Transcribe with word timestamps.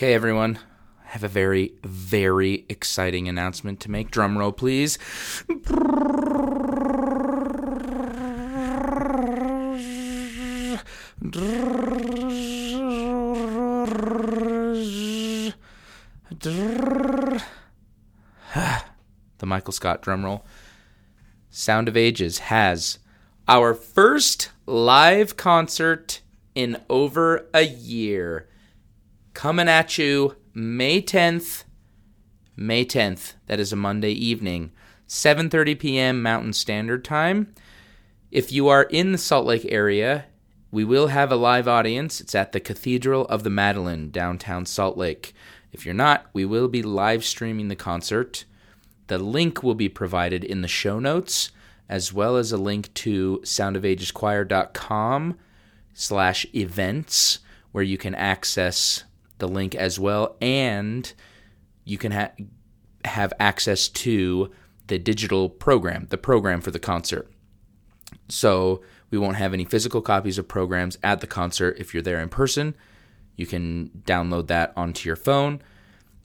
Okay, 0.00 0.14
everyone. 0.14 0.58
I 1.04 1.08
have 1.08 1.24
a 1.24 1.28
very, 1.28 1.74
very 1.84 2.64
exciting 2.70 3.28
announcement 3.28 3.80
to 3.80 3.90
make. 3.90 4.10
Drum 4.10 4.38
roll, 4.38 4.50
please. 4.50 4.96
the 19.38 19.44
Michael 19.44 19.74
Scott 19.74 20.00
drum 20.00 20.24
roll. 20.24 20.46
Sound 21.50 21.88
of 21.88 21.96
Ages 21.98 22.38
has 22.38 23.00
our 23.46 23.74
first 23.74 24.48
live 24.64 25.36
concert 25.36 26.22
in 26.54 26.78
over 26.88 27.50
a 27.52 27.66
year. 27.66 28.48
Coming 29.40 29.70
at 29.70 29.96
you 29.96 30.36
May 30.52 31.00
10th. 31.00 31.64
May 32.58 32.84
10th. 32.84 33.36
That 33.46 33.58
is 33.58 33.72
a 33.72 33.76
Monday 33.76 34.12
evening. 34.12 34.70
7:30 35.08 35.78
p.m. 35.78 36.22
Mountain 36.22 36.52
Standard 36.52 37.06
Time. 37.06 37.54
If 38.30 38.52
you 38.52 38.68
are 38.68 38.82
in 38.82 39.12
the 39.12 39.16
Salt 39.16 39.46
Lake 39.46 39.64
area, 39.70 40.26
we 40.70 40.84
will 40.84 41.06
have 41.06 41.32
a 41.32 41.36
live 41.36 41.66
audience. 41.66 42.20
It's 42.20 42.34
at 42.34 42.52
the 42.52 42.60
Cathedral 42.60 43.24
of 43.28 43.42
the 43.42 43.48
Madeleine, 43.48 44.10
downtown 44.10 44.66
Salt 44.66 44.98
Lake. 44.98 45.32
If 45.72 45.86
you're 45.86 45.94
not, 45.94 46.26
we 46.34 46.44
will 46.44 46.68
be 46.68 46.82
live 46.82 47.24
streaming 47.24 47.68
the 47.68 47.76
concert. 47.76 48.44
The 49.06 49.16
link 49.16 49.62
will 49.62 49.74
be 49.74 49.88
provided 49.88 50.44
in 50.44 50.60
the 50.60 50.68
show 50.68 50.98
notes, 50.98 51.50
as 51.88 52.12
well 52.12 52.36
as 52.36 52.52
a 52.52 52.58
link 52.58 52.92
to 52.92 53.40
soundofageschoir.com 53.42 55.38
slash 55.94 56.46
events, 56.54 57.38
where 57.72 57.82
you 57.82 57.96
can 57.96 58.14
access 58.14 59.04
the 59.40 59.48
link 59.48 59.74
as 59.74 59.98
well, 59.98 60.36
and 60.40 61.12
you 61.84 61.98
can 61.98 62.12
ha- 62.12 62.32
have 63.04 63.32
access 63.40 63.88
to 63.88 64.50
the 64.86 64.98
digital 64.98 65.48
program, 65.48 66.06
the 66.10 66.18
program 66.18 66.60
for 66.60 66.70
the 66.70 66.78
concert. 66.78 67.30
So 68.28 68.82
we 69.10 69.18
won't 69.18 69.36
have 69.36 69.52
any 69.52 69.64
physical 69.64 70.00
copies 70.00 70.38
of 70.38 70.48
programs 70.48 70.98
at 71.02 71.20
the 71.20 71.26
concert. 71.26 71.76
If 71.78 71.92
you're 71.92 72.02
there 72.02 72.20
in 72.20 72.28
person, 72.28 72.74
you 73.36 73.46
can 73.46 73.90
download 74.04 74.46
that 74.48 74.72
onto 74.76 75.08
your 75.08 75.16
phone 75.16 75.62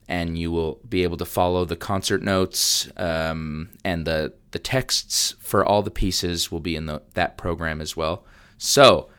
and 0.08 0.38
you 0.38 0.52
will 0.52 0.80
be 0.88 1.04
able 1.04 1.18
to 1.18 1.26
follow 1.26 1.66
the 1.66 1.76
concert 1.76 2.22
notes 2.22 2.90
um, 2.98 3.70
and 3.84 4.06
the 4.06 4.34
the 4.52 4.60
texts 4.60 5.36
for 5.40 5.66
all 5.66 5.82
the 5.82 5.92
pieces 5.92 6.52
will 6.52 6.60
be 6.60 6.76
in 6.76 6.86
the, 6.86 7.02
that 7.14 7.38
program 7.38 7.82
as 7.82 7.98
well. 7.98 8.24
So 8.58 9.10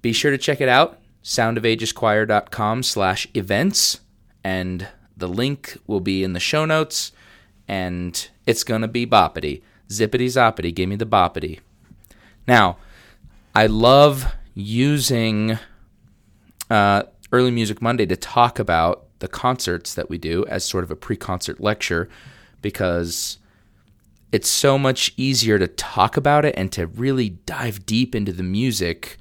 be 0.00 0.12
sure 0.12 0.30
to 0.30 0.38
check 0.38 0.60
it 0.60 0.68
out, 0.68 1.00
soundofageschoir.com 1.24 2.82
slash 2.82 3.26
events, 3.34 4.00
and 4.44 4.86
the 5.16 5.28
link 5.28 5.78
will 5.86 6.00
be 6.00 6.22
in 6.22 6.34
the 6.34 6.40
show 6.40 6.64
notes, 6.64 7.12
and 7.66 8.28
it's 8.46 8.62
to 8.82 8.88
be 8.88 9.06
boppity. 9.06 9.62
Zippity 9.88 10.26
zoppity, 10.26 10.72
give 10.72 10.88
me 10.88 10.96
the 10.96 11.06
boppity. 11.06 11.60
Now, 12.46 12.76
I 13.54 13.66
love 13.66 14.34
using 14.54 15.58
uh, 16.70 17.04
Early 17.32 17.50
Music 17.50 17.80
Monday 17.80 18.06
to 18.06 18.16
talk 18.16 18.58
about 18.58 19.06
the 19.20 19.28
concerts 19.28 19.94
that 19.94 20.10
we 20.10 20.18
do 20.18 20.44
as 20.46 20.64
sort 20.64 20.84
of 20.84 20.90
a 20.90 20.96
pre 20.96 21.16
concert 21.16 21.60
lecture 21.60 22.08
because 22.60 23.38
it's 24.32 24.48
so 24.48 24.78
much 24.78 25.14
easier 25.16 25.58
to 25.58 25.68
talk 25.68 26.16
about 26.16 26.44
it 26.44 26.54
and 26.56 26.72
to 26.72 26.86
really 26.86 27.30
dive 27.30 27.86
deep 27.86 28.14
into 28.14 28.32
the 28.32 28.42
music 28.42 29.16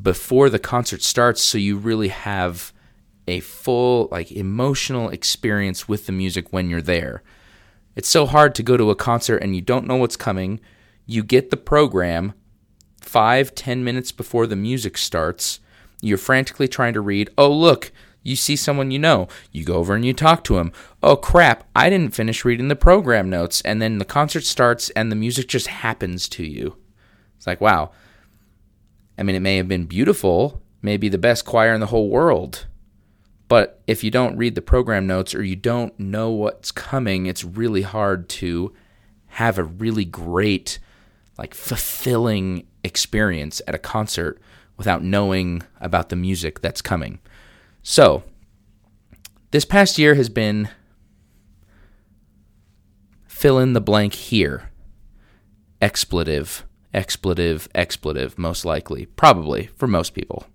before 0.00 0.48
the 0.48 0.58
concert 0.58 1.02
starts 1.02 1.42
so 1.42 1.58
you 1.58 1.76
really 1.76 2.08
have 2.08 2.72
a 3.26 3.40
full 3.40 4.08
like 4.10 4.32
emotional 4.32 5.08
experience 5.08 5.88
with 5.88 6.06
the 6.06 6.12
music 6.12 6.52
when 6.52 6.68
you're 6.68 6.80
there. 6.80 7.22
It's 7.96 8.08
so 8.08 8.26
hard 8.26 8.54
to 8.54 8.62
go 8.62 8.76
to 8.76 8.90
a 8.90 8.96
concert 8.96 9.38
and 9.38 9.54
you 9.54 9.62
don't 9.62 9.86
know 9.86 9.96
what's 9.96 10.16
coming. 10.16 10.60
You 11.06 11.22
get 11.22 11.50
the 11.50 11.56
program 11.56 12.34
five, 13.00 13.54
ten 13.54 13.84
minutes 13.84 14.12
before 14.12 14.46
the 14.46 14.56
music 14.56 14.96
starts. 14.96 15.60
You're 16.00 16.18
frantically 16.18 16.68
trying 16.68 16.94
to 16.94 17.00
read, 17.00 17.30
oh, 17.36 17.52
look, 17.52 17.92
you 18.22 18.36
see 18.36 18.56
someone 18.56 18.90
you 18.90 18.98
know, 18.98 19.28
you 19.50 19.64
go 19.64 19.74
over 19.74 19.94
and 19.94 20.04
you 20.04 20.12
talk 20.12 20.44
to 20.44 20.58
him. 20.58 20.72
Oh 21.02 21.16
crap, 21.16 21.68
I 21.74 21.88
didn't 21.88 22.14
finish 22.14 22.44
reading 22.44 22.68
the 22.68 22.76
program 22.76 23.30
notes. 23.30 23.60
And 23.62 23.80
then 23.80 23.98
the 23.98 24.04
concert 24.04 24.44
starts 24.44 24.90
and 24.90 25.10
the 25.10 25.16
music 25.16 25.48
just 25.48 25.68
happens 25.68 26.28
to 26.30 26.44
you. 26.44 26.76
It's 27.36 27.46
like, 27.46 27.60
wow. 27.60 27.92
I 29.20 29.22
mean, 29.22 29.36
it 29.36 29.40
may 29.40 29.58
have 29.58 29.68
been 29.68 29.84
beautiful, 29.84 30.62
maybe 30.80 31.10
the 31.10 31.18
best 31.18 31.44
choir 31.44 31.74
in 31.74 31.80
the 31.80 31.86
whole 31.86 32.08
world. 32.08 32.66
But 33.48 33.82
if 33.86 34.02
you 34.02 34.10
don't 34.10 34.38
read 34.38 34.54
the 34.54 34.62
program 34.62 35.06
notes 35.06 35.34
or 35.34 35.44
you 35.44 35.56
don't 35.56 35.98
know 36.00 36.30
what's 36.30 36.72
coming, 36.72 37.26
it's 37.26 37.44
really 37.44 37.82
hard 37.82 38.30
to 38.30 38.72
have 39.26 39.58
a 39.58 39.64
really 39.64 40.06
great, 40.06 40.78
like 41.36 41.52
fulfilling 41.52 42.66
experience 42.82 43.60
at 43.68 43.74
a 43.74 43.78
concert 43.78 44.40
without 44.78 45.02
knowing 45.02 45.64
about 45.80 46.08
the 46.08 46.16
music 46.16 46.62
that's 46.62 46.80
coming. 46.80 47.18
So, 47.82 48.22
this 49.50 49.66
past 49.66 49.98
year 49.98 50.14
has 50.14 50.30
been 50.30 50.70
fill 53.26 53.58
in 53.58 53.74
the 53.74 53.80
blank 53.80 54.14
here. 54.14 54.70
Expletive, 55.82 56.64
expletive, 56.92 57.68
expletive, 57.74 58.38
most 58.38 58.64
likely, 58.64 59.06
probably 59.06 59.66
for 59.76 59.86
most 59.86 60.10
people. 60.10 60.46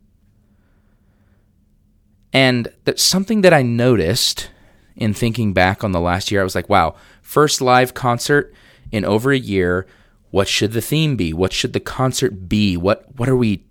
And 2.34 2.68
that's 2.84 3.04
something 3.04 3.42
that 3.42 3.54
I 3.54 3.62
noticed 3.62 4.50
in 4.96 5.14
thinking 5.14 5.54
back 5.54 5.84
on 5.84 5.92
the 5.92 6.00
last 6.00 6.32
year. 6.32 6.42
I 6.42 6.44
was 6.44 6.56
like, 6.56 6.70
wow, 6.70 6.96
first 7.22 7.62
live 7.62 7.94
concert 7.94 8.54
in 8.92 9.06
over 9.06 9.32
a 9.32 9.38
year. 9.38 9.86
What 10.32 10.48
should 10.48 10.74
the 10.74 10.82
theme 10.82 11.16
be? 11.16 11.34
What 11.34 11.54
should 11.54 11.74
the 11.74 11.80
concert 11.80 12.50
be? 12.50 12.76
What 12.76 13.16
what 13.18 13.30
are 13.30 13.38
we 13.38 13.66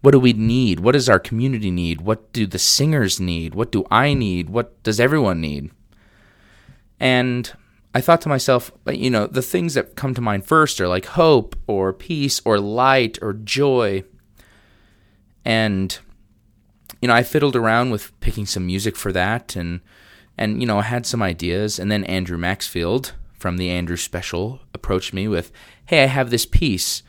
what 0.00 0.12
do 0.12 0.20
we 0.20 0.32
need? 0.32 0.80
What 0.80 0.92
does 0.92 1.08
our 1.08 1.18
community 1.18 1.70
need? 1.70 2.00
What 2.00 2.32
do 2.32 2.46
the 2.46 2.58
singers 2.58 3.20
need? 3.20 3.54
What 3.54 3.70
do 3.70 3.84
I 3.90 4.14
need? 4.14 4.48
What 4.48 4.82
does 4.82 4.98
everyone 4.98 5.42
need? 5.42 5.70
And 6.98 7.52
I 7.94 8.00
thought 8.00 8.20
to 8.22 8.28
myself, 8.28 8.70
you 8.86 9.10
know, 9.10 9.26
the 9.26 9.42
things 9.42 9.74
that 9.74 9.96
come 9.96 10.14
to 10.14 10.20
mind 10.20 10.46
first 10.46 10.80
are 10.80 10.88
like 10.88 11.06
hope 11.06 11.56
or 11.66 11.92
peace 11.92 12.40
or 12.44 12.60
light 12.60 13.18
or 13.20 13.32
joy. 13.32 14.04
And 15.44 15.98
you 17.02 17.08
know, 17.08 17.14
I 17.14 17.22
fiddled 17.22 17.56
around 17.56 17.90
with 17.90 18.18
picking 18.20 18.46
some 18.46 18.66
music 18.66 18.96
for 18.96 19.12
that 19.12 19.56
and 19.56 19.80
and 20.38 20.60
you 20.60 20.66
know, 20.66 20.78
I 20.78 20.82
had 20.82 21.04
some 21.04 21.22
ideas 21.22 21.78
and 21.78 21.90
then 21.90 22.04
Andrew 22.04 22.38
Maxfield 22.38 23.12
from 23.32 23.56
the 23.56 23.70
Andrew 23.70 23.96
Special 23.96 24.60
approached 24.74 25.12
me 25.12 25.26
with, 25.26 25.50
"Hey, 25.86 26.04
I 26.04 26.06
have 26.06 26.30
this 26.30 26.46
piece 26.46 27.02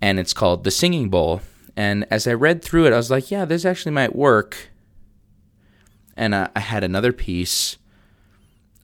and 0.00 0.18
it's 0.18 0.34
called 0.34 0.64
The 0.64 0.70
Singing 0.70 1.08
Bowl." 1.08 1.40
And 1.78 2.08
as 2.10 2.26
I 2.26 2.32
read 2.32 2.60
through 2.60 2.86
it, 2.86 2.92
I 2.92 2.96
was 2.96 3.08
like, 3.08 3.30
yeah, 3.30 3.44
this 3.44 3.64
actually 3.64 3.92
might 3.92 4.16
work. 4.16 4.70
And 6.16 6.34
uh, 6.34 6.48
I 6.56 6.58
had 6.58 6.82
another 6.82 7.12
piece. 7.12 7.76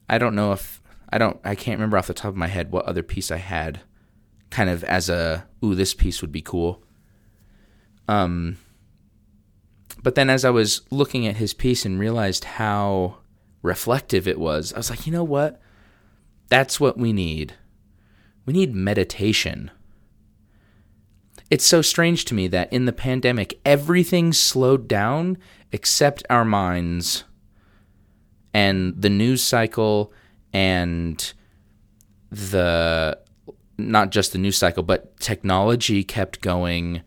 I 0.07 0.17
don't 0.17 0.33
know 0.33 0.53
if 0.53 0.81
I 1.15 1.17
don't 1.17 1.39
I 1.45 1.55
can't 1.55 1.79
remember 1.79 1.97
off 1.97 2.07
the 2.07 2.13
top 2.13 2.27
of 2.27 2.35
my 2.35 2.47
head 2.47 2.73
what 2.73 2.83
other 2.83 3.01
piece 3.01 3.31
I 3.31 3.37
had 3.37 3.79
kind 4.49 4.69
of 4.69 4.83
as 4.83 5.07
a 5.07 5.47
ooh 5.63 5.73
this 5.73 5.93
piece 5.93 6.21
would 6.21 6.33
be 6.33 6.41
cool. 6.41 6.83
Um 8.09 8.57
but 10.03 10.15
then 10.15 10.29
as 10.29 10.43
I 10.43 10.49
was 10.49 10.81
looking 10.91 11.25
at 11.25 11.37
his 11.37 11.53
piece 11.53 11.85
and 11.85 11.97
realized 11.97 12.43
how 12.43 13.19
reflective 13.61 14.27
it 14.27 14.37
was, 14.37 14.73
I 14.73 14.77
was 14.77 14.89
like, 14.89 15.07
you 15.07 15.13
know 15.13 15.23
what? 15.23 15.61
That's 16.49 16.81
what 16.81 16.97
we 16.97 17.13
need. 17.13 17.53
We 18.45 18.51
need 18.51 18.75
meditation. 18.75 19.71
It's 21.49 21.65
so 21.65 21.81
strange 21.81 22.25
to 22.25 22.33
me 22.33 22.47
that 22.49 22.73
in 22.73 22.83
the 22.83 22.91
pandemic, 22.91 23.57
everything 23.63 24.33
slowed 24.33 24.89
down 24.89 25.37
except 25.71 26.25
our 26.29 26.43
minds 26.43 27.23
and 28.53 29.01
the 29.01 29.09
news 29.09 29.41
cycle 29.41 30.11
and 30.55 31.33
the 32.31 33.19
not 33.77 34.09
just 34.09 34.31
the 34.31 34.37
news 34.37 34.57
cycle, 34.57 34.83
but 34.83 35.19
technology 35.19 36.01
kept 36.01 36.39
going 36.39 37.01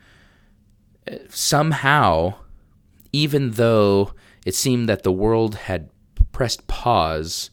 uh, 1.11 1.17
somehow, 1.31 2.35
even 3.11 3.53
though 3.53 4.13
it 4.45 4.55
seemed 4.55 4.87
that 4.87 5.03
the 5.03 5.11
world 5.11 5.55
had 5.55 5.89
pressed 6.31 6.67
pause, 6.67 7.49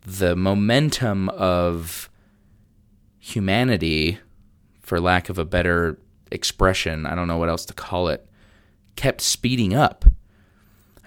the 0.00 0.34
momentum 0.34 1.28
of 1.28 2.08
humanity 3.18 4.18
for 4.80 4.98
lack 4.98 5.28
of 5.28 5.36
a 5.36 5.44
better 5.44 6.00
expression, 6.32 7.04
I 7.04 7.14
don't 7.14 7.28
know 7.28 7.36
what 7.36 7.50
else 7.50 7.66
to 7.66 7.74
call 7.74 8.08
it, 8.08 8.26
kept 8.96 9.20
speeding 9.20 9.74
up. 9.74 10.06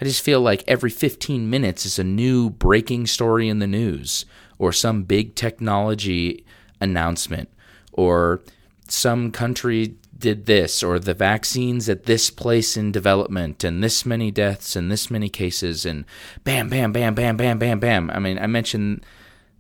I 0.02 0.06
just 0.06 0.24
feel 0.24 0.42
like 0.42 0.64
every 0.68 0.90
15 0.90 1.50
minutes 1.50 1.86
is 1.86 2.00
a 2.00 2.04
new 2.04 2.50
breaking 2.50 3.06
story 3.06 3.48
in 3.48 3.60
the 3.60 3.68
news, 3.68 4.26
or 4.58 4.74
some 4.74 5.04
big 5.04 5.36
technology 5.36 6.44
announcement, 6.80 7.50
or 7.94 8.42
some 8.88 9.32
country 9.32 9.96
did 10.18 10.46
this 10.46 10.84
or 10.84 11.00
the 11.00 11.14
vaccines 11.14 11.90
at 11.90 12.04
this 12.04 12.30
place 12.30 12.78
in 12.78 12.92
development 12.92 13.64
and 13.64 13.84
this 13.84 14.06
many 14.06 14.32
deaths 14.32 14.76
and 14.76 14.92
this 14.92 15.10
many 15.10 15.28
cases 15.28 15.86
and 15.86 16.06
bam 16.44 16.70
bam 16.70 16.92
bam 16.92 17.16
bam 17.16 17.36
bam 17.36 17.58
bam 17.58 17.80
bam. 17.80 18.10
I 18.12 18.20
mean 18.20 18.38
i 18.38 18.48
mentioned 18.48 19.04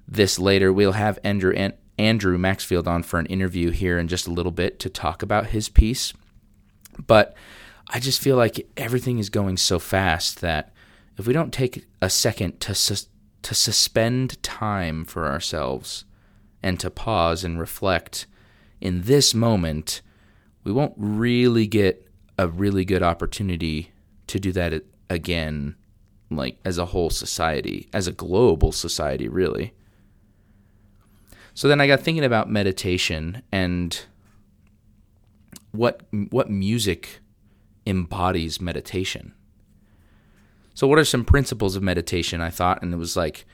this 0.08 0.38
later. 0.38 0.72
We'll 0.72 0.92
have 0.94 1.20
andrew 1.24 1.72
andrew 1.98 2.38
maxfield 2.38 2.88
on 2.88 3.04
for 3.04 3.20
an 3.20 3.26
interview 3.26 3.72
here 3.72 3.98
in 3.98 4.08
just 4.08 4.28
a 4.28 4.32
little 4.32 4.52
bit 4.52 4.80
to 4.80 4.90
talk 4.90 5.24
about 5.24 5.48
his 5.48 5.68
piece. 5.68 6.14
But 7.06 7.36
i 7.92 8.00
just 8.00 8.22
feel 8.22 8.36
like 8.36 8.68
everything 8.78 9.20
is 9.20 9.30
going 9.30 9.58
so 9.58 9.80
fast 9.80 10.42
that 10.42 10.74
if 11.18 11.28
we 11.28 11.34
don't 11.34 11.54
take 11.54 11.86
a 12.02 12.10
second 12.10 12.60
to 12.60 12.74
to 13.42 13.56
suspend 13.56 14.42
time 14.44 15.06
for 15.06 15.28
ourselves 15.28 16.06
and 16.64 16.80
to 16.80 16.90
pause 16.90 17.44
and 17.44 17.60
reflect 17.60 18.26
in 18.80 19.04
this 19.04 19.34
moment 19.34 20.02
we 20.64 20.72
won't 20.72 20.94
really 20.98 21.68
get 21.68 22.08
a 22.38 22.48
really 22.48 22.86
good 22.86 23.04
opportunity 23.04 23.92
to 24.28 24.40
do 24.40 24.52
that 24.52 24.84
again, 25.10 25.76
like 26.30 26.58
as 26.64 26.78
a 26.78 26.88
whole 26.88 27.10
society, 27.10 27.90
as 27.94 28.08
a 28.08 28.12
global 28.12 28.72
society, 28.72 29.28
really. 29.28 29.74
So 31.54 31.68
then 31.68 31.82
I 31.82 31.88
got 31.88 32.00
thinking 32.00 32.24
about 32.24 32.50
meditation 32.50 33.42
and 33.52 34.00
what 35.72 36.02
what 36.12 36.50
music 36.50 37.21
embodies 37.86 38.62
meditation. 38.62 39.34
So 40.74 40.88
what 40.88 41.00
are 41.00 41.06
some 41.06 41.26
principles 41.26 41.76
of 41.76 41.84
meditation? 41.84 42.42
I 42.42 42.50
thought, 42.50 42.82
and 42.82 42.94
it 42.94 42.98
was 42.98 43.18
like, 43.18 43.46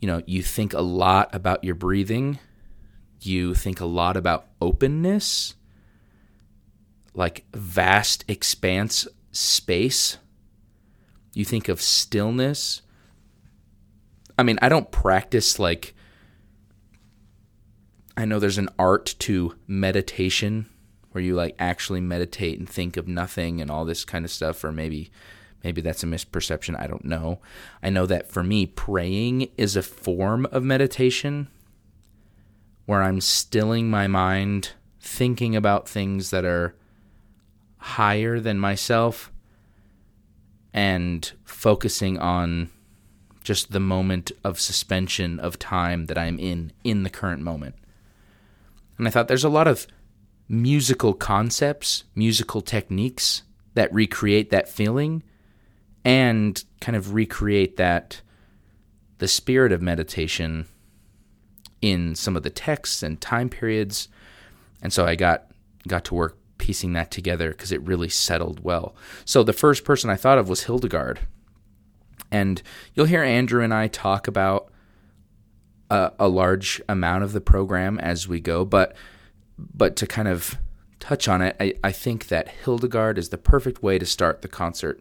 you 0.00 0.06
know, 0.06 0.22
you 0.26 0.42
think 0.42 0.74
a 0.74 0.80
lot 0.80 1.34
about 1.34 1.64
your 1.64 1.74
breathing, 1.74 2.38
you 3.20 3.54
think 3.54 3.80
a 3.80 3.86
lot 3.86 4.16
about 4.16 4.46
openness, 4.60 5.54
like 7.14 7.44
vast 7.54 8.24
expanse 8.28 9.08
space. 9.32 10.18
You 11.32 11.44
think 11.44 11.68
of 11.68 11.80
stillness. 11.80 12.82
I 14.38 14.42
mean, 14.42 14.58
I 14.60 14.68
don't 14.68 14.90
practice 14.90 15.58
like 15.58 15.94
I 18.16 18.24
know 18.24 18.38
there's 18.38 18.58
an 18.58 18.70
art 18.78 19.14
to 19.20 19.54
meditation 19.66 20.66
where 21.16 21.24
you 21.24 21.34
like 21.34 21.54
actually 21.58 22.02
meditate 22.02 22.58
and 22.58 22.68
think 22.68 22.98
of 22.98 23.08
nothing 23.08 23.62
and 23.62 23.70
all 23.70 23.86
this 23.86 24.04
kind 24.04 24.22
of 24.22 24.30
stuff 24.30 24.62
or 24.62 24.70
maybe 24.70 25.10
maybe 25.64 25.80
that's 25.80 26.02
a 26.02 26.06
misperception, 26.06 26.78
I 26.78 26.86
don't 26.86 27.06
know. 27.06 27.40
I 27.82 27.88
know 27.88 28.04
that 28.04 28.30
for 28.30 28.42
me 28.42 28.66
praying 28.66 29.48
is 29.56 29.76
a 29.76 29.82
form 29.82 30.46
of 30.52 30.62
meditation 30.62 31.48
where 32.84 33.02
I'm 33.02 33.22
stilling 33.22 33.88
my 33.88 34.06
mind, 34.06 34.72
thinking 35.00 35.56
about 35.56 35.88
things 35.88 36.28
that 36.32 36.44
are 36.44 36.74
higher 37.78 38.38
than 38.38 38.58
myself 38.58 39.32
and 40.74 41.32
focusing 41.46 42.18
on 42.18 42.68
just 43.42 43.72
the 43.72 43.80
moment 43.80 44.32
of 44.44 44.60
suspension 44.60 45.40
of 45.40 45.58
time 45.58 46.06
that 46.06 46.18
I'm 46.18 46.38
in 46.38 46.72
in 46.84 47.04
the 47.04 47.10
current 47.10 47.40
moment. 47.40 47.74
And 48.98 49.08
I 49.08 49.10
thought 49.10 49.28
there's 49.28 49.42
a 49.44 49.48
lot 49.48 49.66
of 49.66 49.86
musical 50.48 51.12
concepts, 51.12 52.04
musical 52.14 52.60
techniques 52.60 53.42
that 53.74 53.92
recreate 53.92 54.50
that 54.50 54.68
feeling 54.68 55.22
and 56.04 56.64
kind 56.80 56.96
of 56.96 57.14
recreate 57.14 57.76
that 57.76 58.20
the 59.18 59.28
spirit 59.28 59.72
of 59.72 59.82
meditation 59.82 60.66
in 61.82 62.14
some 62.14 62.36
of 62.36 62.42
the 62.42 62.50
texts 62.50 63.02
and 63.02 63.20
time 63.20 63.48
periods. 63.48 64.08
And 64.82 64.92
so 64.92 65.04
I 65.04 65.14
got 65.14 65.50
got 65.86 66.04
to 66.06 66.14
work 66.14 66.38
piecing 66.58 66.92
that 66.94 67.10
together 67.10 67.50
because 67.50 67.72
it 67.72 67.82
really 67.82 68.08
settled 68.08 68.60
well. 68.60 68.94
So 69.24 69.42
the 69.42 69.52
first 69.52 69.84
person 69.84 70.10
I 70.10 70.16
thought 70.16 70.38
of 70.38 70.48
was 70.48 70.64
Hildegard. 70.64 71.20
And 72.30 72.62
you'll 72.94 73.06
hear 73.06 73.22
Andrew 73.22 73.62
and 73.62 73.72
I 73.72 73.88
talk 73.88 74.26
about 74.26 74.72
a, 75.90 76.12
a 76.18 76.28
large 76.28 76.80
amount 76.88 77.24
of 77.24 77.32
the 77.32 77.40
program 77.40 77.98
as 77.98 78.26
we 78.26 78.40
go, 78.40 78.64
but 78.64 78.96
but 79.58 79.96
to 79.96 80.06
kind 80.06 80.28
of 80.28 80.58
touch 81.00 81.28
on 81.28 81.42
it, 81.42 81.56
I, 81.60 81.74
I 81.82 81.92
think 81.92 82.28
that 82.28 82.48
Hildegard 82.48 83.18
is 83.18 83.28
the 83.28 83.38
perfect 83.38 83.82
way 83.82 83.98
to 83.98 84.06
start 84.06 84.42
the 84.42 84.48
concert 84.48 85.00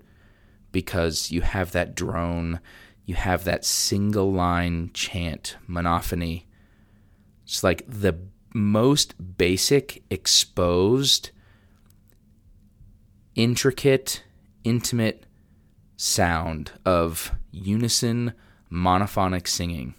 because 0.71 1.31
you 1.31 1.41
have 1.41 1.71
that 1.71 1.95
drone, 1.95 2.59
you 3.05 3.15
have 3.15 3.43
that 3.45 3.65
single 3.65 4.31
line 4.31 4.91
chant, 4.93 5.57
monophony. 5.67 6.47
It's 7.45 7.63
like 7.63 7.83
the 7.87 8.17
most 8.53 9.37
basic 9.37 10.03
exposed 10.09 11.31
intricate, 13.35 14.23
intimate 14.63 15.25
sound 15.97 16.71
of 16.85 17.31
unison 17.51 18.33
monophonic 18.71 19.47
singing. 19.47 19.93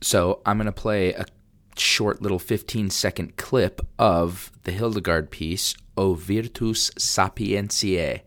So 0.00 0.40
I'm 0.46 0.58
going 0.58 0.66
to 0.66 0.72
play 0.72 1.12
a 1.12 1.26
short 1.80 2.22
little 2.22 2.38
15 2.38 2.90
second 2.90 3.36
clip 3.36 3.80
of 3.98 4.52
the 4.64 4.72
Hildegard 4.72 5.30
piece, 5.30 5.74
O 5.96 6.14
Virtus 6.14 6.90
Sapientiae, 6.90 8.22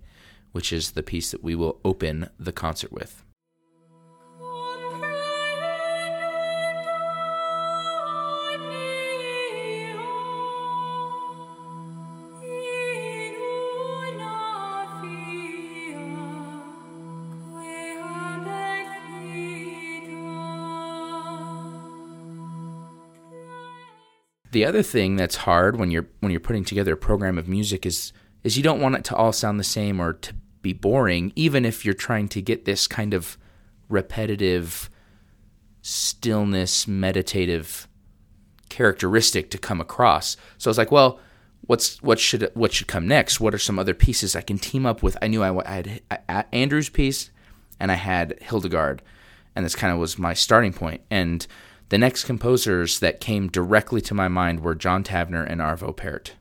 which 0.52 0.74
is 0.74 0.92
the 0.92 1.04
piece 1.04 1.32
that 1.32 1.44
we 1.44 1.56
will 1.56 1.80
open 1.84 2.30
the 2.40 2.52
concert 2.52 2.92
with. 2.92 3.21
The 24.52 24.66
other 24.66 24.84
thing 24.84 25.16
that's 25.16 25.38
hard 25.38 25.78
when 25.78 25.92
you're 25.92 26.08
when 26.20 26.32
you're 26.32 26.42
putting 26.42 26.66
together 26.66 26.94
a 26.94 26.98
program 26.98 27.38
of 27.38 27.48
music 27.48 27.86
is 27.86 28.12
is 28.44 28.58
you 28.58 28.64
don't 28.64 28.82
want 28.82 28.96
it 28.96 29.04
to 29.06 29.16
all 29.16 29.32
sound 29.32 29.60
the 29.60 29.64
same 29.64 30.00
or 30.00 30.14
to 30.14 30.34
be 30.62 30.74
boring, 30.74 31.32
even 31.36 31.66
if 31.66 31.86
you're 31.86 31.94
trying 31.94 32.28
to 32.30 32.42
get 32.42 32.66
this 32.66 32.88
kind 32.88 33.14
of 33.14 33.38
repetitive 33.90 34.90
stillness, 35.82 36.88
meditative 36.88 37.88
characteristic 38.70 39.50
to 39.52 39.58
come 39.58 39.82
across. 39.82 40.38
So 40.58 40.70
I 40.70 40.72
was 40.72 40.78
like, 40.78 40.92
well, 40.92 41.20
what's 41.62 42.02
what 42.02 42.20
should 42.20 42.50
what 42.54 42.74
should 42.74 42.88
come 42.88 43.08
next? 43.08 43.40
What 43.40 43.54
are 43.54 43.60
some 43.60 43.80
other 43.80 43.94
pieces 43.94 44.36
I 44.36 44.42
can 44.42 44.58
team 44.58 44.86
up 44.86 45.02
with? 45.04 45.18
I 45.22 45.28
knew 45.28 45.44
I, 45.44 45.58
I 45.66 45.74
had 45.74 46.02
I, 46.30 46.46
Andrew's 46.52 46.90
piece, 46.90 47.32
and 47.80 47.92
I 47.92 47.96
had 47.96 48.38
Hildegard, 48.42 49.02
and 49.56 49.66
this 49.66 49.76
kind 49.76 49.94
of 49.94 50.00
was 50.00 50.18
my 50.18 50.34
starting 50.34 50.74
point. 50.74 51.02
And 51.10 51.46
the 51.92 51.98
next 51.98 52.24
composers 52.24 53.00
that 53.00 53.20
came 53.20 53.50
directly 53.50 54.00
to 54.00 54.14
my 54.14 54.30
mind 54.30 54.62
were 54.62 54.74
John 54.74 55.04
Tavener 55.04 55.46
and 55.46 55.60
Arvo 55.60 55.94
Pärt. 55.94 56.36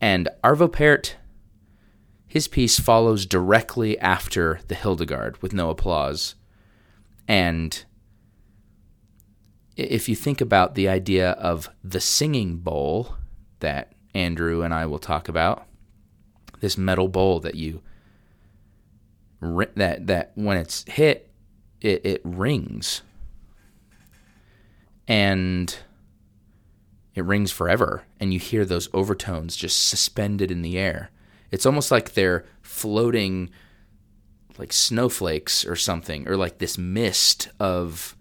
And 0.00 0.28
Arvo 0.42 0.70
Pärt, 0.70 1.14
his 2.26 2.48
piece 2.48 2.80
follows 2.80 3.24
directly 3.24 3.96
after 4.00 4.58
the 4.66 4.74
Hildegard 4.74 5.40
with 5.40 5.52
no 5.52 5.70
applause. 5.70 6.34
And 7.28 7.84
if 9.76 10.08
you 10.08 10.16
think 10.16 10.40
about 10.40 10.74
the 10.74 10.88
idea 10.88 11.30
of 11.32 11.70
the 11.84 12.00
singing 12.00 12.56
bowl 12.56 13.14
that 13.60 13.92
Andrew 14.12 14.62
and 14.62 14.74
I 14.74 14.86
will 14.86 14.98
talk 14.98 15.28
about, 15.28 15.68
this 16.58 16.76
metal 16.76 17.06
bowl 17.06 17.38
that 17.38 17.54
you 17.54 17.80
that 19.40 20.08
that 20.08 20.32
when 20.34 20.56
it's 20.56 20.84
hit, 20.88 21.30
it, 21.80 22.04
it 22.04 22.20
rings 22.24 23.02
and 25.06 25.76
it 27.14 27.24
rings 27.24 27.50
forever 27.50 28.04
and 28.20 28.32
you 28.32 28.38
hear 28.38 28.64
those 28.64 28.88
overtones 28.94 29.56
just 29.56 29.88
suspended 29.88 30.50
in 30.50 30.62
the 30.62 30.78
air. 30.78 31.10
It's 31.50 31.66
almost 31.66 31.90
like 31.90 32.14
they're 32.14 32.44
floating 32.62 33.50
like 34.58 34.72
snowflakes 34.72 35.66
or 35.66 35.76
something 35.76 36.28
or 36.28 36.36
like 36.36 36.58
this 36.58 36.78
mist 36.78 37.48
of 37.58 38.16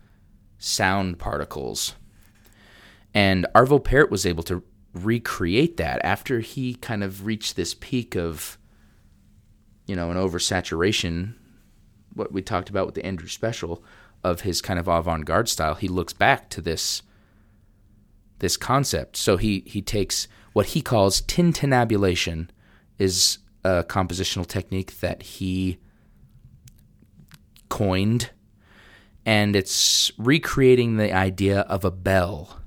sound 0.58 1.20
particles. 1.20 1.96
And 3.14 3.46
arvo 3.56 3.84
pärt 3.84 4.12
was 4.12 4.26
able 4.26 4.44
to 4.44 4.64
recreate 4.94 5.78
that 5.78 6.04
after 6.04 6.40
he 6.40 6.76
kind 6.76 7.04
of 7.04 7.26
reached 7.26 7.56
this 7.56 7.74
peak 7.74 8.16
of 8.16 8.58
you 9.88 9.96
know 9.96 10.12
an 10.12 10.18
oversaturation 10.18 11.34
what 12.14 12.34
we 12.34 12.42
talked 12.42 12.70
about 12.70 12.86
with 12.86 12.96
the 12.96 13.06
andrew 13.06 13.28
special 13.28 13.84
of 14.24 14.42
his 14.42 14.62
kind 14.62 14.80
of 14.80 14.88
avant-garde 14.88 15.50
style, 15.50 15.76
he 15.76 15.88
looks 15.88 16.14
back 16.14 16.50
to 16.50 16.62
this 16.62 17.02
this 18.40 18.58
concept. 18.58 19.18
So 19.18 19.38
he 19.38 19.64
he 19.66 19.82
takes 19.82 20.28
what 20.54 20.68
he 20.68 20.82
calls 20.82 21.22
tintinnabulation 21.22 22.50
is 22.98 23.38
a 23.64 23.84
compositional 23.84 24.48
technique 24.48 25.00
that 25.00 25.24
he 25.24 25.78
coined 27.70 28.32
and 29.26 29.56
it's 29.56 30.12
recreating 30.18 30.98
the 30.98 31.14
idea 31.14 31.62
of 31.62 31.86
a 31.86 31.92
bell. 31.92 32.60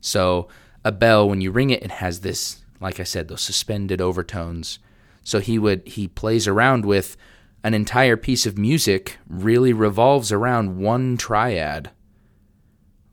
So 0.00 0.48
a 0.84 0.90
bell 0.90 1.28
when 1.28 1.40
you 1.40 1.52
ring 1.52 1.70
it 1.70 1.82
it 1.82 1.92
has 1.92 2.20
this 2.20 2.62
like 2.82 2.98
I 2.98 3.04
said, 3.04 3.28
those 3.28 3.40
suspended 3.40 4.00
overtones. 4.00 4.80
So 5.22 5.38
he 5.38 5.58
would 5.58 5.86
he 5.86 6.08
plays 6.08 6.48
around 6.48 6.84
with 6.84 7.16
an 7.64 7.74
entire 7.74 8.16
piece 8.16 8.46
of 8.46 8.58
music 8.58 9.18
really 9.28 9.72
revolves 9.72 10.32
around 10.32 10.78
one 10.78 11.16
triad. 11.16 11.90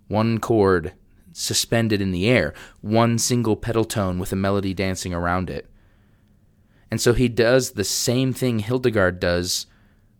One 0.07 0.39
chord 0.39 0.93
suspended 1.31 2.01
in 2.01 2.11
the 2.11 2.27
air, 2.27 2.53
one 2.81 3.19
single 3.19 3.55
pedal 3.55 3.85
tone 3.85 4.17
with 4.17 4.33
a 4.33 4.35
melody 4.35 4.73
dancing 4.73 5.13
around 5.13 5.49
it. 5.49 5.69
And 6.91 6.99
so 6.99 7.13
he 7.13 7.27
does 7.27 7.71
the 7.71 7.83
same 7.83 8.33
thing 8.33 8.59
Hildegard 8.59 9.19
does, 9.19 9.67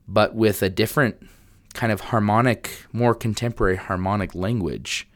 but 0.08 0.36
with 0.36 0.62
a 0.62 0.70
different 0.70 1.28
kind 1.74 1.92
of 1.92 2.02
harmonic, 2.02 2.86
more 2.94 3.16
contemporary 3.16 3.78
harmonic 3.78 4.36
language. 4.36 5.08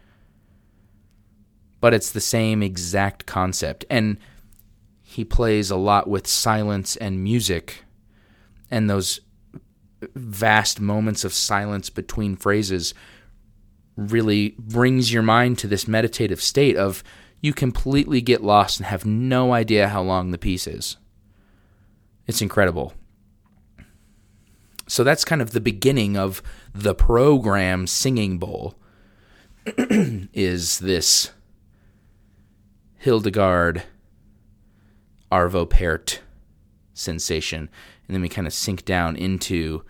But 1.80 1.94
it's 1.94 2.12
the 2.12 2.22
same 2.22 2.64
exact 2.64 3.26
concept. 3.26 3.86
And 3.90 4.18
he 5.04 5.24
plays 5.24 5.70
a 5.70 5.76
lot 5.76 6.08
with 6.10 6.26
silence 6.26 6.96
and 6.96 7.24
music 7.24 7.83
and 8.72 8.90
those 8.90 9.20
vast 10.16 10.80
moments 10.80 11.24
of 11.24 11.34
silence 11.34 11.90
between 11.90 12.36
phrases 12.36 12.94
really 13.96 14.56
brings 14.58 15.14
your 15.14 15.24
mind 15.24 15.58
to 15.60 15.68
this 15.68 15.88
meditative 15.88 16.42
state 16.42 16.76
of 16.76 17.04
you 17.42 17.54
completely 17.54 18.22
get 18.22 18.44
lost 18.44 18.80
and 18.80 18.88
have 18.88 19.06
no 19.06 19.54
idea 19.54 19.90
how 19.90 20.02
long 20.02 20.32
the 20.32 20.38
piece 20.38 20.66
is. 20.66 20.98
It's 22.26 22.42
incredible. 22.42 22.94
So 24.88 25.04
that's 25.04 25.26
kind 25.26 25.42
of 25.42 25.52
the 25.52 25.62
beginning 25.62 26.18
of 26.18 26.42
the 26.74 26.96
program 26.96 27.88
Singing 27.88 28.38
Bowl 28.38 28.76
is 29.78 30.80
this 30.80 31.32
Hildegard 32.98 33.84
Arvo 35.32 35.70
Pärt 35.70 36.20
sensation. 36.94 37.70
And 38.14 38.18
then 38.18 38.22
we 38.22 38.30
kind 38.30 38.46
of 38.46 38.54
sink 38.54 38.86
down 38.86 39.16
into 39.16 39.84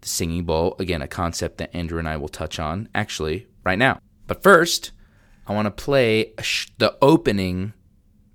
the 0.00 0.06
singing 0.06 0.44
bowl. 0.44 0.76
Again, 0.78 1.02
a 1.02 1.08
concept 1.08 1.58
that 1.58 1.74
Andrew 1.74 1.98
and 1.98 2.08
I 2.08 2.16
will 2.16 2.28
touch 2.28 2.60
on 2.60 2.88
actually 2.94 3.48
right 3.64 3.76
now. 3.76 3.98
But 4.28 4.44
first, 4.44 4.92
I 5.48 5.54
want 5.54 5.66
to 5.66 5.72
play 5.72 6.34
sh- 6.40 6.68
the 6.78 6.96
opening, 7.02 7.72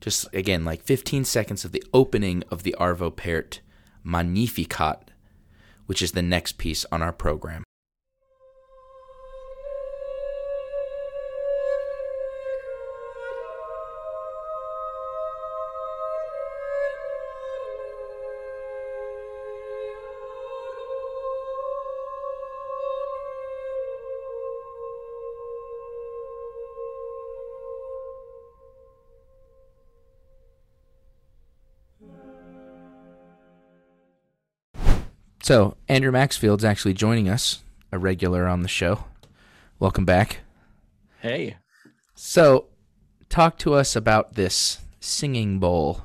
just 0.01 0.27
again, 0.33 0.65
like 0.65 0.83
15 0.83 1.23
seconds 1.23 1.63
of 1.63 1.71
the 1.71 1.81
opening 1.93 2.43
of 2.51 2.63
the 2.63 2.75
Arvo 2.77 3.15
Pärt 3.15 3.61
Magnificat, 4.03 5.11
which 5.85 6.01
is 6.01 6.11
the 6.11 6.21
next 6.21 6.57
piece 6.57 6.85
on 6.91 7.01
our 7.01 7.13
program. 7.13 7.63
So, 35.49 35.77
Andrew 35.87 36.11
Maxfield's 36.11 36.63
actually 36.63 36.93
joining 36.93 37.27
us, 37.27 37.63
a 37.91 37.97
regular 37.97 38.45
on 38.45 38.61
the 38.61 38.67
show. 38.67 39.05
Welcome 39.79 40.05
back. 40.05 40.41
Hey. 41.21 41.57
So, 42.13 42.67
talk 43.29 43.57
to 43.57 43.73
us 43.73 43.95
about 43.95 44.35
this 44.35 44.77
singing 44.99 45.57
bowl. 45.57 46.03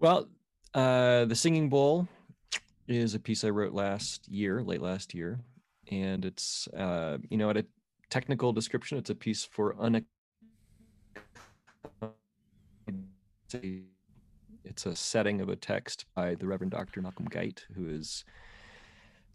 Well, 0.00 0.30
uh, 0.72 1.26
the 1.26 1.34
singing 1.34 1.68
bowl 1.68 2.08
is 2.88 3.14
a 3.14 3.20
piece 3.20 3.44
I 3.44 3.50
wrote 3.50 3.74
last 3.74 4.26
year, 4.26 4.62
late 4.62 4.80
last 4.80 5.12
year, 5.12 5.38
and 5.90 6.24
it's 6.24 6.66
uh, 6.68 7.18
you 7.28 7.36
know 7.36 7.50
at 7.50 7.58
a 7.58 7.66
technical 8.08 8.54
description, 8.54 8.96
it's 8.96 9.10
a 9.10 9.14
piece 9.14 9.44
for 9.44 9.76
un 9.78 10.06
it's 14.64 14.86
a 14.86 14.96
setting 14.96 15.40
of 15.40 15.48
a 15.48 15.56
text 15.56 16.06
by 16.14 16.34
the 16.34 16.46
Reverend 16.46 16.72
Dr. 16.72 17.02
Malcolm 17.02 17.26
Guite, 17.26 17.64
who 17.74 17.88
is 17.88 18.24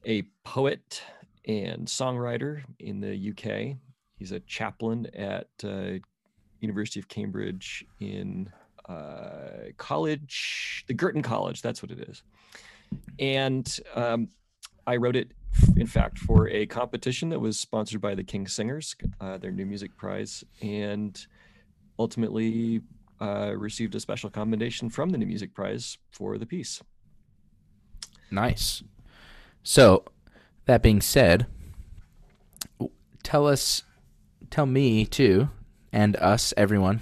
a 0.05 0.23
poet 0.43 1.01
and 1.45 1.87
songwriter 1.87 2.61
in 2.79 2.99
the 2.99 3.31
UK. 3.31 3.77
He's 4.17 4.31
a 4.31 4.39
chaplain 4.41 5.07
at 5.13 5.47
uh, 5.63 5.99
University 6.59 6.99
of 6.99 7.07
Cambridge 7.07 7.85
in 7.99 8.49
uh, 8.87 9.71
college, 9.77 10.83
the 10.87 10.93
Girton 10.93 11.21
College. 11.21 11.61
That's 11.61 11.81
what 11.81 11.91
it 11.91 11.99
is. 11.99 12.23
And 13.19 13.79
um, 13.95 14.29
I 14.87 14.95
wrote 14.95 15.15
it, 15.15 15.31
in 15.75 15.87
fact, 15.87 16.17
for 16.17 16.49
a 16.49 16.65
competition 16.65 17.29
that 17.29 17.39
was 17.39 17.59
sponsored 17.59 18.01
by 18.01 18.15
the 18.15 18.23
King 18.23 18.47
Singers, 18.47 18.95
uh, 19.21 19.37
their 19.37 19.51
new 19.51 19.65
music 19.65 19.95
prize, 19.95 20.43
and 20.61 21.25
ultimately 21.99 22.81
uh, 23.21 23.53
received 23.55 23.95
a 23.95 23.99
special 23.99 24.29
commendation 24.29 24.89
from 24.89 25.09
the 25.09 25.17
New 25.17 25.25
Music 25.25 25.53
Prize 25.53 25.97
for 26.11 26.37
the 26.37 26.45
piece. 26.45 26.81
Nice. 28.31 28.83
So, 29.63 30.05
that 30.65 30.81
being 30.81 31.01
said, 31.01 31.47
tell 33.23 33.47
us, 33.47 33.83
tell 34.49 34.65
me 34.65 35.05
too, 35.05 35.49
and 35.91 36.15
us, 36.17 36.53
everyone 36.55 37.01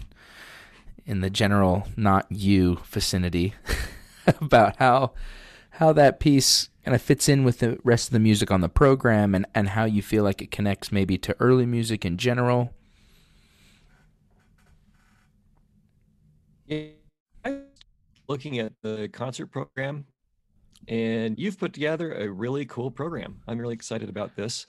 in 1.05 1.21
the 1.21 1.29
general 1.29 1.88
not 1.95 2.29
you 2.29 2.79
vicinity, 2.86 3.53
about 4.41 4.75
how 4.77 5.13
how 5.71 5.93
that 5.93 6.19
piece 6.19 6.69
kind 6.83 6.95
of 6.95 7.01
fits 7.01 7.29
in 7.29 7.43
with 7.43 7.59
the 7.59 7.77
rest 7.83 8.09
of 8.09 8.13
the 8.13 8.19
music 8.19 8.51
on 8.51 8.62
the 8.62 8.69
program, 8.69 9.33
and 9.33 9.45
and 9.55 9.69
how 9.69 9.86
you 9.86 10.01
feel 10.01 10.24
like 10.24 10.41
it 10.41 10.51
connects 10.51 10.91
maybe 10.91 11.17
to 11.17 11.36
early 11.39 11.65
music 11.65 12.05
in 12.05 12.17
general. 12.17 12.74
Looking 18.27 18.59
at 18.59 18.74
the 18.81 19.09
concert 19.09 19.47
program, 19.47 20.05
and 20.88 21.38
you've 21.39 21.59
put 21.59 21.74
together 21.74 22.13
a 22.13 22.29
really 22.29 22.65
cool 22.65 22.91
program. 22.91 23.41
I'm 23.47 23.57
really 23.57 23.74
excited 23.74 24.09
about 24.09 24.36
this. 24.36 24.67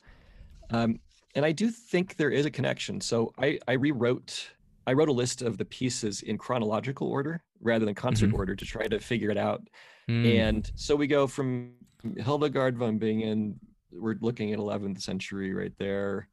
Um, 0.71 1.01
and 1.35 1.45
I 1.45 1.53
do 1.53 1.71
think 1.71 2.17
there 2.17 2.31
is 2.31 2.47
a 2.47 2.51
connection. 2.51 3.01
So 3.01 3.33
I, 3.39 3.59
I 3.69 3.75
rewrote, 3.75 4.51
I 4.87 4.93
wrote 4.95 5.09
a 5.09 5.13
list 5.13 5.43
of 5.43 5.59
the 5.59 5.65
pieces 5.65 6.23
in 6.23 6.39
chronological 6.39 7.09
order 7.09 7.43
rather 7.61 7.85
than 7.85 7.95
concert 7.95 8.27
mm-hmm. 8.29 8.37
order 8.37 8.57
to 8.57 8.65
try 8.65 8.87
to 8.87 8.99
figure 8.99 9.31
it 9.31 9.39
out. 9.39 9.63
Mm. 10.09 10.39
And 10.39 10.73
so 10.75 10.97
we 10.97 11.07
go 11.07 11.27
from 11.27 11.73
Hildegard 12.17 12.77
von 12.79 12.99
Bingen, 12.99 13.61
we're 13.93 14.17
looking 14.21 14.53
at 14.53 14.59
11th 14.59 15.01
century 15.01 15.55
right 15.55 15.73
there. 15.79 16.29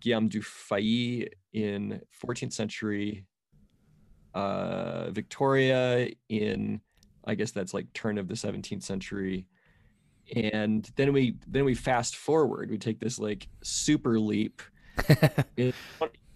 Guillaume 0.00 0.28
du 0.28 0.40
Fay 0.40 1.28
in 1.52 2.00
14th 2.24 2.54
century, 2.54 3.26
uh, 4.34 5.10
Victoria 5.10 6.08
in, 6.28 6.80
I 7.24 7.34
guess 7.34 7.50
that's 7.50 7.74
like 7.74 7.92
turn 7.92 8.18
of 8.18 8.28
the 8.28 8.34
17th 8.34 8.82
century. 8.82 9.46
And 10.34 10.88
then 10.96 11.12
we 11.12 11.34
then 11.48 11.64
we 11.64 11.74
fast 11.74 12.14
forward. 12.14 12.70
We 12.70 12.78
take 12.78 13.00
this 13.00 13.18
like 13.18 13.48
super 13.62 14.18
leap 14.20 14.62
in, 15.56 15.72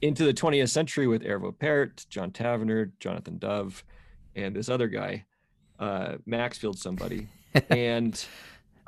into 0.03 0.25
the 0.25 0.35
20th 0.35 0.71
century 0.71 1.07
with 1.07 1.23
Arvo 1.23 1.57
Pärt, 1.57 2.05
John 2.11 2.31
Tavener, 2.33 2.91
Jonathan 2.99 3.39
Dove, 3.39 3.85
and 4.35 4.55
this 4.55 4.69
other 4.69 4.89
guy, 4.89 5.25
uh, 5.79 6.15
Maxfield 6.27 6.79
somebody. 6.79 7.29
And 7.71 8.25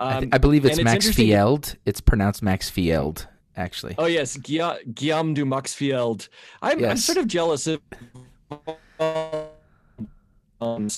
um, 0.00 0.08
I, 0.08 0.20
th- 0.20 0.32
I, 0.32 0.38
believe 0.38 0.64
it's 0.64 0.82
Max 0.82 1.06
it's 1.06 1.16
Field. 1.16 1.76
It's 1.84 2.00
pronounced 2.00 2.42
Max 2.42 2.68
Field, 2.68 3.28
actually. 3.56 3.94
Oh 3.98 4.06
yes, 4.06 4.36
Guillaume 4.36 5.34
du 5.34 5.44
Maxfield. 5.44 6.28
I'm, 6.62 6.80
yes. 6.80 6.90
I'm 6.90 6.96
sort 6.96 7.18
of 7.18 7.28
jealous 7.28 7.68
of 7.68 7.80
um, 10.60 10.88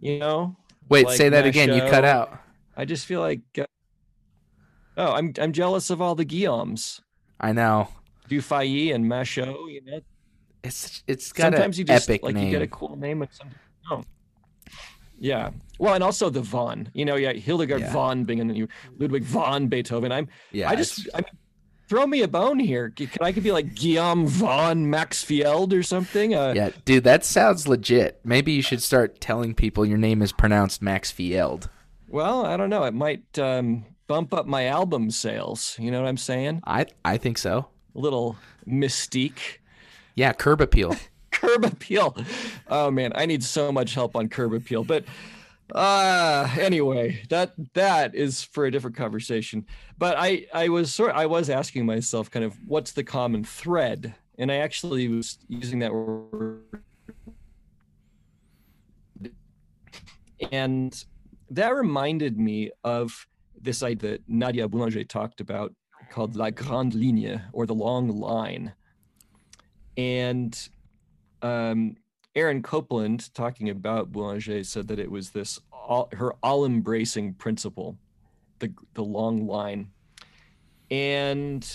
you 0.00 0.18
know. 0.18 0.56
Wait, 0.88 1.06
like 1.06 1.16
say 1.16 1.28
that 1.28 1.46
again. 1.46 1.72
You 1.72 1.80
cut 1.82 2.04
out. 2.04 2.38
I 2.76 2.84
just 2.84 3.06
feel 3.06 3.20
like. 3.20 3.40
Uh, 3.58 3.66
oh, 4.96 5.12
I'm 5.12 5.32
I'm 5.38 5.52
jealous 5.52 5.90
of 5.90 6.00
all 6.00 6.14
the 6.14 6.24
Guillaumes. 6.24 7.00
I 7.40 7.52
know. 7.52 7.88
Dufay 8.28 8.94
and 8.94 9.06
Machaut, 9.06 9.72
you 9.72 9.82
know. 9.84 10.00
It's 10.62 11.02
it's 11.06 11.32
got 11.32 11.52
sometimes 11.52 11.78
you 11.78 11.84
just 11.84 12.08
like 12.08 12.22
name. 12.22 12.46
you 12.46 12.50
get 12.50 12.62
a 12.62 12.66
cool 12.66 12.96
name 12.96 13.22
of 13.22 13.32
something. 13.32 13.58
Oh. 13.90 14.02
Yeah. 15.18 15.50
Well, 15.78 15.94
and 15.94 16.04
also 16.04 16.30
the 16.30 16.42
von. 16.42 16.90
You 16.94 17.04
know, 17.04 17.16
yeah, 17.16 17.32
Hildegard 17.32 17.80
yeah. 17.80 17.92
von 17.92 18.24
Bingen, 18.24 18.68
Ludwig 18.98 19.24
von 19.24 19.68
Beethoven. 19.68 20.12
I'm. 20.12 20.28
Yeah. 20.52 20.70
I 20.70 20.76
just. 20.76 21.08
I 21.14 21.18
mean, 21.18 21.38
throw 21.88 22.06
me 22.06 22.22
a 22.22 22.28
bone 22.28 22.58
here. 22.58 22.90
Can 22.90 23.08
I 23.20 23.32
could 23.32 23.42
be 23.42 23.52
like 23.52 23.74
Guillaume 23.74 24.26
von 24.26 24.88
Maxfield 24.90 25.72
or 25.72 25.82
something? 25.82 26.34
Uh, 26.34 26.52
yeah, 26.54 26.70
dude, 26.84 27.04
that 27.04 27.24
sounds 27.24 27.66
legit. 27.66 28.20
Maybe 28.24 28.52
you 28.52 28.62
should 28.62 28.82
start 28.82 29.20
telling 29.20 29.54
people 29.54 29.84
your 29.84 29.98
name 29.98 30.22
is 30.22 30.32
pronounced 30.32 30.82
Maxfield. 30.82 31.68
Well, 32.08 32.44
I 32.46 32.56
don't 32.56 32.70
know. 32.70 32.84
It 32.84 32.94
might 32.94 33.38
um, 33.38 33.84
bump 34.06 34.32
up 34.32 34.46
my 34.46 34.66
album 34.66 35.10
sales. 35.10 35.76
You 35.78 35.90
know 35.90 36.00
what 36.00 36.08
I'm 36.08 36.16
saying? 36.16 36.62
I 36.66 36.86
I 37.04 37.16
think 37.16 37.38
so. 37.38 37.68
A 37.94 37.98
little 37.98 38.36
mystique. 38.66 39.58
Yeah, 40.14 40.32
curb 40.32 40.60
appeal. 40.60 40.96
curb 41.30 41.64
appeal. 41.64 42.16
Oh 42.68 42.90
man, 42.90 43.12
I 43.14 43.26
need 43.26 43.42
so 43.42 43.72
much 43.72 43.94
help 43.94 44.16
on 44.16 44.28
curb 44.28 44.52
appeal. 44.52 44.84
But 44.84 45.04
uh 45.74 46.48
anyway, 46.58 47.22
that 47.28 47.52
that 47.74 48.14
is 48.14 48.42
for 48.42 48.66
a 48.66 48.70
different 48.70 48.96
conversation. 48.96 49.66
But 49.98 50.16
I 50.18 50.46
I 50.52 50.68
was 50.68 50.94
sort 50.94 51.14
I 51.14 51.26
was 51.26 51.50
asking 51.50 51.86
myself 51.86 52.30
kind 52.30 52.44
of 52.44 52.56
what's 52.66 52.92
the 52.92 53.04
common 53.04 53.44
thread, 53.44 54.14
and 54.38 54.50
I 54.50 54.56
actually 54.56 55.08
was 55.08 55.38
using 55.48 55.80
that 55.80 55.92
word, 55.92 56.62
and 60.52 61.04
that 61.50 61.74
reminded 61.74 62.38
me 62.38 62.70
of 62.84 63.26
this 63.60 63.82
idea 63.82 64.12
that 64.12 64.22
Nadia 64.28 64.68
Boulanger 64.68 65.04
talked 65.04 65.40
about 65.40 65.74
called 66.10 66.36
La 66.36 66.50
Grande 66.50 66.94
Ligne 66.94 67.40
or 67.52 67.66
the 67.66 67.74
long 67.74 68.08
line. 68.08 68.72
And 69.96 70.68
um, 71.42 71.96
Aaron 72.34 72.62
Copland, 72.62 73.32
talking 73.34 73.68
about 73.70 74.12
Boulanger, 74.12 74.62
said 74.64 74.88
that 74.88 74.98
it 74.98 75.10
was 75.10 75.30
this 75.30 75.58
all, 75.72 76.08
her 76.12 76.34
all-embracing 76.42 77.34
principle, 77.34 77.96
the 78.58 78.72
the 78.94 79.04
long 79.04 79.46
line. 79.46 79.90
And 80.90 81.66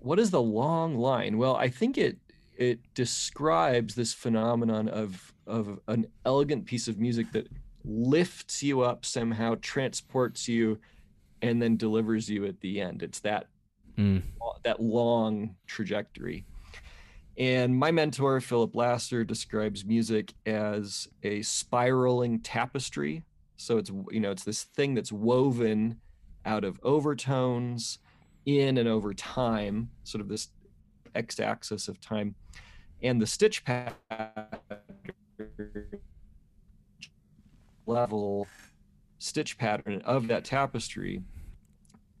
what 0.00 0.18
is 0.18 0.30
the 0.30 0.42
long 0.42 0.96
line? 0.96 1.38
Well, 1.38 1.56
I 1.56 1.68
think 1.68 1.98
it 1.98 2.18
it 2.56 2.80
describes 2.94 3.94
this 3.94 4.12
phenomenon 4.12 4.88
of 4.88 5.32
of 5.46 5.80
an 5.88 6.06
elegant 6.24 6.66
piece 6.66 6.86
of 6.86 6.98
music 6.98 7.32
that 7.32 7.48
lifts 7.84 8.62
you 8.62 8.82
up 8.82 9.04
somehow, 9.04 9.56
transports 9.60 10.46
you, 10.46 10.78
and 11.42 11.60
then 11.60 11.76
delivers 11.76 12.28
you 12.28 12.44
at 12.44 12.60
the 12.60 12.80
end. 12.80 13.02
It's 13.02 13.20
that 13.20 13.46
mm. 13.96 14.22
that 14.62 14.80
long 14.80 15.56
trajectory. 15.66 16.44
And 17.40 17.74
my 17.74 17.90
mentor, 17.90 18.38
Philip 18.42 18.76
Lasser, 18.76 19.24
describes 19.24 19.82
music 19.82 20.34
as 20.44 21.08
a 21.22 21.40
spiraling 21.40 22.40
tapestry. 22.40 23.24
So 23.56 23.78
it's 23.78 23.90
you 24.10 24.20
know 24.20 24.30
it's 24.30 24.44
this 24.44 24.64
thing 24.64 24.94
that's 24.94 25.10
woven 25.10 25.98
out 26.44 26.64
of 26.64 26.78
overtones 26.82 27.98
in 28.44 28.76
and 28.76 28.86
over 28.86 29.14
time, 29.14 29.88
sort 30.04 30.20
of 30.20 30.28
this 30.28 30.48
x-axis 31.14 31.88
of 31.88 31.98
time, 31.98 32.34
and 33.02 33.18
the 33.18 33.26
stitch 33.26 33.64
pattern 33.64 33.94
level 37.86 38.46
stitch 39.18 39.56
pattern 39.56 40.02
of 40.04 40.28
that 40.28 40.44
tapestry 40.44 41.22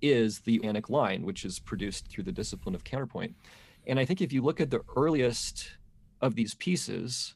is 0.00 0.38
the 0.40 0.60
Anic 0.60 0.88
line, 0.88 1.26
which 1.26 1.44
is 1.44 1.58
produced 1.58 2.08
through 2.08 2.24
the 2.24 2.32
discipline 2.32 2.74
of 2.74 2.84
counterpoint. 2.84 3.34
And 3.86 3.98
I 3.98 4.04
think 4.04 4.20
if 4.20 4.32
you 4.32 4.42
look 4.42 4.60
at 4.60 4.70
the 4.70 4.82
earliest 4.96 5.70
of 6.20 6.34
these 6.34 6.54
pieces, 6.54 7.34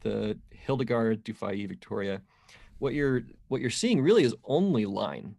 the 0.00 0.38
Hildegard, 0.50 1.24
Dufay, 1.24 1.66
Victoria, 1.68 2.22
what 2.78 2.94
you're 2.94 3.22
what 3.48 3.60
you're 3.60 3.70
seeing 3.70 4.00
really 4.00 4.22
is 4.22 4.34
only 4.44 4.86
line. 4.86 5.36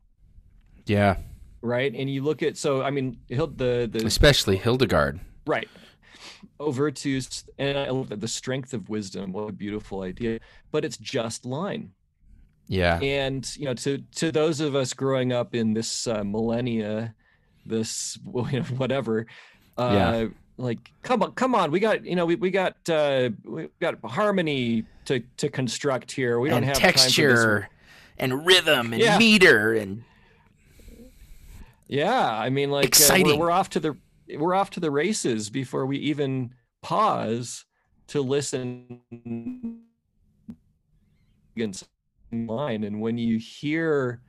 Yeah. 0.86 1.18
Right. 1.62 1.94
And 1.94 2.10
you 2.10 2.24
look 2.24 2.42
at 2.42 2.58
so 2.58 2.82
I 2.84 2.92
mean 2.92 3.20
the 3.28 3.90
the 3.92 4.04
especially 4.06 4.58
Hildegard. 4.58 5.20
Right. 5.46 5.68
O 6.60 6.72
Virtus 6.72 7.46
and 7.58 7.78
I 7.78 7.90
love 7.90 8.10
that 8.10 8.22
the 8.22 8.28
strength 8.28 8.74
of 8.74 8.90
wisdom. 8.90 9.32
What 9.32 9.50
a 9.50 9.54
beautiful 9.54 10.02
idea. 10.02 10.40
But 10.72 10.86
it's 10.86 10.98
just 10.98 11.46
line. 11.46 11.92
Yeah. 12.68 13.00
And 13.00 13.50
you 13.58 13.66
know, 13.66 13.74
to 13.76 13.98
to 14.16 14.32
those 14.32 14.60
of 14.60 14.76
us 14.76 14.94
growing 14.94 15.34
up 15.34 15.56
in 15.56 15.74
this 15.74 16.08
uh, 16.08 16.24
millennia, 16.24 17.16
this 17.66 18.18
you 18.52 18.60
know, 18.60 18.66
whatever, 18.78 19.26
uh, 19.80 19.94
yeah. 19.94 20.28
like 20.58 20.92
come 21.04 21.24
on, 21.24 21.32
come 21.34 21.56
on, 21.56 21.72
we 21.72 21.80
got 21.80 22.06
you 22.06 22.16
know 22.16 22.26
we, 22.26 22.36
we 22.36 22.52
got 22.52 22.78
uh, 22.90 23.30
we 23.44 23.70
got 23.80 23.96
harmony 24.04 24.86
to 25.06 25.22
to 25.38 25.50
construct 25.50 26.12
here. 26.12 26.40
We 26.40 26.50
don't 26.50 26.64
have 26.64 26.78
texture 26.78 27.70
and 28.18 28.46
rhythm 28.46 28.94
and 28.94 29.02
yeah. 29.02 29.18
meter 29.18 29.74
and 29.74 30.04
yeah. 31.88 32.30
I 32.32 32.50
mean, 32.50 32.70
like 32.72 32.86
exciting. 32.86 33.34
Uh, 33.34 33.36
we're, 33.38 33.46
we're 33.46 33.52
off 33.52 33.70
to 33.72 33.80
the 33.80 33.98
we're 34.38 34.54
off 34.54 34.70
to 34.72 34.80
the 34.80 34.92
races 34.92 35.50
before 35.50 35.86
we 35.86 35.98
even 35.98 36.54
pause 36.82 37.66
to 38.08 38.22
listen 38.22 39.00
against 41.56 41.88
line 42.32 42.84
and 42.84 43.02
when 43.02 43.18
you 43.18 43.38
hear 43.38 44.22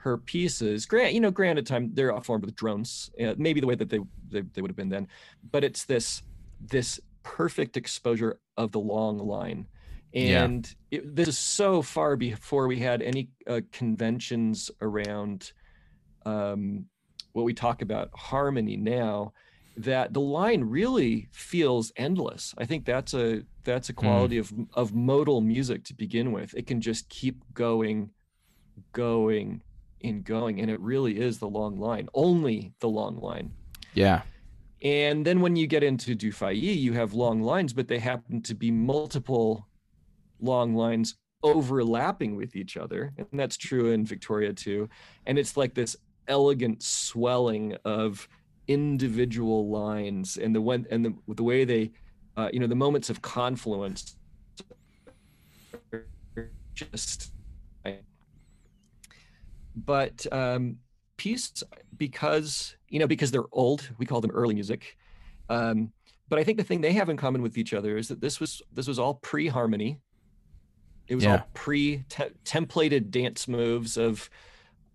her 0.00 0.16
pieces 0.16 0.86
grant 0.86 1.12
you 1.14 1.20
know 1.20 1.30
granted 1.30 1.66
time 1.66 1.90
they're 1.94 2.18
formed 2.20 2.44
with 2.44 2.54
drones 2.54 3.10
uh, 3.22 3.34
maybe 3.36 3.60
the 3.60 3.66
way 3.66 3.74
that 3.74 3.90
they, 3.90 4.00
they, 4.30 4.40
they 4.40 4.62
would 4.62 4.70
have 4.70 4.76
been 4.76 4.88
then 4.88 5.06
but 5.50 5.62
it's 5.64 5.84
this 5.84 6.22
this 6.60 7.00
perfect 7.22 7.76
exposure 7.76 8.38
of 8.56 8.72
the 8.72 8.80
long 8.80 9.18
line 9.18 9.66
and 10.14 10.74
yeah. 10.90 10.98
it, 10.98 11.16
this 11.16 11.28
is 11.28 11.38
so 11.38 11.82
far 11.82 12.16
before 12.16 12.66
we 12.66 12.78
had 12.78 13.02
any 13.02 13.28
uh, 13.46 13.60
conventions 13.72 14.70
around 14.80 15.52
um, 16.26 16.86
what 17.32 17.44
we 17.44 17.54
talk 17.54 17.82
about 17.82 18.10
harmony 18.14 18.76
now 18.76 19.32
that 19.76 20.12
the 20.12 20.20
line 20.20 20.62
really 20.64 21.28
feels 21.32 21.92
endless. 21.96 22.54
I 22.58 22.66
think 22.66 22.84
that's 22.84 23.14
a 23.14 23.42
that's 23.64 23.88
a 23.88 23.92
hmm. 23.92 24.00
quality 24.00 24.36
mm. 24.36 24.40
of 24.40 24.52
of 24.74 24.94
modal 24.94 25.40
music 25.40 25.84
to 25.84 25.94
begin 25.94 26.32
with. 26.32 26.54
It 26.54 26.66
can 26.66 26.80
just 26.80 27.08
keep 27.08 27.42
going, 27.54 28.10
going, 28.92 29.62
and 30.02 30.24
going, 30.24 30.60
and 30.60 30.70
it 30.70 30.80
really 30.80 31.18
is 31.18 31.38
the 31.38 31.48
long 31.48 31.78
line. 31.78 32.08
Only 32.14 32.72
the 32.80 32.88
long 32.88 33.18
line. 33.18 33.52
Yeah. 33.94 34.22
And 34.82 35.26
then 35.26 35.40
when 35.40 35.56
you 35.56 35.66
get 35.66 35.82
into 35.82 36.16
Dufay, 36.16 36.58
you 36.58 36.92
have 36.94 37.12
long 37.12 37.42
lines, 37.42 37.72
but 37.72 37.88
they 37.88 37.98
happen 37.98 38.40
to 38.42 38.54
be 38.54 38.70
multiple 38.70 39.68
long 40.40 40.74
lines 40.74 41.16
overlapping 41.42 42.36
with 42.36 42.56
each 42.56 42.76
other, 42.76 43.12
and 43.16 43.26
that's 43.32 43.56
true 43.56 43.92
in 43.92 44.04
Victoria 44.04 44.52
too. 44.52 44.88
And 45.26 45.38
it's 45.38 45.56
like 45.56 45.74
this 45.74 45.96
elegant 46.28 46.82
swelling 46.82 47.76
of 47.84 48.28
individual 48.68 49.68
lines 49.68 50.36
and 50.36 50.54
the 50.54 50.60
one 50.60 50.86
and 50.90 51.04
the 51.04 51.14
the 51.34 51.42
way 51.42 51.64
they 51.64 51.90
uh, 52.36 52.48
you 52.52 52.60
know 52.60 52.68
the 52.68 52.74
moments 52.74 53.10
of 53.10 53.20
confluence 53.20 54.16
just 56.74 57.32
but 59.76 60.26
um 60.32 60.76
piece 61.16 61.62
because 61.96 62.76
you 62.88 62.98
know 62.98 63.06
because 63.06 63.30
they're 63.30 63.44
old 63.52 63.90
we 63.98 64.06
call 64.06 64.20
them 64.20 64.30
early 64.30 64.54
music 64.54 64.96
um 65.48 65.92
but 66.28 66.38
i 66.38 66.44
think 66.44 66.56
the 66.56 66.64
thing 66.64 66.80
they 66.80 66.92
have 66.92 67.08
in 67.08 67.16
common 67.16 67.42
with 67.42 67.58
each 67.58 67.74
other 67.74 67.96
is 67.96 68.08
that 68.08 68.20
this 68.20 68.40
was 68.40 68.62
this 68.72 68.88
was 68.88 68.98
all 68.98 69.14
pre-harmony 69.14 70.00
it 71.08 71.14
was 71.14 71.24
yeah. 71.24 71.32
all 71.32 71.48
pre-templated 71.54 73.10
dance 73.10 73.48
moves 73.48 73.96
of 73.96 74.30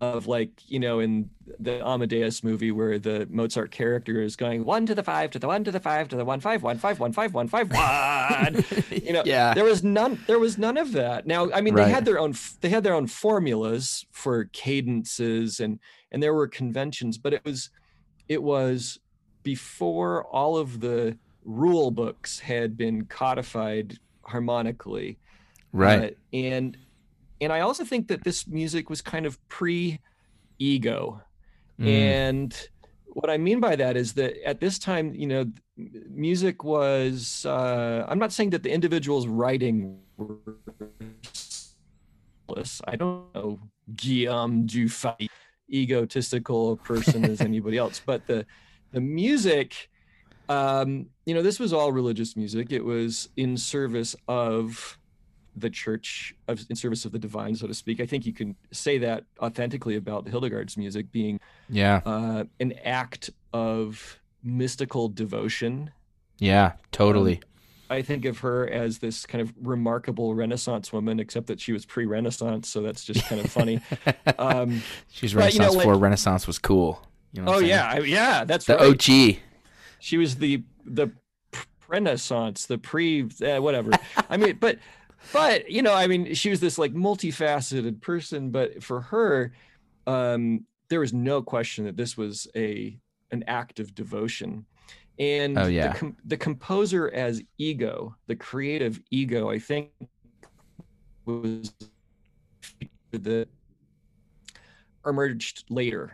of 0.00 0.26
like 0.26 0.50
you 0.68 0.78
know 0.78 1.00
in 1.00 1.30
the 1.58 1.84
Amadeus 1.86 2.44
movie 2.44 2.70
where 2.70 2.98
the 2.98 3.26
Mozart 3.30 3.70
character 3.70 4.20
is 4.20 4.36
going 4.36 4.64
one 4.64 4.84
to 4.86 4.94
the 4.94 5.02
five 5.02 5.30
to 5.30 5.38
the 5.38 5.46
one 5.46 5.64
to 5.64 5.70
the 5.70 5.80
five 5.80 6.08
to 6.08 6.16
the 6.16 6.24
one 6.24 6.40
five 6.40 6.62
one 6.62 6.78
five 6.78 7.00
one 7.00 7.12
five 7.12 7.32
one 7.32 7.48
five 7.48 7.70
one. 7.70 8.64
you 8.90 9.12
know, 9.12 9.22
yeah. 9.24 9.54
There 9.54 9.64
was 9.64 9.82
none. 9.82 10.20
There 10.26 10.38
was 10.38 10.58
none 10.58 10.76
of 10.76 10.92
that. 10.92 11.26
Now, 11.26 11.50
I 11.52 11.60
mean, 11.60 11.74
right. 11.74 11.86
they 11.86 11.90
had 11.90 12.04
their 12.04 12.18
own. 12.18 12.34
They 12.60 12.68
had 12.68 12.84
their 12.84 12.94
own 12.94 13.06
formulas 13.06 14.04
for 14.10 14.44
cadences 14.44 15.60
and 15.60 15.78
and 16.12 16.22
there 16.22 16.34
were 16.34 16.48
conventions, 16.48 17.18
but 17.18 17.32
it 17.32 17.44
was 17.44 17.70
it 18.28 18.42
was 18.42 18.98
before 19.42 20.24
all 20.24 20.56
of 20.56 20.80
the 20.80 21.16
rule 21.44 21.90
books 21.90 22.40
had 22.40 22.76
been 22.76 23.04
codified 23.06 23.98
harmonically. 24.22 25.18
Right. 25.72 26.12
Uh, 26.12 26.36
and 26.36 26.76
and 27.40 27.52
I 27.52 27.60
also 27.60 27.84
think 27.84 28.08
that 28.08 28.24
this 28.24 28.46
music 28.46 28.88
was 28.90 29.02
kind 29.02 29.26
of 29.26 29.38
pre 29.48 30.00
ego. 30.58 31.20
Mm. 31.80 31.86
And 31.86 32.68
what 33.08 33.30
I 33.30 33.38
mean 33.38 33.60
by 33.60 33.76
that 33.76 33.96
is 33.96 34.14
that 34.14 34.36
at 34.46 34.60
this 34.60 34.78
time, 34.78 35.14
you 35.14 35.26
know, 35.26 35.46
music 36.10 36.64
was, 36.64 37.44
uh, 37.46 38.04
I'm 38.08 38.18
not 38.18 38.32
saying 38.32 38.50
that 38.50 38.62
the 38.62 38.70
individuals 38.70 39.26
writing 39.26 39.98
were, 40.16 40.36
I 42.84 42.96
don't 42.96 43.34
know, 43.34 43.58
Guillaume 43.94 44.66
Dufay, 44.66 45.28
egotistical 45.70 46.76
person 46.78 47.24
as 47.24 47.40
anybody 47.52 47.76
else, 47.76 48.00
but 48.04 48.26
the, 48.26 48.46
the 48.92 49.00
music, 49.00 49.90
um, 50.48 51.06
you 51.26 51.34
know, 51.34 51.42
this 51.42 51.58
was 51.58 51.72
all 51.72 51.92
religious 51.92 52.36
music. 52.36 52.70
It 52.70 52.84
was 52.84 53.28
in 53.36 53.56
service 53.56 54.14
of 54.28 54.95
the 55.56 55.70
church 55.70 56.34
of, 56.48 56.64
in 56.68 56.76
service 56.76 57.04
of 57.04 57.12
the 57.12 57.18
divine, 57.18 57.56
so 57.56 57.66
to 57.66 57.74
speak. 57.74 58.00
I 58.00 58.06
think 58.06 58.26
you 58.26 58.32
can 58.32 58.54
say 58.70 58.98
that 58.98 59.24
authentically 59.40 59.96
about 59.96 60.28
Hildegard's 60.28 60.76
music 60.76 61.10
being 61.10 61.40
yeah 61.68 62.00
uh, 62.04 62.44
an 62.60 62.74
act 62.84 63.30
of 63.52 64.20
mystical 64.42 65.08
devotion. 65.08 65.90
Yeah, 66.38 66.72
totally. 66.92 67.36
Um, 67.36 67.42
I 67.88 68.02
think 68.02 68.24
of 68.24 68.40
her 68.40 68.68
as 68.68 68.98
this 68.98 69.26
kind 69.26 69.40
of 69.40 69.54
remarkable 69.60 70.34
Renaissance 70.34 70.92
woman, 70.92 71.20
except 71.20 71.46
that 71.46 71.60
she 71.60 71.72
was 71.72 71.86
pre-Renaissance, 71.86 72.68
so 72.68 72.82
that's 72.82 73.04
just 73.04 73.24
kind 73.26 73.40
of 73.40 73.50
funny. 73.50 73.80
Um, 74.38 74.82
She's 75.10 75.34
Renaissance 75.34 75.54
you 75.54 75.60
know, 75.60 75.70
like, 75.70 75.86
before 75.86 75.94
Renaissance 75.94 76.46
was 76.46 76.58
cool. 76.58 77.00
You 77.32 77.42
know 77.42 77.54
oh 77.54 77.58
yeah, 77.58 77.98
yeah, 78.00 78.44
that's 78.44 78.66
the 78.66 78.76
right. 78.76 78.90
OG. 78.90 79.40
She 79.98 80.18
was 80.18 80.36
the 80.36 80.62
the 80.84 81.10
Renaissance, 81.88 82.66
the 82.66 82.78
pre 82.78 83.28
uh, 83.42 83.62
whatever. 83.62 83.92
I 84.28 84.36
mean, 84.36 84.58
but 84.60 84.78
but 85.32 85.70
you 85.70 85.82
know, 85.82 85.94
I 85.94 86.06
mean, 86.06 86.34
she 86.34 86.50
was 86.50 86.60
this 86.60 86.78
like 86.78 86.92
multifaceted 86.94 88.00
person, 88.00 88.50
but 88.50 88.82
for 88.82 89.00
her, 89.02 89.52
um, 90.06 90.64
there 90.88 91.00
was 91.00 91.12
no 91.12 91.42
question 91.42 91.84
that 91.86 91.96
this 91.96 92.16
was 92.16 92.46
a 92.54 92.98
an 93.32 93.44
act 93.48 93.80
of 93.80 93.94
devotion. 93.94 94.64
And 95.18 95.58
Oh, 95.58 95.66
yeah. 95.66 95.92
the, 95.92 95.98
com- 95.98 96.16
the 96.26 96.36
composer 96.36 97.10
as 97.12 97.42
ego, 97.58 98.14
the 98.26 98.36
creative 98.36 99.00
ego, 99.10 99.50
I 99.50 99.58
think 99.58 99.90
was 101.24 101.72
the 103.10 103.48
emerged 105.06 105.64
later. 105.70 106.12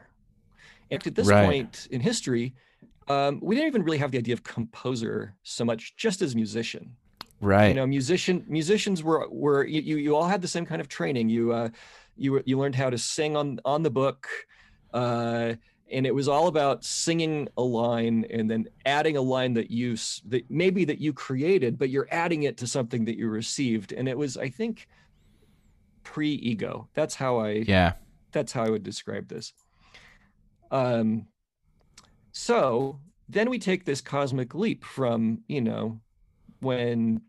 And 0.90 1.04
at 1.06 1.14
this 1.14 1.26
Right. 1.26 1.44
point 1.46 1.88
in 1.90 2.00
history, 2.00 2.54
um, 3.08 3.40
we 3.42 3.54
didn't 3.56 3.68
even 3.68 3.82
really 3.82 3.98
have 3.98 4.12
the 4.12 4.18
idea 4.18 4.34
of 4.34 4.42
composer 4.42 5.34
so 5.42 5.64
much, 5.64 5.96
just 5.96 6.22
as 6.22 6.34
musician 6.36 6.96
Right. 7.42 7.68
you 7.68 7.74
know 7.74 7.86
musician 7.86 8.44
musicians 8.48 9.02
were 9.02 9.28
were 9.30 9.64
you, 9.66 9.96
you 9.96 10.16
all 10.16 10.28
had 10.28 10.40
the 10.40 10.48
same 10.48 10.64
kind 10.64 10.80
of 10.80 10.88
training 10.88 11.28
you 11.28 11.52
uh 11.52 11.68
you 12.16 12.32
were- 12.32 12.42
you 12.46 12.58
learned 12.58 12.76
how 12.76 12.88
to 12.88 12.96
sing 12.96 13.36
on 13.36 13.60
on 13.64 13.82
the 13.82 13.90
book 13.90 14.28
uh 14.94 15.54
and 15.90 16.06
it 16.06 16.14
was 16.14 16.28
all 16.28 16.46
about 16.46 16.84
singing 16.84 17.48
a 17.58 17.62
line 17.62 18.24
and 18.30 18.50
then 18.50 18.66
adding 18.86 19.16
a 19.18 19.20
line 19.20 19.52
that 19.54 19.70
you 19.70 19.96
that 20.26 20.44
maybe 20.48 20.84
that 20.84 21.00
you 21.00 21.12
created 21.12 21.78
but 21.78 21.90
you're 21.90 22.08
adding 22.10 22.44
it 22.44 22.56
to 22.58 22.66
something 22.66 23.04
that 23.04 23.18
you 23.18 23.28
received 23.28 23.92
and 23.92 24.08
it 24.08 24.16
was 24.16 24.36
i 24.36 24.48
think 24.48 24.86
pre-ego 26.04 26.88
that's 26.94 27.14
how 27.14 27.38
i 27.38 27.50
yeah. 27.66 27.92
that's 28.32 28.52
how 28.52 28.64
I 28.64 28.70
would 28.70 28.82
describe 28.82 29.28
this. 29.28 29.52
Um, 30.70 31.26
so 32.32 32.98
then 33.28 33.50
we 33.50 33.58
take 33.58 33.84
this 33.84 34.00
cosmic 34.00 34.54
leap 34.54 34.84
from, 34.84 35.42
you 35.48 35.60
know, 35.60 36.00
when 36.60 37.20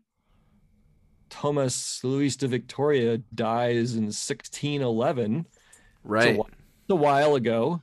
Thomas 1.30 2.02
Luis 2.04 2.36
de 2.36 2.46
Victoria 2.48 3.18
dies 3.34 3.94
in 3.94 4.04
1611, 4.04 5.46
Right. 6.04 6.38
a 6.88 6.94
while 6.94 7.34
ago, 7.34 7.80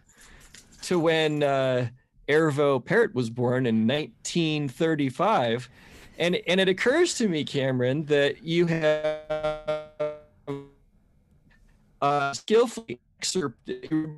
to 0.84 1.00
when 1.00 1.44
uh, 1.44 1.88
Arvo 2.30 2.84
Pärt 2.84 3.14
was 3.16 3.30
born 3.30 3.66
in 3.66 3.88
1935. 3.88 5.70
And, 6.20 6.36
and 6.48 6.60
it 6.60 6.70
occurs 6.70 7.16
to 7.16 7.28
me, 7.28 7.44
Cameron, 7.44 8.06
that 8.06 8.44
you 8.44 8.68
have 8.68 9.20
uh, 12.02 12.34
skillfully 12.34 13.00
excerpt- 13.20 13.70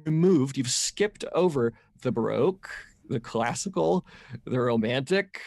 removed, 0.05 0.57
you've 0.57 0.69
skipped 0.69 1.23
over 1.33 1.73
the 2.01 2.11
Baroque, 2.11 2.69
the 3.09 3.19
classical, 3.19 4.05
the 4.45 4.59
Romantic. 4.59 5.39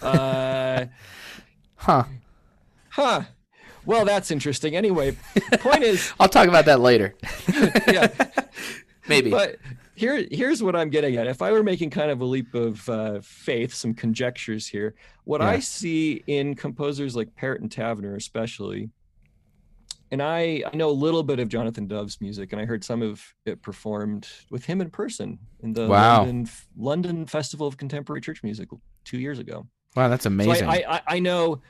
Uh, 0.00 0.86
Huh. 1.76 2.04
Huh. 2.92 3.22
Well, 3.84 4.04
that's 4.04 4.30
interesting. 4.30 4.76
Anyway, 4.76 5.16
point 5.58 5.82
is, 5.82 6.12
I'll 6.20 6.28
talk 6.28 6.46
about 6.48 6.66
that 6.66 6.80
later. 6.80 7.14
yeah. 7.88 8.08
Maybe. 9.08 9.30
But 9.30 9.56
here, 9.94 10.24
here's 10.30 10.62
what 10.62 10.76
I'm 10.76 10.88
getting 10.90 11.16
at. 11.16 11.26
If 11.26 11.42
I 11.42 11.50
were 11.52 11.62
making 11.62 11.90
kind 11.90 12.10
of 12.10 12.20
a 12.20 12.24
leap 12.24 12.54
of 12.54 12.88
uh, 12.88 13.20
faith, 13.22 13.74
some 13.74 13.94
conjectures 13.94 14.66
here, 14.66 14.94
what 15.24 15.40
I 15.40 15.58
see 15.58 16.22
in 16.26 16.54
composers 16.54 17.16
like 17.16 17.34
Pärt 17.34 17.60
and 17.60 17.70
Tavener, 17.70 18.14
especially, 18.16 18.90
and 20.12 20.22
I, 20.22 20.62
I 20.72 20.76
know 20.76 20.90
a 20.90 20.92
little 20.92 21.22
bit 21.22 21.40
of 21.40 21.48
Jonathan 21.48 21.86
Dove's 21.88 22.20
music, 22.20 22.52
and 22.52 22.60
I 22.60 22.64
heard 22.66 22.84
some 22.84 23.02
of 23.02 23.24
it 23.46 23.62
performed 23.62 24.28
with 24.50 24.64
him 24.64 24.80
in 24.80 24.90
person 24.90 25.38
in 25.62 25.72
the 25.72 25.88
Wow. 25.88 26.18
London, 26.18 26.48
London 26.76 27.26
Festival 27.26 27.66
of 27.66 27.76
Contemporary 27.78 28.20
Church 28.20 28.42
Music 28.44 28.68
two 29.04 29.18
years 29.18 29.38
ago. 29.38 29.66
wow, 29.96 30.08
that's 30.08 30.24
So 30.24 30.28
amazing. 30.28 30.68
I, 30.68 30.84
I, 30.88 31.00
I 31.06 31.18
know 31.18 31.60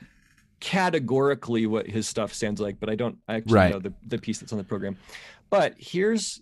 categorically 0.63 1.67
what 1.67 1.85
his 1.85 2.07
stuff 2.07 2.33
sounds 2.33 2.61
like, 2.61 2.79
but 2.79 2.89
I 2.89 2.95
don't 2.95 3.17
actually 3.27 3.53
Right. 3.53 3.71
know 3.73 3.79
the, 3.79 3.93
the 4.07 4.17
piece 4.17 4.39
that's 4.39 4.53
on 4.53 4.57
the 4.57 4.63
program. 4.63 4.95
But 5.49 5.75
here's 5.77 6.41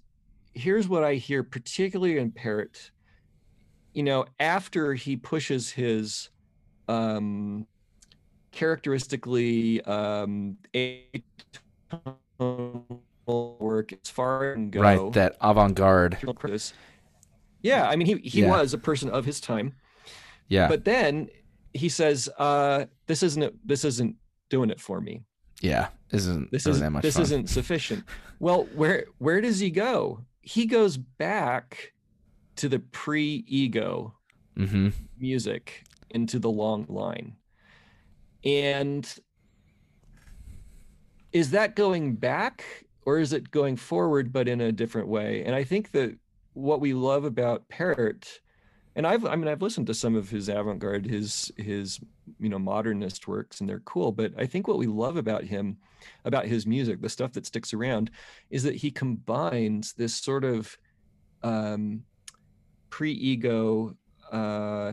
here's 0.54 0.88
what 0.88 1.04
I 1.04 1.16
hear, 1.16 1.42
particularly 1.44 2.20
in 2.20 2.32
Pärt. 2.32 2.92
You 3.94 4.04
know, 4.04 4.26
after 4.40 4.94
he 4.94 5.18
pushes 5.18 5.72
his 5.72 6.30
um, 6.88 7.66
characteristically 8.52 9.82
um, 9.86 10.58
work 13.28 13.94
as 13.94 14.10
far 14.10 14.54
it 14.54 14.72
go. 14.72 14.82
right. 14.82 15.14
That 15.14 15.36
avant-garde. 15.42 16.18
Yeah, 17.64 17.88
I 17.90 17.96
mean, 17.96 18.06
he 18.08 18.16
he 18.30 18.42
Yeah. 18.42 18.50
was 18.50 18.74
a 18.74 18.78
person 18.78 19.10
of 19.10 19.26
his 19.26 19.40
time 19.42 19.74
Yeah. 20.48 20.68
but 20.68 20.86
then 20.86 21.30
he 21.74 21.90
says 21.90 22.30
uh 22.38 22.86
this 23.08 23.24
isn't 23.24 23.54
this 23.68 23.86
isn't 23.86 24.16
doing 24.50 24.70
it 24.70 24.80
for 24.80 25.00
me 25.02 25.24
yeah. 25.64 25.90
This 26.10 26.22
isn't 26.22 26.52
this 26.52 26.66
isn't 26.66 26.82
that 26.82 26.90
much 26.90 27.04
this 27.04 27.14
fun. 27.16 27.22
isn't 27.24 27.50
sufficient 27.50 28.04
well 28.40 28.64
where 28.76 29.06
where 29.20 29.42
does 29.42 29.60
he 29.60 29.70
go 29.70 30.22
he 30.42 30.66
goes 30.66 30.98
back 30.98 31.94
to 32.58 32.68
the 32.70 32.80
pre-ego 32.80 34.16
Mm-hmm. 34.58 34.90
music 35.18 35.86
into 36.10 36.38
the 36.38 36.50
long 36.50 36.86
line 36.90 37.38
and 38.44 39.16
is 41.32 41.52
that 41.52 41.76
going 41.76 42.16
back 42.16 42.66
or 43.06 43.20
is 43.20 43.32
it 43.34 43.50
going 43.52 43.78
forward 43.78 44.34
but 44.34 44.48
in 44.50 44.60
a 44.62 44.72
different 44.72 45.08
way 45.08 45.44
and 45.46 45.56
i 45.56 45.64
think 45.64 45.92
that 45.92 46.14
what 46.54 46.82
we 46.82 46.94
love 46.94 47.24
about 47.24 47.68
pärt 47.70 48.42
and 48.96 49.08
i've 49.08 49.26
i 49.26 49.36
mean 49.36 49.48
i've 49.48 49.62
listened 49.62 49.88
to 49.88 49.94
some 49.94 50.16
of 50.16 50.30
his 50.30 50.50
avant-garde 50.50 51.06
his 51.06 51.52
his 51.58 52.00
you 52.40 52.50
know 52.50 52.60
modernist 52.60 53.28
works 53.28 53.60
and 53.60 53.70
they're 53.70 53.82
cool 53.82 54.12
but 54.12 54.32
i 54.38 54.46
think 54.46 54.68
what 54.68 54.78
we 54.78 54.88
love 54.88 55.18
about 55.18 55.44
him 55.44 55.78
about 56.26 56.46
his 56.46 56.66
music 56.66 57.02
the 57.02 57.10
stuff 57.10 57.32
that 57.32 57.46
sticks 57.46 57.74
around 57.74 58.12
is 58.50 58.64
that 58.64 58.76
he 58.76 58.92
combines 58.92 59.94
this 59.94 60.16
sort 60.16 60.44
of 60.44 60.78
um 61.44 62.04
pre-ego 62.90 63.96
uh 64.32 64.92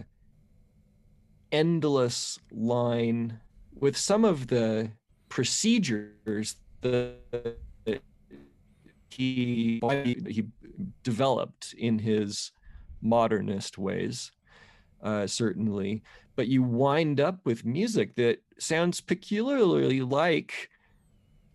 endless 1.51 2.39
line 2.53 3.39
with 3.75 3.97
some 3.97 4.25
of 4.25 4.47
the 4.49 4.91
procedures 5.29 6.57
that 6.81 8.01
he 9.11 9.81
he 10.29 10.45
developed 11.03 11.75
in 11.77 11.99
his 11.99 12.53
modernist 13.01 13.79
ways 13.79 14.33
uh, 15.03 15.27
certainly 15.27 16.03
but 16.37 16.49
you 16.49 16.63
wind 16.63 17.21
up 17.21 17.41
with 17.45 17.65
music 17.65 18.15
that 18.17 18.39
sounds 18.59 19.01
peculiarly 19.01 20.01
like 20.01 20.69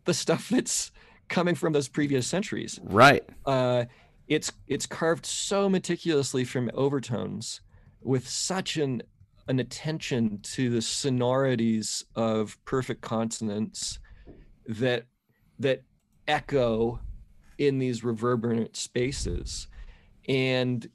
the 0.06 0.14
stuff 0.14 0.50
that's 0.52 0.92
coming 1.30 1.56
from 1.56 1.74
those 1.74 1.88
previous 1.88 2.28
centuries 2.28 2.80
Right. 2.84 3.24
uh, 3.46 3.86
it's 4.28 4.52
it's 4.68 4.86
carved 4.86 5.26
so 5.26 5.68
meticulously 5.70 6.44
from 6.46 6.72
overtones 6.74 7.62
with 8.02 8.28
such 8.28 8.78
an 8.78 9.04
an 9.50 9.60
attention 9.60 10.40
to 10.42 10.70
the 10.70 10.82
sonorities 10.82 12.06
of 12.16 12.58
perfect 12.64 13.02
consonants 13.02 14.00
that 14.66 15.06
that 15.60 15.84
echo 16.28 17.00
in 17.58 17.80
these 17.80 18.04
reverberant 18.04 18.76
spaces 18.78 19.68
and 20.30 20.88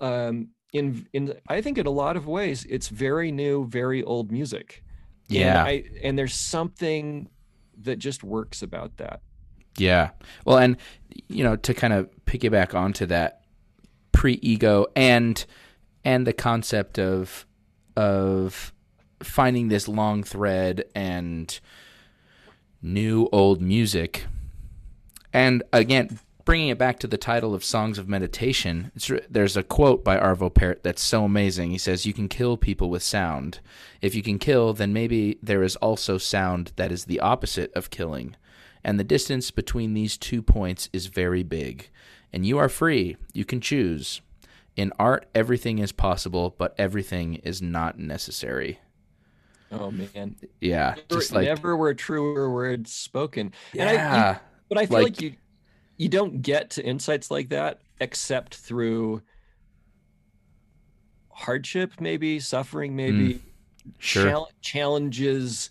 um 0.00 0.48
in 0.72 1.06
in 1.12 1.34
i 1.48 1.60
think 1.60 1.78
in 1.78 1.86
a 1.86 1.90
lot 1.90 2.16
of 2.16 2.26
ways 2.26 2.66
it's 2.68 2.88
very 2.88 3.30
new 3.30 3.66
very 3.66 4.02
old 4.02 4.30
music 4.32 4.82
and 5.30 5.38
Yeah. 5.38 5.64
I, 5.64 5.84
and 6.02 6.18
there's 6.18 6.34
something 6.34 7.28
that 7.82 7.98
just 7.98 8.22
works 8.22 8.62
about 8.62 8.96
that 8.98 9.20
Yeah. 9.78 10.10
Well, 10.44 10.58
and 10.58 10.76
you 11.28 11.42
know, 11.42 11.56
to 11.56 11.74
kind 11.74 11.92
of 11.92 12.08
piggyback 12.26 12.74
onto 12.74 13.06
that 13.06 13.42
pre-ego 14.12 14.86
and 14.94 15.44
and 16.04 16.24
the 16.26 16.32
concept 16.32 16.98
of 16.98 17.44
of 17.96 18.72
finding 19.22 19.68
this 19.68 19.88
long 19.88 20.22
thread 20.22 20.84
and 20.94 21.58
new 22.82 23.28
old 23.32 23.60
music. 23.60 24.26
And 25.32 25.64
again, 25.72 26.20
bringing 26.44 26.68
it 26.68 26.78
back 26.78 26.98
to 27.00 27.06
the 27.06 27.16
title 27.16 27.54
of 27.54 27.64
Songs 27.64 27.98
of 27.98 28.08
Meditation, 28.08 28.90
it's, 28.94 29.10
there's 29.30 29.56
a 29.56 29.62
quote 29.62 30.04
by 30.04 30.16
Arvo 30.18 30.52
Pärt 30.52 30.82
that's 30.82 31.02
so 31.02 31.24
amazing. 31.24 31.70
He 31.70 31.78
says, 31.78 32.06
"You 32.06 32.12
can 32.12 32.28
kill 32.28 32.56
people 32.56 32.90
with 32.90 33.02
sound. 33.02 33.60
If 34.02 34.14
you 34.14 34.22
can 34.22 34.38
kill, 34.38 34.72
then 34.72 34.92
maybe 34.92 35.38
there 35.42 35.62
is 35.62 35.76
also 35.76 36.18
sound 36.18 36.72
that 36.76 36.92
is 36.92 37.04
the 37.06 37.20
opposite 37.20 37.72
of 37.74 37.90
killing." 37.90 38.36
and 38.86 39.00
the 39.00 39.04
distance 39.04 39.50
between 39.50 39.94
these 39.94 40.18
two 40.18 40.42
points 40.42 40.90
is 40.92 41.06
very 41.06 41.42
big. 41.42 41.88
And 42.34 42.44
you 42.44 42.58
are 42.58 42.68
free. 42.68 43.16
You 43.32 43.46
can 43.46 43.62
choose. 43.62 44.20
In 44.76 44.92
art, 44.98 45.26
everything 45.34 45.78
is 45.78 45.90
possible, 45.90 46.54
but 46.58 46.74
everything 46.76 47.36
is 47.36 47.62
not 47.62 47.98
necessary. 47.98 48.80
oh 49.72 49.90
man 49.90 50.36
Yeah, 50.60 50.96
just 51.08 51.32
never, 51.32 51.40
like 51.46 51.48
never 51.56 51.76
were 51.78 51.94
truer 51.94 52.50
words 52.52 52.92
spoken. 52.92 53.52
And 53.72 53.88
I, 53.88 53.92
you- 53.92 53.98
yeah, 53.98 54.38
but 54.68 54.76
I 54.76 54.84
feel 54.86 54.98
like, 54.98 55.04
like- 55.04 55.22
you 55.22 55.32
you 55.96 56.08
don't 56.08 56.42
get 56.42 56.70
to 56.70 56.84
insights 56.84 57.30
like 57.30 57.50
that 57.50 57.80
except 58.00 58.54
through 58.56 59.22
hardship, 61.30 62.00
maybe 62.00 62.40
suffering, 62.40 62.96
maybe. 62.96 63.40
Sure. 63.98 64.30
chal- 64.30 64.50
challenges 64.62 65.68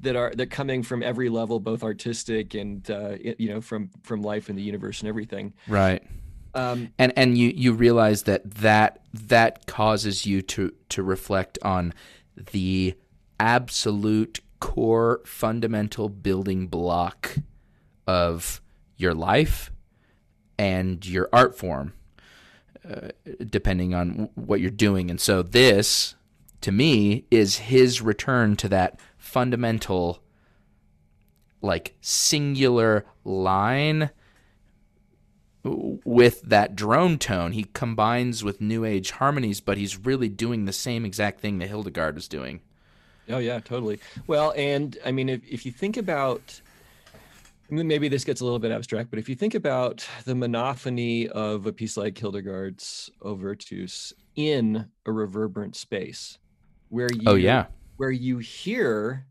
that 0.00 0.14
are 0.14 0.32
that 0.36 0.50
coming 0.50 0.82
from 0.82 1.02
every 1.02 1.28
level, 1.28 1.58
both 1.58 1.82
artistic 1.82 2.54
and 2.54 2.88
uh, 2.90 3.16
you 3.38 3.48
know 3.48 3.60
from 3.60 3.90
from 4.02 4.22
life 4.22 4.48
and 4.48 4.58
the 4.58 4.62
universe 4.62 5.00
and 5.00 5.08
everything. 5.08 5.52
Right. 5.66 6.02
Um, 6.54 6.90
and 6.98 7.12
and 7.16 7.36
you 7.36 7.52
you 7.54 7.72
realize 7.72 8.22
that 8.24 8.48
that 8.56 9.00
that 9.12 9.66
causes 9.66 10.26
you 10.26 10.42
to 10.42 10.72
to 10.90 11.02
reflect 11.02 11.58
on 11.62 11.92
the 12.52 12.94
absolute 13.40 14.40
core 14.60 15.20
fundamental 15.24 16.08
building 16.08 16.66
block 16.66 17.36
of 18.06 18.60
your 18.96 19.14
life 19.14 19.70
and 20.58 21.04
your 21.06 21.28
art 21.32 21.56
form 21.56 21.92
uh, 22.88 23.08
depending 23.50 23.94
on 23.94 24.28
what 24.34 24.60
you're 24.60 24.70
doing 24.70 25.10
and 25.10 25.20
so 25.20 25.42
this 25.42 26.14
to 26.60 26.72
me 26.72 27.24
is 27.30 27.56
his 27.56 28.00
return 28.00 28.56
to 28.56 28.68
that 28.68 28.98
fundamental 29.16 30.22
like 31.62 31.96
singular 32.00 33.04
line 33.24 34.10
with 36.04 36.42
that 36.42 36.76
drone 36.76 37.18
tone. 37.18 37.52
He 37.52 37.64
combines 37.72 38.44
with 38.44 38.60
new 38.60 38.84
age 38.84 39.12
harmonies, 39.12 39.60
but 39.60 39.78
he's 39.78 39.98
really 39.98 40.28
doing 40.28 40.64
the 40.64 40.72
same 40.72 41.04
exact 41.04 41.40
thing 41.40 41.58
that 41.58 41.68
Hildegard 41.68 42.16
is 42.16 42.28
doing. 42.28 42.60
Oh 43.28 43.38
yeah, 43.38 43.58
totally. 43.58 43.98
Well, 44.26 44.52
and 44.56 44.96
I 45.04 45.10
mean, 45.10 45.28
if 45.28 45.40
if 45.48 45.66
you 45.66 45.72
think 45.72 45.96
about, 45.96 46.60
maybe 47.70 48.08
this 48.08 48.24
gets 48.24 48.40
a 48.40 48.44
little 48.44 48.58
bit 48.58 48.70
abstract, 48.70 49.10
but 49.10 49.18
if 49.18 49.28
you 49.28 49.34
think 49.34 49.54
about 49.54 50.06
the 50.24 50.34
monophony 50.34 51.28
of 51.28 51.66
a 51.66 51.72
piece 51.72 51.96
like 51.96 52.16
Hildegard's 52.16 53.10
O 53.22 53.34
Virtus 53.34 54.12
in 54.36 54.86
a 55.06 55.12
reverberant 55.12 55.76
space, 55.76 56.38
where 56.88 57.08
you 57.12 57.22
Oh 57.26 57.34
yeah. 57.34 57.66
where 57.96 58.10
you 58.10 58.38
hear 58.38 59.26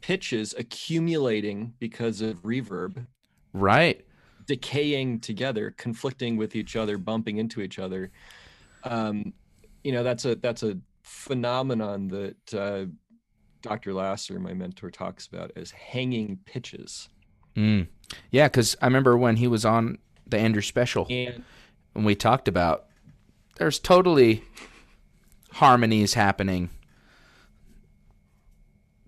pitches 0.00 0.54
accumulating 0.58 1.74
because 1.78 2.20
of 2.20 2.42
reverb, 2.42 3.06
Right. 3.52 4.04
decaying 4.46 5.20
together, 5.20 5.70
conflicting 5.76 6.36
with 6.36 6.56
each 6.56 6.76
other, 6.76 6.98
bumping 6.98 7.36
into 7.38 7.60
each 7.60 7.78
other. 7.78 8.10
Um, 8.84 9.32
you 9.84 9.92
know, 9.92 10.02
that's 10.02 10.24
a 10.24 10.34
that's 10.36 10.62
a 10.62 10.78
phenomenon 11.02 12.08
that 12.08 12.54
uh, 12.54 12.86
Dr. 13.62 13.92
Lasser, 13.94 14.38
my 14.40 14.54
mentor, 14.54 14.90
talks 14.90 15.26
about 15.26 15.52
as 15.56 15.70
hanging 15.70 16.38
pitches. 16.44 17.08
Mm. 17.56 17.88
Yeah, 18.30 18.48
because 18.48 18.76
I 18.80 18.86
remember 18.86 19.16
when 19.16 19.36
he 19.36 19.46
was 19.46 19.64
on 19.64 19.98
the 20.26 20.38
Andrew 20.38 20.62
special 20.62 21.06
And 21.10 21.42
and 21.94 22.04
we 22.04 22.14
talked 22.14 22.46
about 22.48 22.86
there's 23.56 23.78
totally 23.78 24.42
harmonies 25.52 26.14
happening 26.14 26.70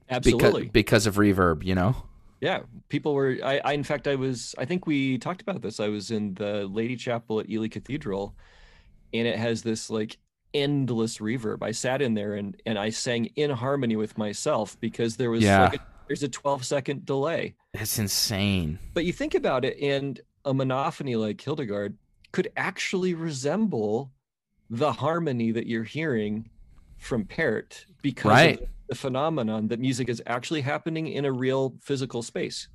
because 0.09 0.27
absolutely, 0.27 0.69
because 0.69 1.07
of 1.07 1.17
reverb, 1.17 1.65
you 1.65 1.75
know? 1.75 1.97
yeah, 2.41 2.61
people 2.89 3.15
were. 3.15 3.39
I, 3.43 3.61
I, 3.65 3.73
in 3.73 3.85
fact, 3.85 4.07
I 4.07 4.17
was. 4.17 4.55
I 4.59 4.65
think 4.65 4.87
we 4.87 5.17
talked 5.19 5.41
about 5.41 5.63
this. 5.63 5.81
I 5.81 5.89
was 5.89 6.11
in 6.11 6.35
the 6.35 6.67
Lady 6.67 6.97
Chapel 6.97 7.41
at 7.41 7.49
Ely 7.49 7.69
Cathedral, 7.69 8.35
and 9.15 9.27
it 9.27 9.39
has 9.39 9.63
this 9.63 9.89
like 9.89 10.19
endless 10.53 11.19
reverb. 11.19 11.63
I 11.63 11.71
sat 11.71 12.03
in 12.03 12.13
there 12.15 12.35
and 12.35 12.61
and 12.67 12.79
I 12.79 12.91
sang 12.91 13.27
in 13.37 13.51
harmony 13.51 13.97
with 13.97 14.19
myself 14.19 14.79
because 14.81 15.17
there 15.17 15.31
was 15.31 15.43
Yeah. 15.43 15.63
like 15.71 15.75
a, 15.77 15.87
there's 16.13 16.23
a 16.23 16.29
12 16.29 16.63
second 16.67 17.07
delay. 17.07 17.55
That's 17.73 17.99
insane. 17.99 18.79
But 18.93 19.07
you 19.07 19.15
think 19.15 19.35
about 19.35 19.65
it, 19.65 19.79
and 19.81 20.21
a 20.45 20.53
monophony 20.53 21.17
like 21.17 21.41
Hildegard 21.41 21.97
could 22.33 22.51
actually 22.55 23.15
resemble 23.15 24.13
the 24.69 24.93
harmony 24.93 25.53
that 25.53 25.67
you're 25.67 25.85
hearing 25.85 26.51
from 26.99 27.25
Pärt 27.25 27.87
because 28.03 28.31
Right. 28.31 28.61
of 28.61 28.69
the 28.89 28.95
phenomenon 28.95 29.69
that 29.69 29.81
music 29.81 30.11
is 30.11 30.23
actually 30.27 30.61
happening 30.61 31.07
in 31.09 31.25
a 31.25 31.33
real 31.33 31.75
physical 31.81 32.23
space. 32.23 32.69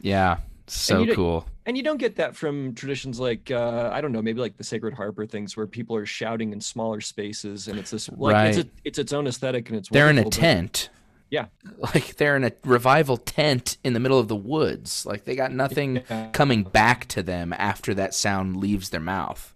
Yeah. 0.00 0.38
So 0.66 1.04
don't- 1.04 1.14
cool. 1.14 1.46
And 1.66 1.76
you 1.76 1.82
don't 1.84 1.98
get 1.98 2.16
that 2.16 2.34
from 2.34 2.74
traditions 2.74 3.20
like 3.20 3.50
uh, 3.52 3.90
I 3.92 4.00
don't 4.00 4.10
know, 4.12 4.20
maybe 4.20 4.40
like 4.40 4.56
the 4.56 4.64
Sacred 4.64 4.94
Harp 4.94 5.16
or 5.18 5.26
things 5.26 5.56
where 5.56 5.66
people 5.68 5.94
are 5.94 6.06
shouting 6.06 6.52
in 6.52 6.60
smaller 6.60 7.00
spaces, 7.00 7.68
and 7.68 7.78
it's 7.78 7.90
this 7.92 8.08
like 8.16 8.48
it's, 8.48 8.58
a, 8.58 8.66
it's 8.84 8.98
its 8.98 9.12
own 9.12 9.26
aesthetic 9.28 9.68
and 9.68 9.78
it's 9.78 9.88
They're 9.90 10.10
in 10.10 10.18
a 10.18 10.22
wonderful, 10.22 10.30
but- 10.30 10.46
tent. 10.46 10.90
Yeah. 11.30 11.46
Like 11.78 12.16
they're 12.16 12.36
in 12.36 12.44
a 12.44 12.52
revival 12.64 13.16
tent 13.16 13.76
in 13.84 13.92
the 13.92 14.00
middle 14.00 14.18
of 14.18 14.28
the 14.28 14.36
woods. 14.36 15.04
Like 15.04 15.24
they 15.24 15.34
got 15.36 15.52
nothing 15.52 16.02
Yeah. 16.08 16.30
coming 16.32 16.62
back 16.62 17.06
to 17.08 17.22
them 17.22 17.52
after 17.52 17.92
that 17.94 18.14
sound 18.14 18.56
leaves 18.56 18.90
their 18.90 19.00
mouth. 19.00 19.54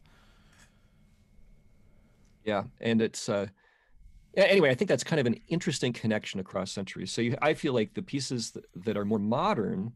Yeah, 2.45 2.65
and 2.81 3.03
it's 3.03 3.29
uh 3.29 3.47
anyway, 4.37 4.71
I 4.71 4.75
think 4.75 4.89
that's 4.89 5.05
kind 5.05 5.21
of 5.21 5.27
an 5.27 5.41
interesting 5.49 5.93
connection 5.93 6.41
across 6.41 6.71
centuries. 6.71 7.13
So 7.13 7.21
you, 7.23 7.37
I 7.43 7.55
feel 7.55 7.73
like 7.73 7.95
the 7.95 8.03
pieces 8.03 8.53
that, 8.53 8.65
that 8.85 8.97
are 8.97 9.05
more 9.05 9.19
modern 9.19 9.93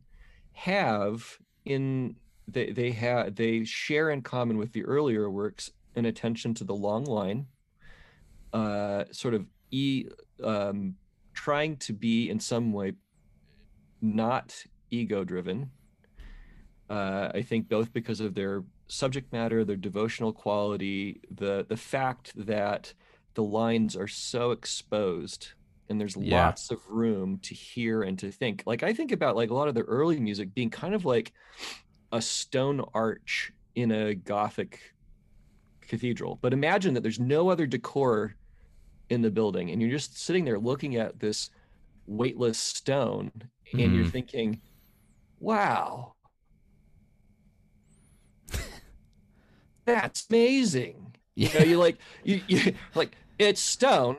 have 0.53 1.39
in 1.65 2.17
they 2.49 2.73
they 2.73 2.91
have 2.93 3.35
they 3.37 3.65
share 3.65 4.11
in 4.11 4.23
common 4.23 4.59
with 4.59 4.73
the 4.73 4.85
earlier 4.85 5.31
works 5.31 5.71
an 5.95 6.05
attention 6.07 6.55
to 6.55 6.65
the 6.65 6.75
long 6.75 7.05
line, 7.05 7.47
uh, 8.53 9.05
sort 9.13 9.35
of 9.35 9.47
e 9.71 10.07
um, 10.43 10.97
trying 11.35 11.77
to 11.79 11.93
be 11.93 12.29
in 12.31 12.39
some 12.41 12.73
way 12.73 12.93
not 14.01 14.55
ego 14.91 15.25
driven. 15.25 15.71
Uh, 16.91 17.31
I 17.35 17.43
think 17.43 17.69
both 17.69 17.93
because 17.93 18.21
of 18.21 18.35
their 18.35 18.65
subject 18.89 19.33
matter, 19.33 19.65
their 19.65 19.77
devotional 19.77 20.33
quality, 20.33 21.21
the 21.31 21.65
the 21.69 21.77
fact 21.77 22.33
that 22.47 22.93
the 23.35 23.43
lines 23.43 23.97
are 23.97 24.09
so 24.09 24.51
exposed 24.51 25.53
and 25.89 26.01
there's 26.01 26.17
Yeah. 26.17 26.47
lots 26.47 26.71
of 26.71 26.87
room 26.89 27.39
to 27.41 27.55
hear 27.55 28.03
and 28.03 28.19
to 28.19 28.31
think. 28.31 28.63
Like 28.67 28.83
I 28.83 28.93
think 28.93 29.13
about 29.13 29.37
like 29.37 29.51
a 29.51 29.55
lot 29.55 29.69
of 29.69 29.75
the 29.75 29.83
early 29.83 30.21
music 30.21 30.53
being 30.55 30.71
kind 30.71 30.95
of 30.95 31.05
like 31.05 31.33
a 32.13 32.21
stone 32.21 32.85
arch 32.93 33.53
in 33.75 33.91
a 33.91 34.15
gothic 34.15 34.81
cathedral. 35.81 36.39
But 36.43 36.53
imagine 36.53 36.95
that 36.95 37.03
there's 37.03 37.21
no 37.21 37.49
other 37.49 37.67
decor 37.67 38.37
in 39.13 39.23
the 39.23 39.33
building 39.33 39.71
and 39.71 39.83
you're 39.83 39.91
just 39.93 40.19
sitting 40.21 40.47
there 40.47 40.61
looking 40.61 40.97
at 40.97 41.21
this 41.21 41.51
weightless 42.07 42.59
stone 42.59 43.33
and 43.79 43.95
you're 43.95 44.05
Mhm. 44.05 44.13
thinking, 44.13 44.63
"Wow, 45.41 46.15
that's 49.87 50.27
amazing." 50.31 51.15
You 51.35 51.49
know, 51.55 51.63
you 51.63 51.79
like 51.79 52.01
you, 52.23 52.43
you 52.47 52.75
like 52.95 53.17
it's 53.39 53.61
stone, 53.61 54.19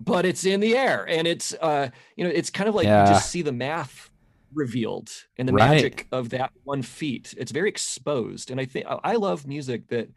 but 0.00 0.26
it's 0.26 0.44
in 0.44 0.60
the 0.60 0.76
air, 0.76 1.06
and 1.08 1.26
it's 1.26 1.54
uh, 1.54 1.90
you 2.16 2.24
know, 2.24 2.30
it's 2.30 2.50
kind 2.50 2.68
of 2.68 2.74
like 2.74 2.90
Yeah. 2.90 2.96
you 2.96 3.02
just 3.04 3.28
see 3.28 3.42
the 3.42 3.52
math 3.52 4.10
revealed 4.52 5.10
and 5.36 5.48
the 5.48 5.52
Right. 5.52 5.92
magic 5.92 6.06
of 6.12 6.30
that 6.30 6.50
one 6.64 6.82
feat. 6.82 7.34
It's 7.38 7.52
very 7.52 7.68
exposed, 7.68 8.50
and 8.50 8.60
I 8.60 8.64
think 8.66 8.86
I 8.86 8.98
I 9.04 9.12
love 9.16 9.46
music 9.46 9.88
that 9.88 10.08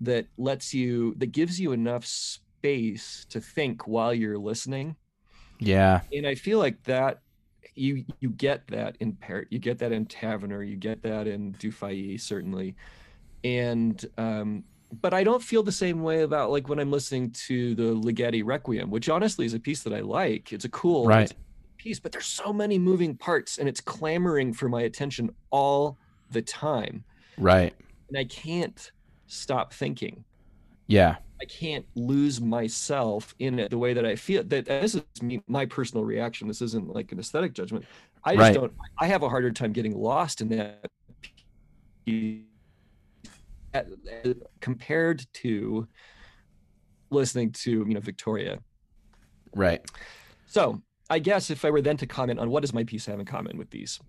that 0.00 0.28
lets 0.38 0.72
you 0.72 1.14
that 1.18 1.32
gives 1.32 1.60
you 1.60 1.72
enough 1.72 2.06
space 2.58 3.24
to 3.30 3.40
think 3.40 3.86
while 3.86 4.12
you're 4.12 4.38
listening 4.38 4.96
Yeah. 5.60 6.00
and 6.12 6.26
I 6.26 6.34
feel 6.34 6.58
like 6.58 6.82
that 6.84 7.20
you 7.74 8.04
you 8.20 8.30
get 8.30 8.66
that 8.68 8.96
in 8.98 9.14
Pärt, 9.16 9.46
you 9.50 9.58
get 9.60 9.78
that 9.78 9.92
in 9.92 10.06
Tavener, 10.06 10.68
you 10.68 10.76
get 10.76 11.02
that 11.02 11.28
in 11.28 11.52
Dufay 11.54 12.20
certainly, 12.20 12.74
and 13.44 14.04
um, 14.16 14.64
but 15.00 15.14
I 15.14 15.22
don't 15.22 15.42
feel 15.42 15.62
the 15.62 15.70
same 15.72 16.02
way 16.02 16.22
about 16.22 16.50
like 16.50 16.68
when 16.68 16.80
I'm 16.80 16.90
listening 16.90 17.30
to 17.46 17.74
the 17.76 17.94
Ligeti 17.94 18.42
Requiem, 18.44 18.90
which 18.90 19.08
honestly 19.08 19.46
is 19.46 19.54
a 19.54 19.60
piece 19.60 19.82
that 19.84 19.92
I 19.92 20.00
like. 20.00 20.52
It's 20.52 20.64
a 20.64 20.68
cool 20.70 21.06
Right. 21.06 21.32
piece, 21.76 22.00
but 22.00 22.10
there's 22.10 22.26
so 22.26 22.52
many 22.52 22.78
moving 22.78 23.16
parts, 23.16 23.58
and 23.58 23.68
it's 23.68 23.80
clamoring 23.80 24.54
for 24.54 24.68
my 24.68 24.82
attention 24.82 25.30
all 25.50 25.98
the 26.30 26.42
time, 26.42 27.04
Right. 27.36 27.74
and 28.08 28.18
I 28.18 28.24
can't 28.24 28.90
stop 29.26 29.72
thinking. 29.72 30.24
Yeah. 30.88 31.16
I 31.40 31.44
can't 31.44 31.86
lose 31.94 32.40
myself 32.40 33.32
in 33.38 33.60
it 33.60 33.70
the 33.70 33.78
way 33.78 33.94
that 33.94 34.04
I 34.04 34.16
feel. 34.16 34.42
That 34.42 34.64
this 34.66 34.96
is 34.96 35.02
me, 35.22 35.40
my 35.46 35.66
personal 35.66 36.04
reaction. 36.04 36.48
This 36.48 36.60
isn't 36.62 36.88
like 36.88 37.12
an 37.12 37.20
aesthetic 37.20 37.52
judgment. 37.52 37.84
I 38.24 38.32
just 38.34 38.40
Right. 38.40 38.54
don't. 38.54 38.72
I 38.98 39.06
have 39.06 39.22
a 39.22 39.28
harder 39.28 39.52
time 39.52 39.72
getting 39.72 39.96
lost 39.96 40.40
in 40.40 40.48
that 40.48 40.90
at- 43.74 43.86
at- 44.24 44.36
compared 44.60 45.26
to 45.34 45.86
listening 47.10 47.52
to 47.52 47.70
you 47.86 47.94
know 47.94 48.00
Victoria. 48.00 48.58
Right. 49.54 49.88
So 50.46 50.82
I 51.10 51.18
guess 51.20 51.50
if 51.50 51.64
I 51.64 51.70
were 51.70 51.80
then 51.82 51.96
to 51.98 52.06
comment 52.06 52.38
on 52.40 52.50
what 52.50 52.60
does 52.60 52.74
my 52.74 52.84
piece 52.84 53.06
have 53.06 53.20
in 53.20 53.26
common 53.26 53.56
with 53.58 53.70
these, 53.70 54.00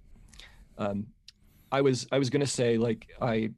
um, 0.77 1.07
I 1.71 1.81
was 1.81 2.07
I 2.11 2.17
was 2.17 2.29
going 2.29 2.41
to 2.41 2.47
say 2.47 2.77
like 2.77 3.07
I 3.21 3.51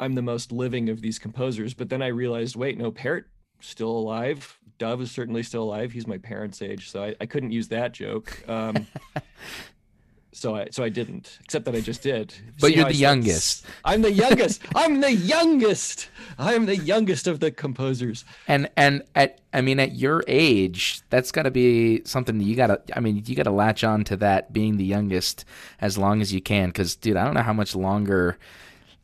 I'm 0.00 0.14
the 0.14 0.22
most 0.22 0.50
living 0.50 0.88
of 0.88 1.02
these 1.02 1.18
composers, 1.18 1.74
but 1.74 1.88
then 1.90 2.02
I 2.02 2.08
realized 2.08 2.56
wait 2.56 2.78
no 2.78 2.90
Pärt 2.90 3.30
still 3.60 3.90
alive, 3.90 4.58
Dove 4.80 5.02
is 5.02 5.10
certainly 5.10 5.42
still 5.42 5.62
alive. 5.62 5.92
He's 5.92 6.06
my 6.06 6.18
parents' 6.18 6.62
age, 6.62 6.90
so 6.90 7.04
I, 7.04 7.14
I 7.20 7.26
couldn't 7.26 7.52
use 7.52 7.68
that 7.68 7.92
joke. 7.92 8.42
Um, 8.48 8.86
so 10.32 10.56
I 10.56 10.68
so 10.70 10.82
I 10.82 10.88
didn't, 10.88 11.38
except 11.44 11.66
that 11.66 11.74
I 11.74 11.82
just 11.82 12.02
did. 12.02 12.34
But 12.58 12.68
See 12.68 12.76
you're 12.76 12.86
the 12.86 12.94
youngest. 12.94 13.66
I'm 13.84 14.00
the 14.00 14.10
youngest. 14.10 14.62
I'm 14.74 15.02
the 15.02 15.12
youngest. 15.12 16.08
I'm 16.38 16.64
the 16.64 16.78
youngest 16.78 17.26
of 17.26 17.40
the 17.40 17.50
composers. 17.50 18.24
And 18.48 18.70
and 18.74 19.02
at 19.14 19.42
I 19.52 19.60
mean 19.60 19.78
at 19.78 19.96
your 19.96 20.24
age, 20.26 21.02
that's 21.10 21.30
got 21.30 21.42
to 21.42 21.50
be 21.50 22.00
something 22.06 22.38
that 22.38 22.44
you 22.44 22.56
got 22.56 22.68
to 22.68 22.96
I 22.96 23.00
mean, 23.00 23.22
you 23.26 23.36
got 23.36 23.42
to 23.42 23.50
latch 23.50 23.84
on 23.84 24.02
to 24.04 24.16
that 24.16 24.50
being 24.50 24.78
the 24.78 24.84
youngest 24.84 25.44
as 25.78 25.98
long 25.98 26.22
as 26.22 26.32
you 26.32 26.40
can 26.40 26.72
cuz 26.72 26.96
dude, 26.96 27.18
I 27.18 27.24
don't 27.26 27.34
know 27.34 27.42
how 27.42 27.52
much 27.52 27.76
longer 27.76 28.38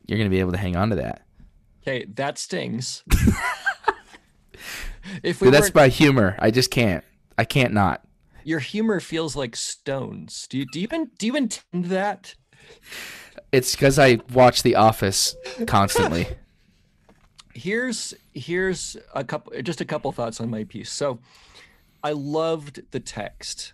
you're 0.07 0.17
going 0.17 0.29
to 0.29 0.33
be 0.33 0.39
able 0.39 0.51
to 0.51 0.57
hang 0.57 0.75
on 0.75 0.89
to 0.89 0.95
that. 0.97 1.25
Okay, 1.81 2.05
that 2.15 2.37
stings. 2.37 3.03
if 5.23 5.41
we 5.41 5.49
that's 5.49 5.69
by 5.69 5.89
humor. 5.89 6.35
I 6.39 6.51
just 6.51 6.71
can't. 6.71 7.03
I 7.37 7.45
can't 7.45 7.73
not. 7.73 8.03
your 8.43 8.59
humor 8.59 8.99
feels 8.99 9.35
like 9.35 9.55
stones. 9.55 10.47
Do 10.49 10.57
you 10.57 10.65
do 10.71 10.79
you 10.79 10.83
even 10.83 11.11
do 11.17 11.27
you 11.27 11.35
intend 11.35 11.85
that? 11.85 12.35
It's 13.51 13.75
cuz 13.75 13.99
I 13.99 14.19
watch 14.33 14.63
The 14.63 14.75
Office 14.75 15.35
constantly. 15.65 16.27
here's 17.57 18.13
here's 18.35 18.95
a 19.15 19.23
couple 19.23 19.51
just 19.63 19.81
a 19.81 19.85
couple 19.85 20.11
thoughts 20.11 20.39
on 20.39 20.47
my 20.47 20.63
piece 20.63 20.91
so 20.91 21.17
i 22.03 22.11
loved 22.11 22.79
the 22.91 22.99
text 22.99 23.73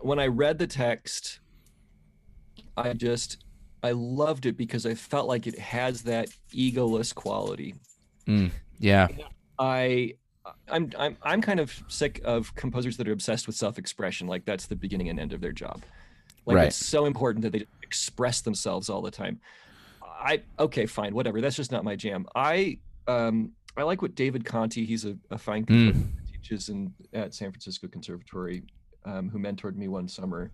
when 0.00 0.20
i 0.20 0.26
read 0.28 0.58
the 0.58 0.66
text 0.66 1.40
i 2.76 2.92
just 2.92 3.38
i 3.82 3.90
loved 3.92 4.46
it 4.46 4.56
because 4.56 4.84
i 4.86 4.94
felt 4.94 5.26
like 5.28 5.46
it 5.46 5.58
has 5.58 6.02
that 6.02 6.28
egoless 6.54 7.14
quality 7.14 7.74
Mm, 8.26 8.50
yeah. 8.78 9.08
i 9.58 10.14
i'm 10.68 10.90
i'm 10.98 11.16
i'm 11.22 11.40
kind 11.42 11.60
of 11.60 11.72
sick 11.88 12.20
of 12.24 12.54
composers 12.54 12.96
that 12.96 13.08
are 13.08 13.12
obsessed 13.12 13.46
with 13.46 13.56
self-expression 13.56 14.26
like 14.26 14.44
that's 14.44 14.66
the 14.66 14.76
beginning 14.76 15.08
and 15.08 15.18
end 15.20 15.32
of 15.32 15.40
their 15.40 15.52
job 15.52 15.82
like 16.46 16.56
Right. 16.56 16.66
it's 16.68 16.76
so 16.76 17.04
important 17.06 17.42
that 17.42 17.52
they 17.52 17.66
express 17.82 18.40
themselves 18.40 18.88
all 18.88 19.02
the 19.02 19.10
time 19.10 19.40
i 20.02 20.42
okay 20.58 20.86
fine 20.86 21.14
whatever 21.14 21.40
that's 21.40 21.56
just 21.56 21.72
not 21.72 21.84
my 21.84 21.96
jam 21.96 22.26
i 22.34 22.78
um 23.08 23.52
i 23.76 23.82
like 23.82 24.00
what 24.02 24.14
david 24.14 24.44
conte 24.44 24.84
he's 24.84 25.04
a, 25.04 25.16
a 25.30 25.38
fine 25.38 25.64
Mm. 25.66 26.06
teaches 26.30 26.68
in 26.68 26.92
at 27.12 27.34
san 27.34 27.50
francisco 27.50 27.86
conservatory 27.88 28.62
um, 29.04 29.28
who 29.30 29.38
mentored 29.38 29.76
me 29.76 29.88
one 29.88 30.08
summer 30.08 30.50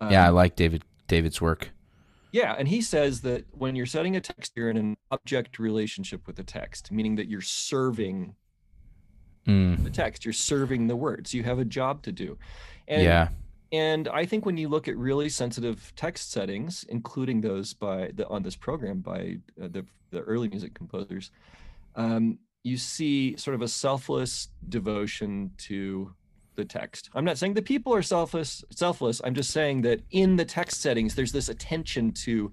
um, 0.00 0.10
Yeah, 0.12 0.26
I 0.26 0.28
like 0.28 0.54
David 0.56 0.84
David's 1.08 1.40
work. 1.40 1.70
Yeah, 2.32 2.54
and 2.58 2.68
he 2.68 2.80
says 2.82 3.20
that 3.22 3.44
when 3.52 3.76
you're 3.76 3.86
setting 3.86 4.16
a 4.16 4.20
text, 4.20 4.52
you're 4.54 4.70
in 4.70 4.76
an 4.76 4.96
object 5.10 5.58
relationship 5.58 6.26
with 6.26 6.36
the 6.36 6.44
text, 6.44 6.92
meaning 6.92 7.16
that 7.16 7.28
you're 7.28 7.40
serving 7.40 8.34
Mm, 9.48 9.82
the 9.82 9.90
text, 9.90 10.26
you're 10.26 10.34
serving 10.34 10.86
the 10.86 10.96
words. 10.96 11.32
You 11.32 11.42
have 11.42 11.58
a 11.58 11.64
job 11.64 12.02
to 12.02 12.12
do. 12.12 12.36
And 12.86 13.02
yeah. 13.02 13.28
and 13.72 14.06
I 14.08 14.26
think 14.26 14.44
when 14.44 14.58
you 14.58 14.68
look 14.68 14.88
at 14.88 14.96
really 14.96 15.30
sensitive 15.30 15.92
text 15.96 16.30
settings, 16.30 16.84
including 16.90 17.40
those 17.40 17.72
by 17.72 18.10
the 18.14 18.28
on 18.28 18.42
this 18.42 18.56
program 18.56 19.00
by 19.00 19.38
uh, 19.60 19.68
the 19.68 19.86
the 20.10 20.20
early 20.20 20.48
music 20.48 20.74
composers, 20.74 21.30
um, 21.96 22.38
you 22.62 22.76
see 22.76 23.36
sort 23.36 23.54
of 23.54 23.62
a 23.62 23.68
selfless 23.68 24.48
devotion 24.68 25.50
to 25.56 26.12
the 26.58 26.64
text. 26.66 27.08
I'm 27.14 27.24
not 27.24 27.38
saying 27.38 27.54
the 27.54 27.62
people 27.62 27.94
are 27.94 28.02
selfless. 28.02 28.62
Selfless. 28.70 29.22
I'm 29.24 29.34
just 29.34 29.50
saying 29.50 29.82
that 29.82 30.02
in 30.10 30.36
the 30.36 30.44
text 30.44 30.82
settings, 30.82 31.14
there's 31.14 31.32
this 31.32 31.48
attention 31.48 32.12
to 32.24 32.52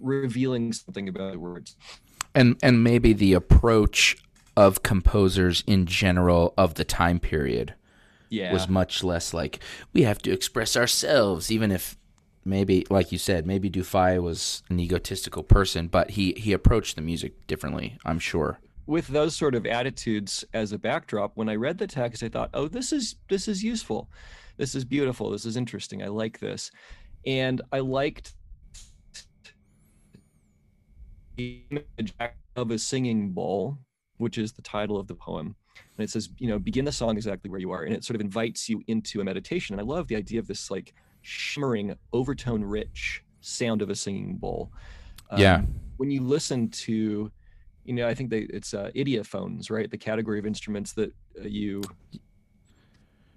revealing 0.00 0.72
something 0.72 1.08
about 1.08 1.32
the 1.32 1.38
words. 1.38 1.76
and 2.34 2.56
and 2.62 2.82
maybe 2.84 3.12
the 3.12 3.32
approach 3.32 4.16
of 4.56 4.82
composers 4.82 5.62
in 5.66 5.86
general 5.86 6.52
of 6.58 6.74
the 6.74 6.84
time 6.84 7.18
period 7.20 7.74
Yeah. 8.28 8.52
was 8.52 8.68
much 8.68 9.04
less 9.04 9.32
like 9.32 9.60
we 9.92 10.02
have 10.02 10.18
to 10.22 10.32
express 10.32 10.76
ourselves 10.76 11.52
even 11.52 11.70
if 11.70 11.96
maybe 12.44 12.84
like 12.90 13.12
you 13.12 13.18
said 13.18 13.46
maybe 13.46 13.70
Dufay 13.70 14.20
was 14.20 14.62
an 14.68 14.80
egotistical 14.80 15.44
person 15.44 15.86
but 15.86 16.10
he 16.12 16.32
he 16.36 16.52
approached 16.52 16.96
the 16.96 17.02
music 17.02 17.46
differently 17.46 17.96
I'm 18.04 18.18
sure 18.18 18.58
with 18.86 19.08
those 19.08 19.34
sort 19.34 19.54
of 19.54 19.66
attitudes 19.66 20.44
as 20.54 20.72
a 20.72 20.78
backdrop 20.78 21.32
when 21.34 21.48
i 21.48 21.54
read 21.54 21.76
the 21.78 21.86
text 21.86 22.22
i 22.22 22.28
thought 22.28 22.50
oh 22.54 22.68
this 22.68 22.92
is 22.92 23.16
this 23.28 23.48
is 23.48 23.62
useful. 23.62 24.08
This 24.56 24.74
is 24.74 24.84
beautiful. 24.84 25.30
This 25.30 25.44
is 25.44 25.56
interesting. 25.56 26.02
I 26.02 26.08
like 26.08 26.38
this. 26.38 26.70
And 27.26 27.60
i 27.72 27.80
liked 27.80 28.32
the 31.36 31.62
image 31.70 32.14
of 32.56 32.70
a 32.70 32.78
singing 32.78 33.32
bowl 33.32 33.78
which 34.16 34.38
is 34.38 34.52
the 34.52 34.62
title 34.62 34.96
of 34.96 35.06
the 35.06 35.14
poem. 35.14 35.54
And 35.98 36.04
it 36.04 36.10
says 36.10 36.30
you 36.38 36.48
know 36.48 36.58
begin 36.58 36.84
the 36.84 36.92
song 36.92 37.16
exactly 37.16 37.50
where 37.50 37.60
you 37.60 37.70
are 37.70 37.82
and 37.82 37.94
it 37.94 38.04
sort 38.04 38.14
of 38.14 38.20
invites 38.20 38.68
you 38.68 38.82
into 38.86 39.20
a 39.20 39.24
meditation. 39.24 39.74
And 39.74 39.80
i 39.80 39.84
love 39.84 40.08
the 40.08 40.16
idea 40.16 40.40
of 40.40 40.46
this 40.46 40.70
like 40.70 40.94
shimmering 41.22 41.94
overtone 42.12 42.62
rich 42.62 43.22
sound 43.40 43.82
of 43.82 43.90
a 43.90 43.94
singing 43.94 44.36
bowl. 44.36 44.72
Yeah. 45.36 45.56
Um, 45.56 45.74
when 45.96 46.10
you 46.10 46.22
listen 46.22 46.68
to 46.70 47.30
you 47.86 47.94
know 47.94 48.06
i 48.06 48.14
think 48.14 48.30
they 48.30 48.40
it's 48.40 48.74
uh, 48.74 48.90
idiophones 48.94 49.70
right? 49.70 49.90
The 49.90 49.98
category 49.98 50.38
of 50.38 50.46
instruments 50.46 50.92
that 50.94 51.10
uh, 51.38 51.44
you 51.46 51.82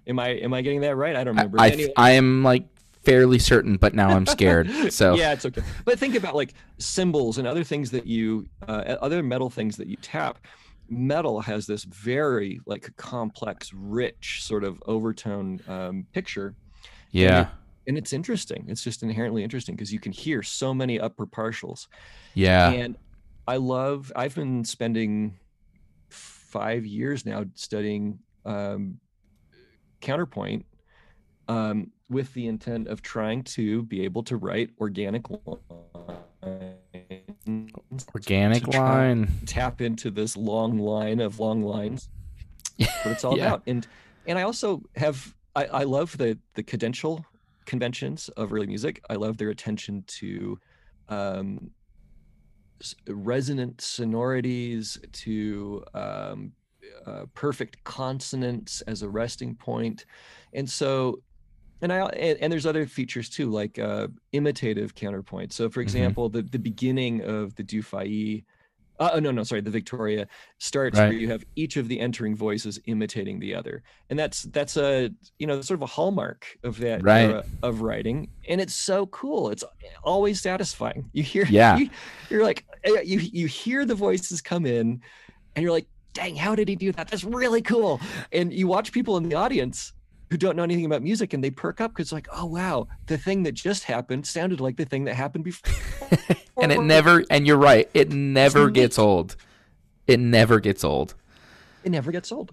am 0.06 0.18
i 0.18 0.28
am 0.28 0.52
i 0.52 0.60
getting 0.62 0.80
that 0.82 0.96
right? 0.96 1.16
I 1.16 1.24
don't 1.24 1.36
remember. 1.36 1.60
I, 1.60 1.68
Anyway- 1.70 1.92
I 1.96 2.10
am 2.12 2.42
like 2.42 2.66
fairly 3.02 3.38
certain 3.38 3.76
but 3.76 3.94
now 3.94 4.10
I'm 4.10 4.26
scared 4.26 4.68
so. 4.92 5.14
Yeah 5.14 5.32
it's 5.32 5.46
okay. 5.46 5.62
But 5.84 5.98
think 5.98 6.14
about 6.14 6.34
like 6.34 6.52
cymbals 6.78 7.38
and 7.38 7.46
other 7.48 7.64
things 7.64 7.90
that 7.92 8.06
you 8.06 8.46
uh, 8.68 8.96
other 9.00 9.22
metal 9.22 9.48
things 9.50 9.76
that 9.78 9.86
you 9.88 9.96
tap. 9.96 10.38
Metal 10.92 11.40
has 11.40 11.66
this 11.66 11.84
very 11.84 12.60
like 12.66 12.94
complex 12.96 13.72
rich 13.72 14.40
sort 14.42 14.64
of 14.64 14.82
overtone 14.86 15.60
um, 15.68 16.06
picture. 16.12 16.54
Yeah. 17.12 17.48
and 17.86 17.96
it's 17.96 18.12
interesting. 18.12 18.66
It's 18.68 18.84
just 18.84 19.02
inherently 19.02 19.42
interesting 19.42 19.74
because 19.76 19.92
you 19.92 19.98
can 20.00 20.12
hear 20.12 20.42
so 20.42 20.74
many 20.74 21.00
upper 21.00 21.26
partials. 21.26 21.86
Yeah. 22.34 22.70
And 22.70 22.96
i 23.50 23.56
love 23.56 24.12
i've 24.14 24.34
been 24.36 24.64
spending 24.64 25.36
five 26.08 26.86
years 26.86 27.26
now 27.26 27.44
studying 27.54 28.18
um, 28.44 28.98
counterpoint 30.00 30.64
um, 31.48 31.90
with 32.08 32.32
the 32.34 32.46
intent 32.46 32.86
of 32.88 33.02
trying 33.02 33.42
to 33.42 33.82
be 33.82 34.04
able 34.04 34.22
to 34.22 34.36
write 34.36 34.70
organic 34.80 35.24
lines, 35.30 35.66
organic 38.14 38.68
line. 38.68 39.28
tap 39.46 39.80
into 39.80 40.10
this 40.10 40.36
long 40.36 40.78
line 40.78 41.20
of 41.20 41.38
long 41.40 41.62
lines. 41.62 42.08
What 43.02 43.12
it's 43.12 43.24
all 43.24 43.36
Yeah. 43.36 43.48
about. 43.48 43.62
And 43.66 43.86
and 44.26 44.38
i 44.38 44.42
also 44.42 44.82
have 44.96 45.34
i, 45.56 45.64
I 45.66 45.84
love 45.84 46.16
the 46.18 46.38
the 46.54 46.62
cadential 46.62 47.24
conventions 47.66 48.28
of 48.36 48.52
early 48.52 48.66
music. 48.66 49.02
I 49.10 49.14
love 49.14 49.36
their 49.38 49.50
attention 49.50 50.04
to 50.20 50.58
um 51.08 51.70
resonant 53.08 53.80
sonorities 53.80 54.98
to 55.12 55.84
um 55.94 56.52
uh, 57.06 57.26
perfect 57.34 57.82
consonants 57.84 58.80
as 58.82 59.02
a 59.02 59.08
resting 59.08 59.54
point 59.54 60.06
and 60.54 60.68
so 60.68 61.22
and 61.82 61.92
i 61.92 62.00
and, 62.10 62.38
and 62.40 62.52
there's 62.52 62.66
other 62.66 62.86
features 62.86 63.28
too 63.30 63.50
like 63.50 63.78
uh 63.78 64.08
imitative 64.32 64.94
counterpoint 64.94 65.52
so 65.52 65.70
for 65.70 65.80
Mhm. 65.82 65.82
example 65.82 66.28
the 66.28 66.42
the 66.42 66.58
beginning 66.58 67.22
of 67.22 67.54
the 67.56 67.64
dufay 67.64 68.44
uh, 69.00 69.10
oh 69.14 69.18
no 69.18 69.30
no 69.30 69.42
sorry 69.42 69.60
the 69.62 69.70
victoria 69.70 70.28
starts 70.58 70.98
where 70.98 71.12
you 71.12 71.28
have 71.30 71.42
each 71.56 71.76
of 71.76 71.88
the 71.88 71.98
entering 72.00 72.36
voices 72.36 72.78
imitating 72.86 73.40
the 73.40 73.54
other. 73.54 73.82
And 74.10 74.18
that's 74.18 74.42
that's 74.42 74.76
a 74.76 75.10
you 75.38 75.46
know 75.46 75.60
sort 75.62 75.78
of 75.78 75.82
a 75.82 75.86
hallmark 75.86 76.46
of 76.64 76.78
that 76.78 77.02
Right. 77.02 77.22
era 77.22 77.44
of 77.62 77.80
writing. 77.82 78.28
And 78.48 78.60
it's 78.60 78.74
so 78.74 79.06
cool. 79.06 79.50
It's 79.50 79.64
always 80.04 80.40
satisfying. 80.40 81.10
You 81.12 81.22
hear 81.22 81.46
Yeah. 81.46 81.76
you, 81.78 81.90
you're 82.30 82.44
like 82.44 82.64
eh, 82.84 83.00
you 83.02 83.18
you 83.20 83.46
hear 83.46 83.84
the 83.84 83.94
voices 83.94 84.40
come 84.42 84.66
in 84.66 85.00
and 85.56 85.62
you're 85.62 85.72
like 85.72 85.88
dang 86.14 86.34
how 86.36 86.54
did 86.56 86.68
he 86.68 86.76
do 86.76 86.92
that? 86.92 87.08
That's 87.08 87.24
really 87.24 87.62
cool. 87.62 88.00
And 88.32 88.52
you 88.52 88.66
watch 88.66 88.92
people 88.92 89.16
in 89.16 89.28
the 89.28 89.36
audience 89.36 89.92
who 90.30 90.36
don't 90.36 90.56
know 90.56 90.62
anything 90.62 90.84
about 90.84 91.02
music 91.02 91.32
and 91.32 91.42
they 91.42 91.50
perk 91.50 91.80
up 91.80 91.90
because 91.92 92.12
like 92.12 92.28
oh 92.32 92.46
wow 92.46 92.86
the 93.06 93.18
thing 93.18 93.42
that 93.42 93.52
just 93.52 93.84
happened 93.84 94.26
sounded 94.26 94.60
like 94.60 94.76
the 94.76 94.84
thing 94.84 95.04
that 95.04 95.14
happened 95.14 95.44
before 95.44 95.72
and 96.62 96.72
it 96.72 96.82
never 96.82 97.24
and 97.30 97.46
you're 97.46 97.56
right 97.56 97.88
it 97.94 98.10
never 98.12 98.66
neat. 98.66 98.74
gets 98.74 98.98
old 98.98 99.36
it 100.06 100.20
never 100.20 100.60
gets 100.60 100.84
old 100.84 101.14
it 101.82 101.90
never 101.90 102.12
gets 102.12 102.30
old. 102.30 102.52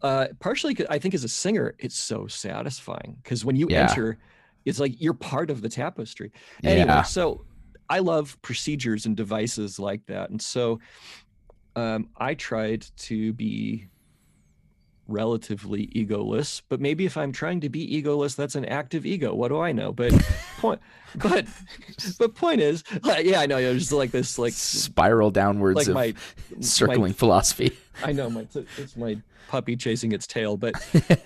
Uh, 0.00 0.28
partially, 0.38 0.74
'cause 0.74 0.86
I 0.90 0.98
think 0.98 1.14
as 1.14 1.24
a 1.24 1.28
singer, 1.28 1.74
it's 1.78 1.98
so 1.98 2.26
satisfying 2.26 3.16
because 3.22 3.44
when 3.44 3.56
you 3.56 3.68
Yeah. 3.68 3.80
enter, 3.80 4.18
it's 4.64 4.78
like 4.78 5.00
you're 5.00 5.14
part 5.14 5.50
of 5.50 5.60
the 5.62 5.68
tapestry. 5.68 6.30
Anyway, 6.62 6.84
Yeah. 6.86 7.02
so 7.02 7.44
I 7.88 7.98
love 8.00 8.36
procedures 8.42 9.06
and 9.06 9.16
devices 9.16 9.78
like 9.78 10.06
that, 10.06 10.30
and 10.30 10.40
so 10.40 10.78
um, 11.74 12.10
I 12.16 12.34
tried 12.34 12.86
to 12.98 13.32
be 13.32 13.88
relatively 15.08 15.88
egoless. 15.88 16.62
But 16.68 16.80
maybe 16.80 17.04
if 17.04 17.16
I'm 17.16 17.32
trying 17.32 17.60
to 17.60 17.68
be 17.68 18.02
egoless, 18.02 18.36
that's 18.36 18.54
an 18.54 18.64
active 18.64 19.04
ego. 19.06 19.34
What 19.34 19.48
do 19.48 19.60
I 19.60 19.72
know? 19.72 19.92
But 19.92 20.12
point, 20.58 20.80
but 21.16 21.46
but 22.18 22.34
point 22.34 22.60
is, 22.60 22.84
like, 23.02 23.26
yeah, 23.26 23.40
I 23.40 23.46
know. 23.46 23.58
It's 23.58 23.84
just 23.84 23.92
like 23.92 24.10
this, 24.10 24.38
like 24.38 24.52
spiral 24.52 25.30
downwards 25.30 25.76
like 25.76 25.88
of 25.88 25.94
my 25.94 26.14
circling 26.60 27.12
philosophy 27.12 27.76
I 28.02 28.12
know 28.12 28.30
my 28.30 28.46
it's 28.78 28.96
my 28.96 29.18
puppy 29.48 29.76
chasing 29.76 30.12
its 30.12 30.26
tail, 30.26 30.56
but 30.56 30.74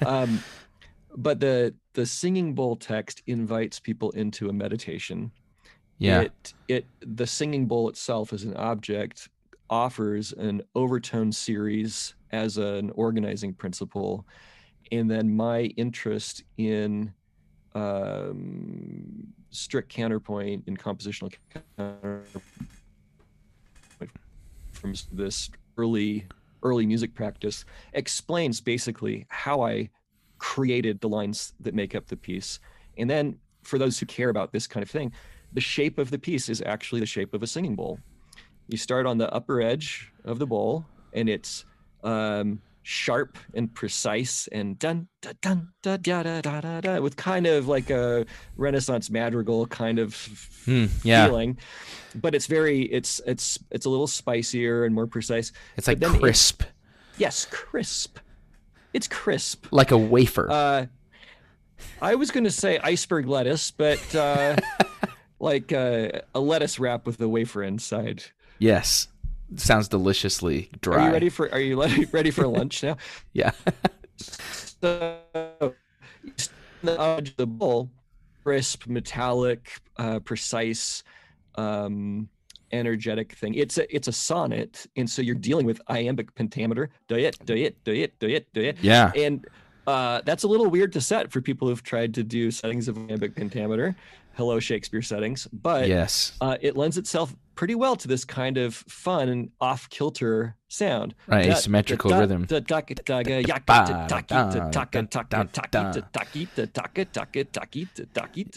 um, 0.06 0.42
but 1.16 1.40
the 1.40 1.74
the 1.94 2.04
singing 2.04 2.54
bowl 2.54 2.76
text 2.76 3.22
invites 3.26 3.80
people 3.80 4.10
into 4.10 4.48
a 4.48 4.52
meditation. 4.52 5.30
Yeah. 5.98 6.22
It 6.22 6.54
it 6.68 6.86
the 7.00 7.26
singing 7.26 7.66
bowl 7.66 7.88
itself 7.88 8.32
is 8.32 8.44
an 8.44 8.56
object 8.56 9.28
offers 9.70 10.32
an 10.32 10.62
overtone 10.74 11.32
series 11.32 12.14
as 12.32 12.56
an 12.58 12.90
organizing 12.90 13.54
principle, 13.54 14.26
and 14.92 15.10
then 15.10 15.34
my 15.34 15.62
interest 15.76 16.44
in 16.56 17.12
um, 17.74 19.26
strict 19.50 19.88
counterpoint 19.88 20.64
in 20.66 20.76
compositional 20.76 21.32
counterpoint 21.76 22.26
from 24.72 24.94
this 25.12 25.50
early 25.76 26.26
early 26.62 26.86
music 26.86 27.14
practice 27.14 27.64
explains 27.92 28.60
basically 28.60 29.26
how 29.28 29.62
I 29.62 29.90
created 30.38 31.00
the 31.00 31.08
lines 31.08 31.52
that 31.60 31.74
make 31.74 31.94
up 31.94 32.06
the 32.06 32.16
piece. 32.16 32.58
And 32.96 33.08
then 33.08 33.38
for 33.62 33.78
those 33.78 33.98
who 33.98 34.06
care 34.06 34.28
about 34.28 34.52
this 34.52 34.66
kind 34.66 34.82
of 34.82 34.90
thing, 34.90 35.12
the 35.52 35.60
shape 35.60 35.98
of 35.98 36.10
the 36.10 36.18
piece 36.18 36.48
is 36.48 36.62
actually 36.62 37.00
the 37.00 37.06
shape 37.06 37.32
of 37.34 37.42
a 37.42 37.46
singing 37.46 37.74
bowl. 37.74 37.98
You 38.68 38.76
start 38.76 39.06
on 39.06 39.18
the 39.18 39.32
upper 39.32 39.60
edge 39.62 40.12
of 40.24 40.38
the 40.38 40.46
bowl, 40.46 40.84
and 41.12 41.28
it's 41.28 41.64
um, 42.04 42.60
sharp 42.82 43.36
and 43.54 43.72
precise 43.74 44.46
and 44.52 44.78
dun 44.78 45.08
dun 45.22 45.34
dun 45.42 45.68
da 45.82 45.96
da 45.96 46.22
da 46.22 46.40
da 46.42 46.60
da 46.60 46.80
da 46.80 47.00
with 47.00 47.16
kind 47.16 47.46
of 47.46 47.66
like 47.66 47.88
a 47.90 48.26
Renaissance 48.56 49.10
madrigal 49.10 49.66
kind 49.66 49.98
of 49.98 50.14
Hmm, 50.66 50.86
yeah. 51.02 51.26
feeling. 51.26 51.58
But 52.14 52.34
it's 52.34 52.46
very 52.46 52.82
it's 52.82 53.20
it's 53.26 53.58
it's 53.70 53.86
a 53.86 53.90
little 53.90 54.06
spicier 54.06 54.84
and 54.84 54.94
more 54.94 55.06
precise. 55.06 55.50
It's 55.76 55.88
like 55.88 55.98
then 56.00 56.14
it- 56.14 56.20
crisp, 56.20 56.62
Yes, 57.16 57.46
crisp. 57.50 58.18
It's 58.94 59.08
crisp. 59.08 59.66
like 59.70 59.90
a 59.90 59.98
wafer. 59.98 60.50
Uh, 60.50 60.86
I 62.02 62.14
was 62.16 62.30
going 62.30 62.44
to 62.44 62.50
say 62.50 62.78
iceberg 62.78 63.26
lettuce, 63.28 63.70
but 63.70 64.14
uh, 64.14 64.56
like 65.38 65.72
uh, 65.72 66.08
a 66.34 66.40
lettuce 66.40 66.78
wrap 66.78 67.06
with 67.06 67.20
a 67.20 67.28
wafer 67.28 67.62
inside. 67.62 68.24
Yes. 68.58 69.08
Sounds 69.56 69.88
deliciously 69.88 70.70
dry. 70.80 71.04
Are 71.04 71.06
you 71.06 71.12
ready 71.12 71.28
for? 71.28 71.50
Are 71.52 71.60
you 71.60 71.80
ready, 72.12 72.30
for 72.30 72.46
lunch 72.46 72.82
now? 72.82 72.96
Yeah. 73.32 73.52
So, 74.80 75.18
the 76.82 77.32
the 77.36 77.46
bowl, 77.46 77.90
crisp, 78.44 78.86
metallic, 78.86 79.80
uh, 79.96 80.20
precise, 80.20 81.02
um, 81.56 82.28
energetic 82.70 83.32
thing. 83.34 83.54
It's 83.54 83.78
a 83.78 83.92
it's 83.94 84.06
a 84.06 84.12
sonnet, 84.12 84.86
and 84.96 85.08
so 85.08 85.22
you're 85.22 85.34
dealing 85.34 85.66
with 85.66 85.80
iambic 85.88 86.32
pentameter. 86.34 86.90
Do 87.08 87.16
it, 87.16 87.38
do 87.44 87.54
it, 87.54 87.82
do 87.84 87.92
it, 87.92 88.18
do 88.20 88.28
it, 88.28 88.52
do 88.52 88.60
it. 88.60 88.76
yeah. 88.80 89.10
and 89.16 89.46
uh, 89.88 90.20
that's 90.24 90.42
a 90.42 90.48
little 90.48 90.66
weird 90.68 90.92
to 90.92 91.00
set 91.00 91.32
for 91.32 91.40
people 91.40 91.66
who've 91.66 91.82
tried 91.82 92.12
to 92.14 92.22
do 92.22 92.50
settings 92.50 92.88
of 92.88 92.98
iambic 92.98 93.34
pentameter 93.34 93.96
hello 94.34 94.60
shakespeare 94.60 95.00
settings 95.00 95.48
but 95.50 95.88
yes. 95.88 96.32
uh, 96.42 96.58
it 96.60 96.76
lends 96.76 96.98
itself 96.98 97.34
pretty 97.58 97.74
well 97.74 97.96
to 97.96 98.06
this 98.06 98.24
kind 98.24 98.56
of 98.56 98.72
fun 98.72 99.28
and 99.28 99.50
off-kilter 99.60 100.54
sound 100.68 101.12
Right, 101.26 101.42
Da- 101.46 101.54
asymmetrical 101.54 102.08
da- 102.10 102.20
rhythm. 102.20 102.44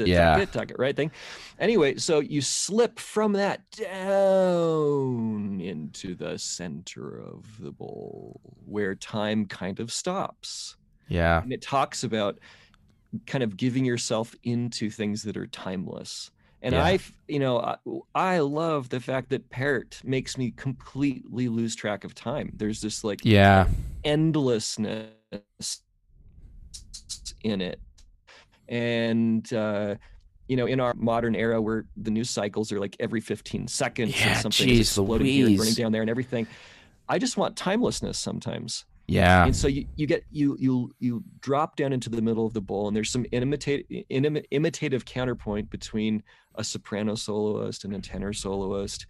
Yeah. 0.08 0.36
right 0.78 0.96
thing 0.96 1.10
anyway 1.58 1.96
so 1.98 2.20
you 2.20 2.42
slip 2.42 3.00
from 3.00 3.34
that 3.34 3.62
down 3.72 5.60
into 5.62 6.14
the 6.16 6.38
center 6.38 7.20
of 7.20 7.46
the 7.60 7.72
bowl 7.72 8.40
where 8.66 8.94
time 8.96 9.46
kind 9.48 9.80
of 9.80 9.92
stops 9.92 10.76
Yeah. 11.08 11.42
and 11.42 11.52
it 11.52 11.62
talks 11.64 12.04
about 12.04 12.38
kind 13.26 13.44
of 13.44 13.58
giving 13.58 13.84
yourself 13.84 14.36
into 14.44 14.90
things 14.90 15.24
that 15.24 15.36
are 15.38 15.48
timeless 15.48 16.30
and 16.62 16.76
Yeah. 16.76 16.84
i 16.84 17.00
you 17.28 17.40
know 17.40 17.60
I, 17.60 17.78
I 18.36 18.40
love 18.40 18.90
the 18.90 19.00
fact 19.00 19.30
that 19.30 19.50
Pärt 19.50 20.00
makes 20.04 20.38
me 20.38 20.52
completely 20.52 21.48
lose 21.48 21.76
track 21.76 22.04
of 22.04 22.14
time 22.16 22.52
there's 22.56 22.82
this 22.82 23.04
like 23.04 23.20
Yeah. 23.24 23.68
endlessness 24.04 25.12
in 27.44 27.62
it 27.62 27.80
and 28.68 29.52
uh 29.54 29.96
you 30.48 30.56
know 30.56 30.66
in 30.66 30.80
our 30.80 30.94
modern 30.96 31.36
era 31.36 31.62
where 31.62 31.86
the 31.98 32.12
news 32.12 32.30
cycles 32.30 32.72
are 32.72 32.80
like 32.80 32.96
every 33.00 33.22
15 33.22 33.68
seconds 33.68 34.20
Yeah, 34.20 34.28
and 34.28 34.42
something 34.42 34.68
geez 34.68 34.80
is 34.80 34.88
exploding 34.90 35.28
here 35.28 35.48
and 35.48 35.58
burning 35.58 35.74
down 35.74 35.92
there 35.92 36.02
and 36.02 36.10
everything 36.10 36.48
i 37.10 37.18
just 37.18 37.38
want 37.38 37.56
timelessness 37.56 38.18
sometimes 38.20 38.86
Yeah. 39.12 39.46
and 39.46 39.56
so 39.56 39.68
you, 39.68 39.86
you 39.96 40.08
get 40.08 40.24
you 40.32 40.56
you 40.60 40.92
you 41.00 41.24
drop 41.42 41.76
down 41.76 41.92
into 41.94 42.10
the 42.10 42.22
middle 42.22 42.46
of 42.46 42.54
the 42.54 42.62
bowl 42.62 42.88
and 42.88 42.96
there's 42.96 43.10
some 43.10 43.26
imitate, 43.32 43.88
inim, 44.10 44.44
imitative 44.52 45.04
counterpoint 45.06 45.70
between 45.70 46.24
a 46.56 46.64
soprano 46.64 47.16
soloist 47.16 47.84
and 47.86 47.94
a 47.96 48.00
tenor 48.00 48.34
soloist 48.34 49.06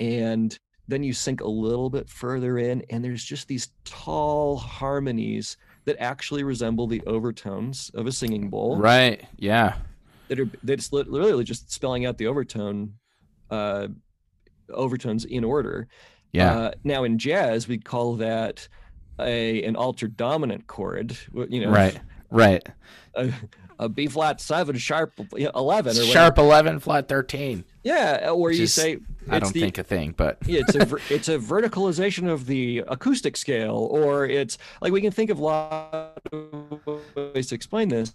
and 0.00 0.58
then 0.88 1.02
you 1.02 1.12
sink 1.12 1.40
a 1.40 1.48
little 1.48 1.88
bit 1.88 2.08
further 2.08 2.58
in 2.58 2.82
and 2.90 3.02
there's 3.04 3.24
just 3.24 3.48
these 3.48 3.68
tall 3.84 4.56
harmonies 4.56 5.56
that 5.86 5.96
actually 5.98 6.42
resemble 6.44 6.86
the 6.86 7.02
overtones 7.06 7.90
of 7.94 8.06
a 8.06 8.12
singing 8.12 8.48
bowl 8.50 8.76
Right. 8.78 9.24
Yeah. 9.38 9.76
that 10.28 10.40
are 10.40 10.48
that's 10.62 10.92
literally 10.92 11.44
just 11.44 11.70
spelling 11.70 12.06
out 12.06 12.18
the 12.18 12.26
overtone 12.26 12.94
uh 13.50 13.88
overtones 14.70 15.24
in 15.26 15.44
order 15.44 15.86
Yeah. 16.32 16.54
uh, 16.56 16.70
now 16.84 17.04
in 17.04 17.18
jazz, 17.18 17.68
we 17.68 17.78
call 17.78 18.14
that 18.16 18.66
a 19.20 19.62
an 19.62 19.76
altered 19.76 20.16
dominant 20.16 20.66
chord. 20.66 21.16
You 21.48 21.60
know, 21.66 21.70
right. 21.70 21.98
Right. 22.30 22.66
A, 23.14 23.32
a 23.78 23.88
B 23.88 24.06
flat 24.06 24.40
seven 24.40 24.76
sharp 24.76 25.12
eleven 25.18 25.96
or 25.96 26.00
whatever. 26.00 26.12
Sharp 26.12 26.38
11, 26.38 26.80
flat 26.80 27.08
13. 27.08 27.64
Yeah, 27.82 28.30
or 28.30 28.50
you 28.50 28.66
say 28.66 28.98
I 29.28 29.38
don't 29.38 29.52
the, 29.52 29.60
think 29.60 29.78
a 29.78 29.84
thing, 29.84 30.14
but 30.16 30.38
it's 30.46 30.74
a 30.74 30.82
it's 31.14 31.28
a 31.28 31.38
verticalization 31.38 32.28
of 32.30 32.46
the 32.46 32.82
acoustic 32.88 33.36
scale, 33.36 33.88
or 33.90 34.26
it's 34.26 34.58
like 34.80 34.92
we 34.92 35.00
can 35.00 35.10
think 35.12 35.30
of 35.30 35.38
a 35.38 35.42
lot 35.42 36.20
of 36.32 37.02
ways 37.34 37.48
to 37.48 37.54
explain 37.54 37.88
this, 37.88 38.14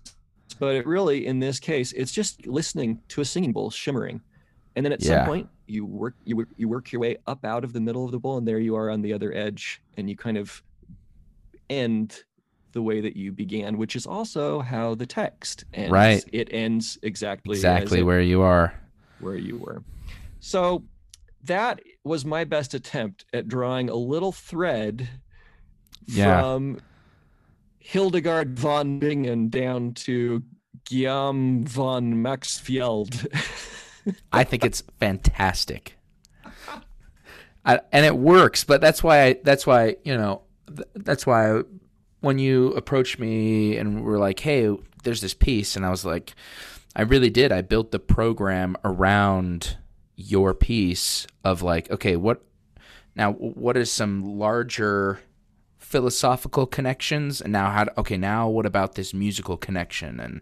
but 0.59 0.75
it 0.75 0.87
really 0.87 1.25
in 1.25 1.39
this 1.39 1.59
case, 1.59 1.91
it's 1.93 2.11
just 2.11 2.45
listening 2.47 3.01
to 3.09 3.21
a 3.21 3.25
singing 3.25 3.53
bowl 3.53 3.69
shimmering, 3.69 4.21
and 4.75 4.85
then 4.85 4.91
at 4.91 5.01
Yeah. 5.03 5.19
some 5.19 5.25
point 5.25 5.49
you 5.67 5.85
work 5.85 6.15
you 6.25 6.35
work 6.37 6.49
you 6.57 6.67
work 6.67 6.91
your 6.91 7.01
way 7.01 7.17
up 7.27 7.45
out 7.45 7.63
of 7.63 7.73
the 7.73 7.79
middle 7.79 8.05
of 8.05 8.11
the 8.11 8.19
bowl, 8.19 8.37
and 8.37 8.47
there 8.47 8.59
you 8.59 8.75
are 8.75 8.89
on 8.89 9.01
the 9.01 9.13
other 9.13 9.33
edge, 9.33 9.81
and 9.97 10.09
you 10.09 10.17
kind 10.17 10.37
of 10.37 10.63
end 11.69 12.23
the 12.71 12.81
way 12.81 13.01
that 13.01 13.15
you 13.17 13.31
began, 13.31 13.77
which 13.77 13.95
is 13.95 14.05
also 14.05 14.59
how 14.59 14.93
the 14.95 15.05
text 15.05 15.65
ends. 15.73 15.91
Right. 15.91 16.23
It 16.31 16.49
ends 16.51 16.97
exactly 17.01 17.55
exactly 17.55 17.99
it 17.99 18.03
where 18.03 18.21
you 18.21 18.41
are. 18.41 18.73
where 19.19 19.35
you 19.35 19.57
were. 19.57 19.83
So 20.39 20.83
that 21.43 21.79
was 22.03 22.25
my 22.25 22.43
best 22.43 22.73
attempt 22.73 23.25
at 23.33 23.47
drawing 23.47 23.89
a 23.89 23.95
little 23.95 24.31
thread 24.31 25.09
Yeah. 26.05 26.41
from 26.41 26.79
Hildegard 27.79 28.57
von 28.59 28.99
Bingen 28.99 29.49
down 29.49 29.93
to 30.05 30.43
Guillaume 30.85 31.65
von 31.65 32.21
Maxfield. 32.21 33.27
I 34.31 34.43
think 34.43 34.63
it's 34.63 34.81
fantastic. 34.99 35.95
I, 37.65 37.79
and 37.91 38.05
it 38.05 38.15
works, 38.15 38.63
but 38.63 38.79
that's 38.81 39.03
why 39.03 39.23
I, 39.23 39.35
that's 39.43 39.67
why, 39.67 39.97
you 40.03 40.15
know, 40.15 40.41
that's 40.95 41.25
why 41.25 41.61
when 42.21 42.39
you 42.39 42.73
approached 42.73 43.19
me 43.19 43.77
and 43.77 44.03
were 44.03 44.19
like, 44.19 44.39
"Hey, 44.39 44.75
there's 45.03 45.21
this 45.21 45.33
piece." 45.33 45.75
And 45.75 45.85
I 45.85 45.89
was 45.89 46.05
like, 46.05 46.35
I 46.95 47.03
really 47.03 47.29
did. 47.29 47.51
I 47.51 47.61
built 47.61 47.91
the 47.91 47.99
program 47.99 48.75
around 48.83 49.77
your 50.15 50.53
piece 50.53 51.27
of 51.43 51.61
like, 51.61 51.89
okay, 51.91 52.15
what 52.15 52.43
now 53.15 53.33
what 53.33 53.77
is 53.77 53.91
some 53.91 54.37
larger 54.37 55.19
philosophical 55.77 56.65
connections 56.65 57.41
and 57.41 57.53
now 57.53 57.69
how 57.69 57.85
okay, 57.97 58.17
now 58.17 58.47
what 58.49 58.65
about 58.65 58.95
this 58.95 59.13
musical 59.13 59.57
connection 59.57 60.19
and 60.19 60.41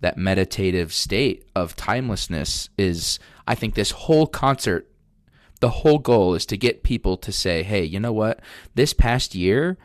that 0.00 0.16
meditative 0.16 0.92
state 0.92 1.44
of 1.54 1.76
timelessness 1.76 2.68
is 2.78 3.18
I 3.46 3.54
think 3.54 3.74
this 3.74 3.90
whole 3.90 4.26
concert 4.26 4.89
the 5.60 5.70
whole 5.70 5.98
goal 5.98 6.34
is 6.34 6.46
to 6.46 6.56
get 6.56 6.82
people 6.82 7.16
to 7.18 7.32
say, 7.32 7.62
"Hey, 7.62 7.84
you 7.84 8.00
know 8.00 8.12
what? 8.12 8.40
This 8.74 8.92
past 8.92 9.34
year, 9.34 9.76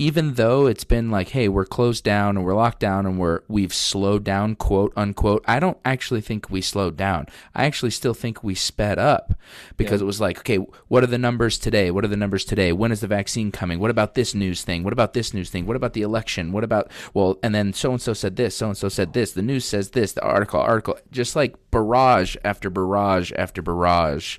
even 0.00 0.34
though 0.34 0.66
it's 0.66 0.84
been 0.84 1.10
like, 1.10 1.30
hey, 1.30 1.48
we're 1.48 1.64
closed 1.64 2.04
down 2.04 2.36
and 2.36 2.46
we're 2.46 2.54
locked 2.54 2.78
down 2.78 3.04
and 3.04 3.18
we're 3.18 3.40
we've 3.48 3.74
slowed 3.74 4.22
down, 4.22 4.54
quote 4.54 4.92
unquote. 4.96 5.44
I 5.48 5.58
don't 5.58 5.76
actually 5.84 6.20
think 6.20 6.48
we 6.48 6.60
slowed 6.60 6.96
down. 6.96 7.26
I 7.52 7.64
actually 7.66 7.90
still 7.90 8.14
think 8.14 8.44
we 8.44 8.54
sped 8.54 9.00
up 9.00 9.34
because 9.76 10.00
Yeah. 10.00 10.04
it 10.04 10.06
was 10.06 10.20
like, 10.20 10.38
okay, 10.38 10.58
what 10.86 11.02
are 11.02 11.08
the 11.08 11.18
numbers 11.18 11.58
today? 11.58 11.90
What 11.90 12.04
are 12.04 12.08
the 12.08 12.16
numbers 12.16 12.44
today? 12.44 12.70
When 12.72 12.92
is 12.92 13.00
the 13.00 13.08
vaccine 13.08 13.50
coming? 13.50 13.80
What 13.80 13.90
about 13.90 14.14
this 14.14 14.36
news 14.36 14.62
thing? 14.62 14.84
What 14.84 14.92
about 14.92 15.14
this 15.14 15.34
news 15.34 15.50
thing? 15.50 15.66
What 15.66 15.74
about 15.74 15.94
the 15.94 16.02
election? 16.02 16.52
What 16.52 16.62
about 16.62 16.92
well, 17.12 17.36
and 17.42 17.52
then 17.52 17.72
so 17.72 17.90
and 17.90 18.00
so 18.00 18.12
said 18.12 18.36
this, 18.36 18.56
so 18.56 18.68
and 18.68 18.76
so 18.76 18.88
said 18.88 19.14
this. 19.14 19.32
The 19.32 19.42
news 19.42 19.64
says 19.64 19.90
this. 19.90 20.12
The 20.12 20.22
article, 20.22 20.60
article, 20.60 20.96
just 21.10 21.34
like 21.34 21.56
barrage 21.72 22.36
after 22.44 22.70
barrage 22.70 23.32
after 23.34 23.62
barrage 23.62 24.38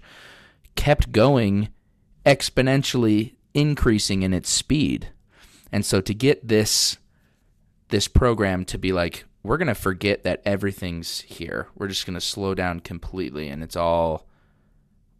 kept 0.76 1.12
going 1.12 1.70
exponentially 2.26 3.36
increasing 3.54 4.22
in 4.22 4.34
its 4.34 4.50
speed. 4.50 5.10
And 5.72 5.86
so 5.86 6.02
to 6.02 6.14
get 6.14 6.48
this 6.48 6.98
this 7.90 8.08
program 8.08 8.66
to 8.66 8.78
be 8.78 8.92
like, 8.92 9.26
we're 9.42 9.58
going 9.58 9.68
to 9.68 9.74
forget 9.74 10.24
that 10.24 10.42
everything's 10.46 11.22
here. 11.22 11.68
We're 11.76 11.88
just 11.88 12.06
going 12.06 12.14
to 12.14 12.22
slow 12.22 12.54
down 12.54 12.82
completely 12.82 13.50
and 13.50 13.64
it's 13.64 13.76
all, 13.76 14.28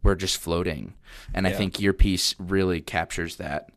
we're 0.04 0.14
just 0.14 0.38
floating. 0.38 0.94
And 1.34 1.48
I 1.48 1.52
think 1.52 1.80
your 1.80 1.92
piece 1.92 2.36
really 2.38 2.80
captures 2.80 3.36
that, 3.36 3.70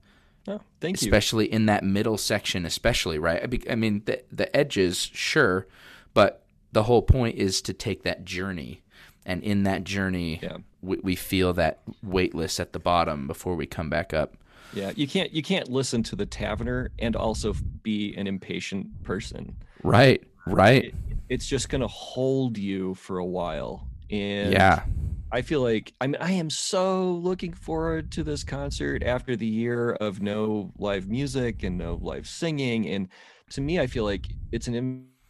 Oh, 0.48 0.62
thank 0.80 1.02
you. 1.02 1.08
especially 1.08 1.52
in 1.52 1.66
that 1.66 1.84
middle 1.84 2.18
section, 2.20 2.66
especially, 2.66 3.18
right? 3.18 3.42
I, 3.42 3.72
I 3.72 3.76
mean, 3.76 4.04
the, 4.06 4.22
the 4.32 4.56
edges, 4.56 5.10
sure, 5.12 5.66
but 6.14 6.44
the 6.72 6.84
whole 6.84 7.02
point 7.02 7.38
is 7.38 7.62
to 7.64 7.74
take 7.74 8.04
that 8.04 8.26
journey. 8.26 8.83
And 9.26 9.44
in 9.44 9.64
that 9.64 9.84
journey, 9.84 10.40
Yeah. 10.42 10.58
we, 10.82 10.98
we 10.98 11.16
feel 11.16 11.54
that 11.54 11.82
weightless 12.04 12.60
at 12.60 12.74
the 12.74 12.80
bottom 12.80 13.28
before 13.28 13.56
we 13.56 13.66
come 13.66 13.90
back 13.90 14.14
up. 14.14 14.36
Yeah, 14.74 14.92
you 14.96 15.08
can't 15.08 15.32
you 15.32 15.44
can't 15.44 15.70
listen 15.70 16.02
to 16.04 16.16
the 16.16 16.26
Tavener 16.26 16.90
and 17.00 17.16
also 17.16 17.54
be 17.84 18.16
an 18.16 18.26
impatient 18.28 19.04
person. 19.04 19.56
Right, 19.84 20.24
right. 20.46 20.86
It- 20.86 20.96
it's 21.30 21.48
just 21.48 21.70
going 21.70 21.82
to 21.82 21.88
hold 21.88 22.58
you 22.58 22.94
for 22.96 23.18
a 23.18 23.26
while. 23.26 23.88
And 24.12 24.52
Yeah. 24.52 24.84
I 25.32 25.42
feel 25.42 25.62
like 25.62 25.94
I 26.02 26.08
mean 26.08 26.18
I 26.22 26.32
am 26.34 26.50
so 26.50 27.12
looking 27.14 27.54
forward 27.54 28.12
to 28.12 28.24
this 28.24 28.44
concert 28.44 29.04
after 29.04 29.36
the 29.36 29.48
year 29.48 29.94
of 29.94 30.22
no 30.22 30.72
live 30.78 31.08
music 31.08 31.64
and 31.64 31.78
no 31.78 31.98
live 32.02 32.28
singing 32.28 32.88
and 32.88 33.08
to 33.52 33.62
me 33.62 33.80
I 33.80 33.88
feel 33.88 34.04
like 34.04 34.28
it's 34.52 34.68
an 34.68 34.76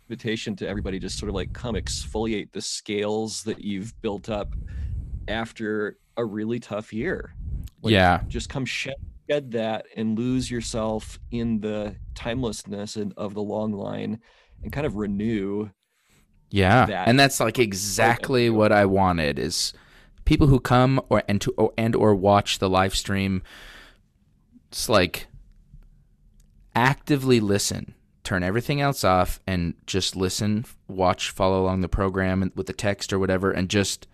invitation 0.10 0.56
to 0.58 0.68
everybody 0.68 1.00
to 1.00 1.10
sort 1.10 1.30
of 1.30 1.36
like 1.36 1.54
come 1.54 1.76
exfoliate 1.76 2.52
the 2.52 2.62
scales 2.62 3.44
that 3.44 3.64
you've 3.64 4.00
built 4.02 4.30
up 4.30 4.54
after 5.28 5.98
a 6.18 6.26
really 6.26 6.60
tough 6.60 6.92
year. 6.94 7.34
Like, 7.82 7.94
yeah. 7.94 8.22
just 8.28 8.50
come 8.50 8.66
shed, 8.66 8.96
shed 9.30 9.52
that 9.52 9.86
and 9.96 10.18
lose 10.18 10.50
yourself 10.52 11.20
in 11.32 11.60
the 11.60 11.96
timelessness 12.16 12.96
and 12.96 13.14
of 13.18 13.34
the 13.34 13.42
long 13.42 13.72
line 13.74 14.20
and 14.62 14.72
kind 14.72 14.86
of 14.86 14.96
renew 14.96 15.70
Yeah, 16.50 16.86
that 16.86 17.08
and 17.08 17.20
that's 17.20 17.40
like 17.40 17.58
exactly 17.58 18.50
what 18.50 18.72
I 18.72 18.86
wanted 18.86 19.40
is 19.40 19.74
people 20.24 20.48
who 20.48 20.60
come 20.60 21.02
or 21.10 21.24
and 21.28 21.42
to 21.42 21.52
or, 21.58 21.74
and 21.78 21.96
or 21.96 22.14
watch 22.14 22.60
the 22.60 22.70
live 22.70 22.96
stream. 22.96 23.42
It's 24.70 24.88
like 24.88 25.28
actively 26.76 27.40
listen, 27.40 27.96
turn 28.24 28.44
everything 28.44 28.82
else 28.82 29.04
off, 29.04 29.40
and 29.46 29.74
just 29.86 30.16
listen, 30.16 30.66
watch, 30.88 31.30
follow 31.30 31.62
along 31.62 31.82
the 31.82 31.90
program 31.90 32.52
with 32.56 32.68
the 32.68 32.74
text 32.74 33.12
or 33.12 33.20
whatever, 33.20 33.52
and 33.52 33.70
just 33.70 34.08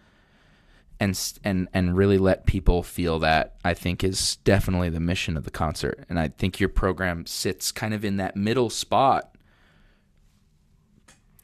and 0.99 1.39
and 1.43 1.67
and 1.73 1.95
really 1.95 2.17
let 2.17 2.45
people 2.45 2.83
feel 2.83 3.19
that. 3.19 3.55
I 3.63 3.73
think 3.73 4.03
is 4.03 4.37
definitely 4.37 4.89
the 4.89 4.99
mission 4.99 5.37
of 5.37 5.43
the 5.43 5.51
concert, 5.51 6.05
and 6.09 6.19
I 6.19 6.29
think 6.29 6.59
your 6.59 6.69
program 6.69 7.25
sits 7.25 7.71
kind 7.71 7.93
of 7.93 8.03
in 8.03 8.17
that 8.17 8.35
middle 8.35 8.69
spot 8.69 9.35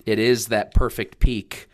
it 0.06 0.20
is 0.20 0.48
that 0.48 0.74
perfect 0.74 1.20
peak 1.20 1.68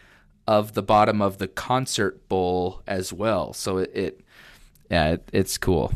of 0.47 0.73
the 0.73 0.81
bottom 0.81 1.21
of 1.21 1.37
the 1.37 1.47
concert 1.47 2.27
bowl 2.29 2.81
as 2.87 3.13
well. 3.13 3.53
So 3.53 3.77
it, 3.77 3.91
it 3.93 4.21
yeah, 4.89 5.11
it, 5.11 5.29
it's 5.31 5.57
cool. 5.57 5.93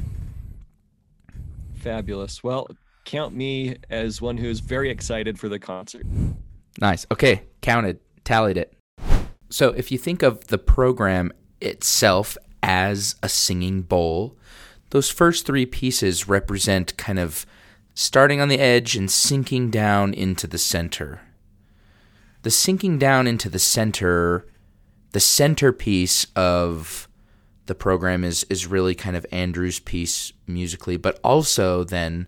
fabulous. 1.73 2.43
Well, 2.43 2.67
count 3.05 3.35
me 3.35 3.77
as 3.89 4.21
one 4.21 4.37
who's 4.37 4.59
very 4.59 4.89
excited 4.89 5.39
for 5.39 5.47
the 5.47 5.59
concert. 5.59 6.05
Nice. 6.79 7.05
Okay, 7.11 7.43
counted, 7.61 7.99
tallied 8.23 8.57
it. 8.57 8.73
So 9.49 9.69
if 9.69 9.91
you 9.91 9.97
think 9.97 10.23
of 10.23 10.47
the 10.47 10.57
program 10.57 11.31
itself 11.61 12.37
as 12.61 13.15
a 13.23 13.29
singing 13.29 13.83
bowl, 13.83 14.37
those 14.89 15.09
first 15.09 15.45
three 15.45 15.65
pieces 15.65 16.27
represent 16.27 16.97
kind 16.97 17.19
of 17.19 17.45
starting 17.93 18.41
on 18.41 18.49
the 18.49 18.59
edge 18.59 18.95
and 18.95 19.09
sinking 19.09 19.69
down 19.69 20.13
into 20.13 20.47
the 20.47 20.57
center. 20.57 21.21
The 22.41 22.51
sinking 22.51 22.99
down 22.99 23.27
into 23.27 23.49
the 23.49 23.59
center, 23.59 24.45
the 25.11 25.19
centerpiece 25.19 26.27
of 26.35 27.07
the 27.65 27.75
program 27.75 28.23
is 28.23 28.43
is 28.49 28.67
really 28.67 28.93
kind 28.93 29.15
of 29.15 29.25
Andrew's 29.31 29.79
piece 29.79 30.31
musically, 30.45 30.97
but 30.97 31.19
also 31.23 31.83
then 31.83 32.27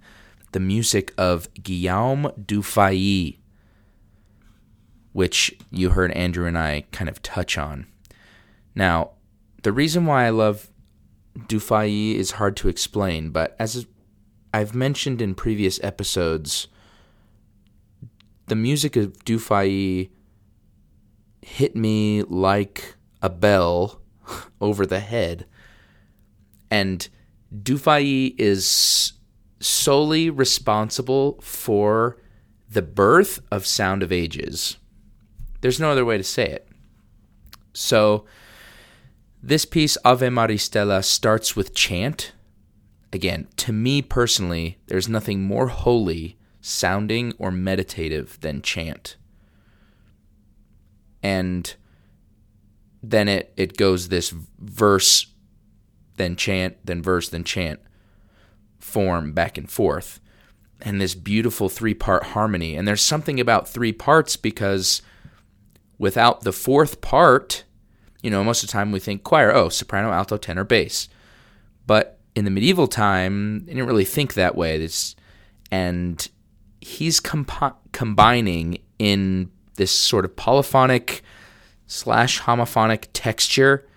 the 0.57 0.61
music 0.61 1.13
of 1.19 1.53
Guillaume 1.53 2.31
Dufay, 2.35 3.37
which 5.13 5.55
you 5.69 5.91
heard 5.91 6.11
Andrew 6.13 6.47
and 6.47 6.57
I 6.57 6.85
kind 6.91 7.07
of 7.07 7.21
touch 7.21 7.59
on. 7.59 7.85
Now, 8.73 9.11
the 9.61 9.71
reason 9.71 10.07
why 10.07 10.25
I 10.25 10.31
love 10.31 10.71
Dufay 11.37 12.15
is 12.15 12.31
hard 12.31 12.57
to 12.57 12.69
explain, 12.69 13.29
but 13.29 13.55
as 13.59 13.85
I've 14.51 14.73
mentioned 14.73 15.21
in 15.21 15.35
previous 15.35 15.79
episodes, 15.83 16.67
the 18.47 18.55
music 18.55 18.95
of 18.95 19.13
Dufay 19.25 20.09
hit 21.43 21.75
me 21.75 22.23
like 22.23 22.95
a 23.21 23.29
bell 23.29 24.01
over 24.59 24.87
the 24.87 25.01
head. 25.01 25.45
And 26.71 27.07
Dufay 27.53 28.33
is 28.39 29.13
solely 29.59 30.29
responsible 30.29 31.39
for 31.41 32.17
the 32.69 32.81
birth 32.81 33.39
of 33.51 33.65
Sound 33.65 34.03
of 34.03 34.11
Ages. 34.11 34.77
There's 35.61 35.79
no 35.79 35.91
other 35.91 36.05
way 36.05 36.17
to 36.17 36.23
say 36.23 36.45
it. 36.45 36.67
So, 37.73 38.25
this 39.41 39.65
piece, 39.65 39.97
Ave 40.03 40.29
Maris 40.29 40.63
Stella, 40.63 41.03
starts 41.03 41.55
with 41.55 41.73
chant. 41.73 42.33
Again, 43.13 43.47
to 43.57 43.71
me 43.71 44.01
personally, 44.01 44.77
there's 44.87 45.07
nothing 45.07 45.41
more 45.41 45.67
holy 45.67 46.37
sounding 46.59 47.33
or 47.37 47.51
meditative 47.51 48.39
than 48.41 48.61
chant. 48.61 49.15
And 51.23 51.73
then 53.01 53.27
it, 53.27 53.53
it 53.55 53.77
goes 53.77 54.09
this 54.09 54.33
verse, 54.59 55.27
then 56.17 56.35
chant, 56.35 56.77
then 56.83 57.01
verse, 57.01 57.29
then 57.29 57.43
chant 57.43 57.79
form 58.87 59.33
back 59.33 59.57
and 59.57 59.69
forth. 59.69 60.19
And 60.81 61.01
this 61.01 61.15
beautiful 61.15 61.69
three 61.69 61.93
part 61.93 62.23
harmony. 62.23 62.75
And 62.75 62.87
there's 62.87 63.01
something 63.01 63.39
about 63.39 63.67
three 63.67 63.91
parts 63.91 64.37
because 64.37 65.01
without 65.97 66.41
the 66.41 66.51
fourth 66.51 67.01
part, 67.01 67.63
you 68.21 68.29
know, 68.29 68.43
most 68.43 68.63
of 68.63 68.69
the 68.69 68.73
time 68.73 68.91
we 68.91 68.99
think 68.99 69.23
choir, 69.23 69.53
oh, 69.53 69.69
soprano, 69.69 70.11
alto, 70.11 70.37
tenor, 70.37 70.63
bass. 70.63 71.09
But 71.85 72.19
in 72.35 72.45
the 72.45 72.51
medieval 72.51 72.87
time, 72.87 73.65
they 73.65 73.73
didn't 73.73 73.87
really 73.87 74.05
think 74.05 74.33
that 74.33 74.55
way. 74.55 74.81
It's, 74.81 75.15
and 75.71 76.27
he's 76.81 77.19
compi- 77.19 77.75
combining 77.91 78.79
in 78.99 79.51
this 79.75 79.91
sort 79.91 80.25
of 80.25 80.35
polyphonic 80.35 81.23
slash 81.87 82.41
homophonic 82.41 83.07
texture. 83.13 83.87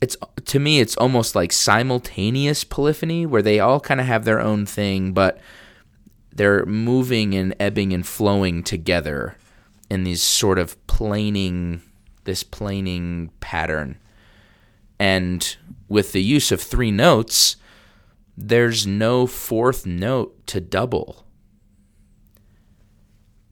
It's 0.00 0.16
to 0.46 0.58
me, 0.58 0.80
it's 0.80 0.96
almost 0.96 1.34
like 1.34 1.52
simultaneous 1.52 2.64
polyphony, 2.64 3.26
where 3.26 3.42
they 3.42 3.60
all 3.60 3.80
kind 3.80 4.00
of 4.00 4.06
have 4.06 4.24
their 4.24 4.40
own 4.40 4.64
thing, 4.66 5.12
but 5.12 5.38
they're 6.32 6.64
moving 6.64 7.34
and 7.34 7.54
ebbing 7.60 7.92
and 7.92 8.06
flowing 8.06 8.62
together 8.62 9.36
in 9.90 10.04
these 10.04 10.22
sort 10.22 10.58
of 10.58 10.86
planing, 10.86 11.82
this 12.24 12.42
planing 12.42 13.30
pattern. 13.40 13.98
And 14.98 15.56
with 15.88 16.12
the 16.12 16.22
use 16.22 16.52
of 16.52 16.62
three 16.62 16.90
notes, 16.90 17.56
there's 18.36 18.86
no 18.86 19.26
fourth 19.26 19.84
note 19.84 20.46
to 20.46 20.60
double. 20.60 21.26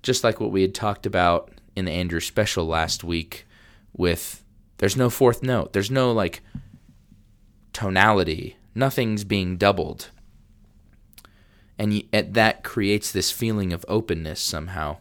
Just 0.03 0.25
like 0.25 0.41
what 0.41 0.53
we 0.53 0.63
had 0.63 0.75
talked 0.75 1.05
about 1.05 1.53
in 1.77 1.85
the 1.85 1.93
Andrew 1.93 2.21
special 2.21 2.67
last 2.67 3.05
week 3.05 3.47
with 3.93 4.45
there's 4.79 4.97
no 4.97 5.11
fourth 5.11 5.43
note. 5.43 5.73
There's 5.73 5.91
no 5.91 6.13
like 6.13 6.41
tonality. 7.73 8.57
Nothing's 8.75 9.25
being 9.25 9.57
doubled. 9.57 10.11
And 11.79 12.03
it, 12.13 12.35
that 12.35 12.65
creates 12.65 13.13
this 13.13 13.31
feeling 13.31 13.73
of 13.73 13.85
openness 13.89 14.41
somehow. 14.41 14.99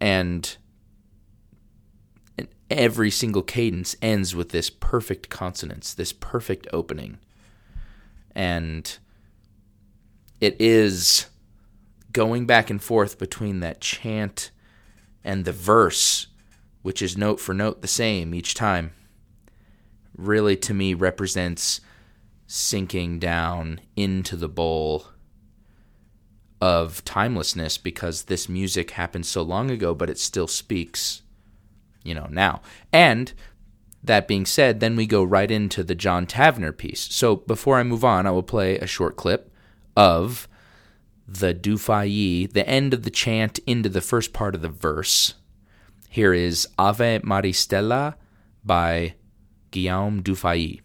And 0.00 0.56
every 2.70 3.10
single 3.10 3.42
cadence 3.42 3.96
ends 4.02 4.34
with 4.34 4.50
this 4.50 4.68
perfect 4.68 5.28
consonance, 5.28 5.94
this 5.94 6.12
perfect 6.12 6.66
opening. 6.72 7.18
And 8.34 8.98
it 10.40 10.56
is 10.58 11.26
going 12.12 12.46
back 12.46 12.70
and 12.70 12.82
forth 12.82 13.18
between 13.18 13.60
that 13.60 13.80
chant 13.80 14.50
and 15.22 15.44
the 15.44 15.52
verse, 15.52 16.28
which 16.84 17.00
is 17.00 17.16
note 17.16 17.40
for 17.40 17.54
note 17.54 17.80
the 17.80 17.88
same 17.88 18.34
each 18.34 18.54
time, 18.54 18.92
really 20.14 20.54
to 20.54 20.74
me 20.74 20.92
represents 20.92 21.80
sinking 22.46 23.18
down 23.18 23.80
into 23.96 24.36
the 24.36 24.50
bowl 24.50 25.06
of 26.60 27.02
timelessness 27.02 27.78
because 27.78 28.24
this 28.24 28.50
music 28.50 28.90
happened 28.90 29.24
so 29.24 29.40
long 29.40 29.70
ago, 29.70 29.94
but 29.94 30.10
it 30.10 30.18
still 30.18 30.46
speaks, 30.46 31.22
you 32.02 32.14
know, 32.14 32.28
now. 32.30 32.60
And 32.92 33.32
that 34.02 34.28
being 34.28 34.44
said, 34.44 34.80
then 34.80 34.94
we 34.94 35.06
go 35.06 35.24
right 35.24 35.50
into 35.50 35.82
the 35.82 35.94
John 35.94 36.26
Tavener 36.26 36.76
piece. 36.76 37.00
So 37.00 37.36
before 37.36 37.78
I 37.78 37.82
move 37.82 38.04
on, 38.04 38.26
I 38.26 38.30
will 38.30 38.42
play 38.42 38.76
a 38.76 38.86
short 38.86 39.16
clip 39.16 39.50
of 39.96 40.48
the 41.26 41.54
Dufay, 41.54 42.52
the 42.52 42.68
end 42.68 42.92
of 42.92 43.04
the 43.04 43.10
chant 43.10 43.58
into 43.60 43.88
the 43.88 44.02
first 44.02 44.34
part 44.34 44.54
of 44.54 44.60
the 44.60 44.68
verse. 44.68 45.32
Here 46.14 46.32
is 46.32 46.68
Ave 46.78 47.22
Maris 47.24 47.58
Stella 47.58 48.14
by 48.62 49.14
Guillaume 49.72 50.22
Dufay. 50.22 50.83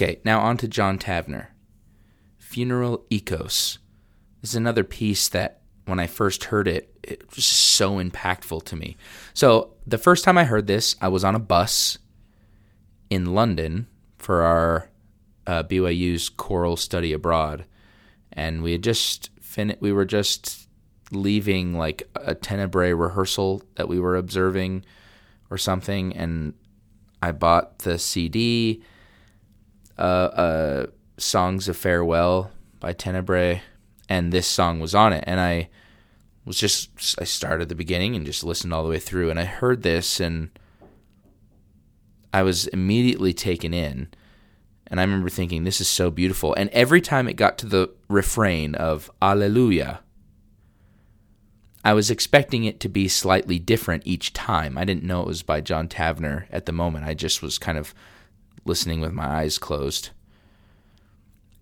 Okay, 0.00 0.18
now 0.24 0.40
on 0.40 0.56
to 0.56 0.66
John 0.66 0.98
Tavener. 0.98 1.48
Funeral 2.38 3.04
Ikos. 3.10 3.76
This 4.40 4.52
is 4.52 4.54
another 4.54 4.82
piece 4.82 5.28
that 5.28 5.60
when 5.84 6.00
I 6.00 6.06
first 6.06 6.44
heard 6.44 6.66
it, 6.66 6.96
it 7.02 7.36
was 7.36 7.44
so 7.44 7.98
impactful 7.98 8.64
to 8.64 8.76
me. 8.76 8.96
So, 9.34 9.74
the 9.86 9.98
first 9.98 10.24
time 10.24 10.38
I 10.38 10.44
heard 10.44 10.66
this, 10.66 10.96
I 11.02 11.08
was 11.08 11.22
on 11.22 11.34
a 11.34 11.38
bus 11.38 11.98
in 13.10 13.34
London 13.34 13.88
for 14.16 14.40
our 14.40 14.88
uh, 15.46 15.64
BYU's 15.64 16.30
choral 16.30 16.78
study 16.78 17.12
abroad, 17.12 17.66
and 18.32 18.62
we 18.62 18.72
had 18.72 18.82
just 18.82 19.28
fin- 19.38 19.76
we 19.80 19.92
were 19.92 20.06
just 20.06 20.66
leaving 21.10 21.74
like 21.74 22.08
a 22.14 22.34
tenebrae 22.34 22.94
rehearsal 22.94 23.62
that 23.74 23.86
we 23.86 24.00
were 24.00 24.16
observing 24.16 24.82
or 25.50 25.58
something, 25.58 26.16
and 26.16 26.54
I 27.22 27.32
bought 27.32 27.80
the 27.80 27.98
CD 27.98 28.82
uh, 29.98 30.00
uh, 30.00 30.86
"Songs 31.16 31.68
of 31.68 31.76
Farewell" 31.76 32.50
by 32.78 32.92
Tenebrae, 32.92 33.62
and 34.08 34.32
this 34.32 34.46
song 34.46 34.80
was 34.80 34.94
on 34.94 35.12
it. 35.12 35.24
And 35.26 35.40
I 35.40 35.68
was 36.44 36.58
just 36.58 37.16
I 37.20 37.24
started 37.24 37.62
at 37.62 37.68
the 37.68 37.74
beginning 37.74 38.16
and 38.16 38.26
just 38.26 38.44
listened 38.44 38.72
all 38.72 38.84
the 38.84 38.90
way 38.90 38.98
through, 38.98 39.30
and 39.30 39.38
I 39.38 39.44
heard 39.44 39.82
this, 39.82 40.20
and 40.20 40.50
I 42.32 42.42
was 42.42 42.66
immediately 42.68 43.32
taken 43.32 43.74
in. 43.74 44.08
And 44.86 44.98
I 44.98 45.04
remember 45.04 45.28
thinking, 45.28 45.62
this 45.62 45.80
is 45.80 45.86
so 45.86 46.10
beautiful. 46.10 46.52
And 46.54 46.68
every 46.70 47.00
time 47.00 47.28
it 47.28 47.34
got 47.34 47.58
to 47.58 47.66
the 47.66 47.90
refrain 48.08 48.74
of 48.74 49.08
Alleluia, 49.22 50.00
I 51.84 51.92
was 51.94 52.10
expecting 52.10 52.64
it 52.64 52.80
to 52.80 52.88
be 52.88 53.08
slightly 53.08 53.58
different 53.58 54.02
each 54.04 54.32
time. 54.32 54.76
I 54.76 54.84
didn't 54.84 55.04
know 55.04 55.20
it 55.20 55.26
was 55.26 55.42
by 55.42 55.60
John 55.60 55.88
Tavener 55.88 56.46
at 56.50 56.66
the 56.66 56.72
moment. 56.72 57.06
I 57.06 57.14
just 57.14 57.40
was 57.40 57.56
kind 57.58 57.78
of 57.78 57.94
listening 58.70 59.02
with 59.02 59.12
my 59.12 59.26
eyes 59.26 59.58
closed. 59.58 60.08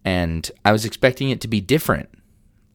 And 0.04 0.48
I 0.64 0.70
was 0.70 0.84
expecting 0.84 1.30
it 1.30 1.40
to 1.40 1.48
be 1.48 1.60
different. 1.60 2.08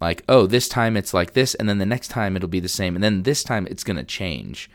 Like, 0.01 0.23
oh, 0.27 0.45
this 0.45 0.67
time 0.67 0.97
it's 0.97 1.13
like 1.13 1.31
this, 1.31 1.55
and 1.55 1.69
then 1.69 1.77
the 1.77 1.85
next 1.85 2.09
time 2.09 2.35
it'll 2.35 2.49
be 2.49 2.59
the 2.59 2.67
same, 2.67 2.95
and 2.95 3.03
then 3.03 3.23
this 3.23 3.41
time 3.41 3.65
it's 3.69 3.85
going 3.85 3.95
to 3.95 4.03
change. 4.03 4.69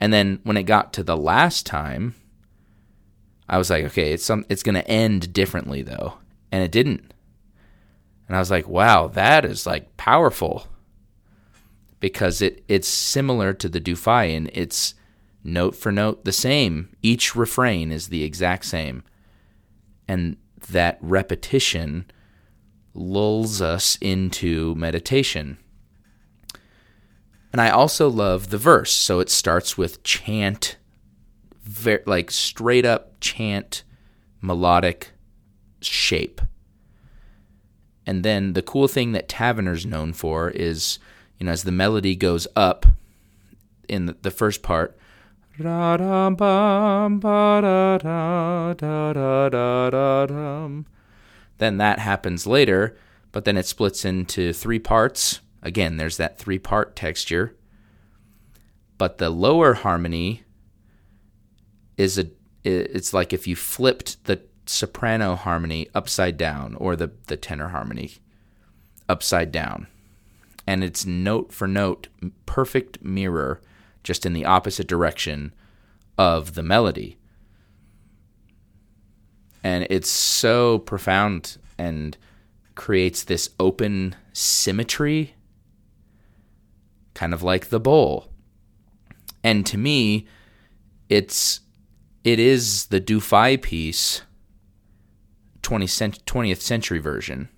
And 0.00 0.12
then 0.12 0.40
when 0.42 0.56
it 0.56 0.64
got 0.64 0.92
to 0.94 1.04
the 1.04 1.16
last 1.16 1.64
time, 1.64 2.16
I 3.48 3.58
was 3.58 3.70
like, 3.70 3.84
okay, 3.84 4.12
it's 4.12 4.24
some 4.24 4.44
it's 4.48 4.62
going 4.62 4.74
to 4.74 4.88
end 4.88 5.32
differently 5.32 5.82
though. 5.82 6.14
And 6.52 6.62
it 6.62 6.72
didn't. 6.72 7.12
And 8.26 8.36
I 8.36 8.40
was 8.40 8.50
like, 8.50 8.68
wow, 8.68 9.06
that 9.08 9.44
is 9.44 9.66
like 9.66 9.96
powerful. 9.96 10.66
Because 12.00 12.42
it 12.42 12.62
it's 12.68 12.88
similar 12.88 13.52
to 13.54 13.68
the 13.68 13.80
Dufay 13.80 14.36
and 14.36 14.50
it's 14.52 14.94
note 15.44 15.74
for 15.74 15.92
note 15.92 16.24
the 16.24 16.32
same. 16.32 16.94
Each 17.02 17.34
refrain 17.34 17.92
is 17.92 18.08
the 18.08 18.24
exact 18.24 18.64
same. 18.64 19.02
And 20.06 20.36
that 20.70 20.98
repetition 21.00 22.06
lulls 22.94 23.62
us 23.62 23.96
into 24.00 24.74
meditation. 24.74 25.58
And 27.52 27.60
I 27.60 27.70
also 27.70 28.08
love 28.08 28.50
the 28.50 28.58
verse. 28.58 28.92
So 28.92 29.20
it 29.20 29.30
starts 29.30 29.78
with 29.78 30.02
chant, 30.02 30.76
very, 31.62 32.02
like 32.06 32.30
straight 32.30 32.84
up 32.84 33.20
chant, 33.20 33.84
melodic 34.40 35.12
shape. 35.80 36.40
And 38.06 38.24
then 38.24 38.54
the 38.54 38.62
cool 38.62 38.88
thing 38.88 39.12
that 39.12 39.28
Tavener's 39.28 39.86
known 39.86 40.12
for 40.12 40.50
is, 40.50 40.98
you 41.38 41.46
know, 41.46 41.52
as 41.52 41.64
the 41.64 41.72
melody 41.72 42.16
goes 42.16 42.46
up 42.56 42.86
in 43.88 44.14
the 44.22 44.30
first 44.30 44.62
part, 44.62 44.97
then 51.58 51.76
that 51.78 51.98
happens 51.98 52.46
later, 52.46 52.96
but 53.32 53.44
then 53.44 53.56
it 53.56 53.66
splits 53.66 54.04
into 54.04 54.52
three 54.52 54.78
parts. 54.78 55.40
Again, 55.62 55.96
there's 55.96 56.16
that 56.16 56.38
three 56.38 56.58
part 56.58 56.96
texture. 56.96 57.56
But 58.96 59.18
the 59.18 59.30
lower 59.30 59.74
harmony 59.74 60.44
is 61.96 62.18
a 62.18 62.30
it's 62.64 63.14
like 63.14 63.32
if 63.32 63.46
you 63.46 63.56
flipped 63.56 64.24
the 64.24 64.42
soprano 64.66 65.34
harmony 65.36 65.88
upside 65.94 66.36
down 66.36 66.74
or 66.74 66.96
the, 66.96 67.10
the 67.26 67.36
tenor 67.36 67.68
harmony 67.68 68.12
upside 69.08 69.50
down. 69.50 69.86
And 70.66 70.84
it's 70.84 71.06
note 71.06 71.52
for 71.52 71.66
note, 71.66 72.08
perfect 72.44 73.02
mirror 73.02 73.62
just 74.02 74.24
in 74.24 74.32
the 74.32 74.44
opposite 74.44 74.86
direction 74.86 75.52
of 76.16 76.54
the 76.54 76.62
melody. 76.62 77.18
And 79.62 79.86
it's 79.90 80.08
so 80.10 80.78
profound 80.78 81.58
and 81.78 82.16
creates 82.74 83.24
this 83.24 83.50
open 83.58 84.14
symmetry, 84.32 85.34
kind 87.14 87.34
of 87.34 87.42
like 87.42 87.68
the 87.68 87.80
bowl. 87.80 88.28
And 89.42 89.66
to 89.66 89.78
me, 89.78 90.26
it's 91.08 91.60
it 92.24 92.38
is 92.38 92.86
the 92.86 93.00
Dufay 93.00 93.60
piece 93.60 94.22
20th 95.62 96.60
century 96.60 96.98
version 96.98 97.48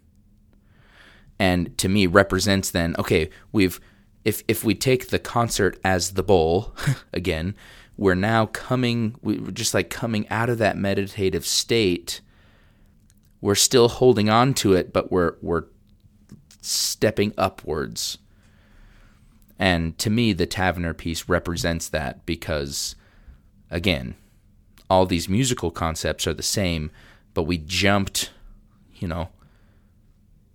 and 1.38 1.76
to 1.78 1.88
me 1.88 2.06
represents 2.06 2.70
then 2.70 2.94
okay 2.98 3.30
we've 3.52 3.80
if 4.24 4.42
if 4.48 4.64
we 4.64 4.74
take 4.74 5.08
the 5.08 5.18
concert 5.18 5.78
as 5.84 6.12
the 6.12 6.22
bowl 6.22 6.74
again, 7.12 7.54
we're 7.96 8.14
now 8.14 8.46
coming 8.46 9.16
we're 9.22 9.50
just 9.50 9.74
like 9.74 9.90
coming 9.90 10.28
out 10.28 10.50
of 10.50 10.58
that 10.58 10.76
meditative 10.76 11.46
state. 11.46 12.20
We're 13.40 13.54
still 13.54 13.88
holding 13.88 14.28
on 14.28 14.54
to 14.54 14.74
it, 14.74 14.92
but 14.92 15.10
we're 15.10 15.36
we're 15.40 15.64
stepping 16.60 17.32
upwards. 17.38 18.18
And 19.58 19.98
to 19.98 20.08
me, 20.08 20.32
the 20.32 20.46
Tavener 20.46 20.96
piece 20.96 21.28
represents 21.28 21.88
that 21.90 22.24
because, 22.24 22.96
again, 23.70 24.14
all 24.88 25.04
these 25.04 25.28
musical 25.28 25.70
concepts 25.70 26.26
are 26.26 26.32
the 26.32 26.42
same, 26.42 26.90
but 27.34 27.42
we 27.42 27.58
jumped, 27.58 28.30
you 28.94 29.06
know, 29.06 29.28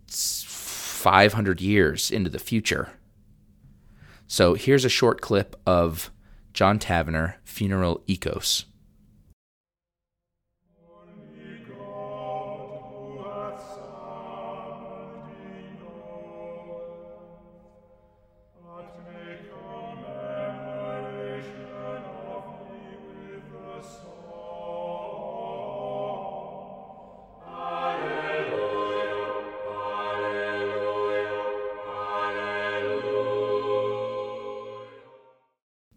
500 0.07 1.61
years 1.61 2.09
into 2.09 2.31
the 2.31 2.39
future 2.39 2.89
so 4.27 4.53
here's 4.53 4.85
a 4.85 4.89
short 4.89 5.21
clip 5.21 5.55
of 5.65 6.11
John 6.53 6.79
Tavener, 6.79 7.35
Funeral 7.43 8.01
Ikos. 8.07 8.65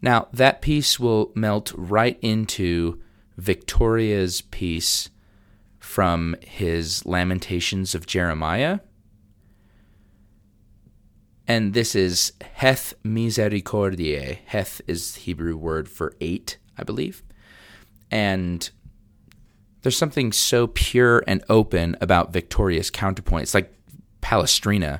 Now, 0.01 0.27
that 0.31 0.61
piece 0.61 0.99
will 0.99 1.31
melt 1.35 1.73
right 1.75 2.17
into 2.21 3.01
Victoria's 3.37 4.41
piece 4.41 5.09
from 5.79 6.35
his 6.41 7.05
Lamentations 7.05 7.95
of 7.95 8.05
Jeremiah. 8.05 8.79
And 11.47 11.73
this 11.73 11.95
is 11.95 12.33
Heth 12.41 12.93
Misericordiae. 13.03 14.39
Heth 14.45 14.81
is 14.87 15.13
the 15.13 15.21
Hebrew 15.21 15.57
word 15.57 15.89
for 15.89 16.13
eight, 16.21 16.57
I 16.77 16.83
believe. 16.83 17.23
And 18.11 18.69
there's 19.81 19.97
something 19.97 20.31
so 20.31 20.67
pure 20.67 21.23
and 21.25 21.43
open 21.49 21.97
about 22.01 22.33
Victoria's 22.33 22.91
counterpoint. 22.91 23.43
It's 23.43 23.53
like 23.53 23.73
Palestrina, 24.21 24.99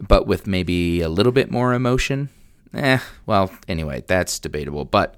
but 0.00 0.26
with 0.26 0.46
maybe 0.46 1.00
a 1.00 1.08
little 1.08 1.32
bit 1.32 1.50
more 1.50 1.74
emotion. 1.74 2.28
Eh, 2.76 2.98
well, 3.24 3.50
anyway, 3.66 4.04
that's 4.06 4.38
debatable. 4.38 4.84
But 4.84 5.16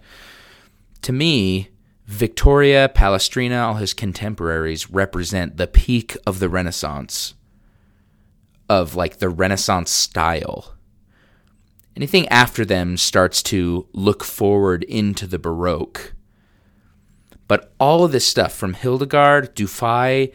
to 1.02 1.12
me, 1.12 1.70
Victoria, 2.06 2.88
Palestrina, 2.88 3.66
all 3.66 3.74
his 3.74 3.92
contemporaries 3.92 4.90
represent 4.90 5.56
the 5.56 5.66
peak 5.66 6.16
of 6.26 6.38
the 6.38 6.48
Renaissance, 6.48 7.34
of 8.68 8.94
like 8.94 9.18
the 9.18 9.28
Renaissance 9.28 9.90
style. 9.90 10.74
Anything 11.96 12.28
after 12.28 12.64
them 12.64 12.96
starts 12.96 13.42
to 13.44 13.88
look 13.92 14.22
forward 14.22 14.84
into 14.84 15.26
the 15.26 15.38
Baroque. 15.38 16.14
But 17.48 17.72
all 17.80 18.04
of 18.04 18.12
this 18.12 18.26
stuff 18.26 18.54
from 18.54 18.74
Hildegard, 18.74 19.56
Dufay, 19.56 20.32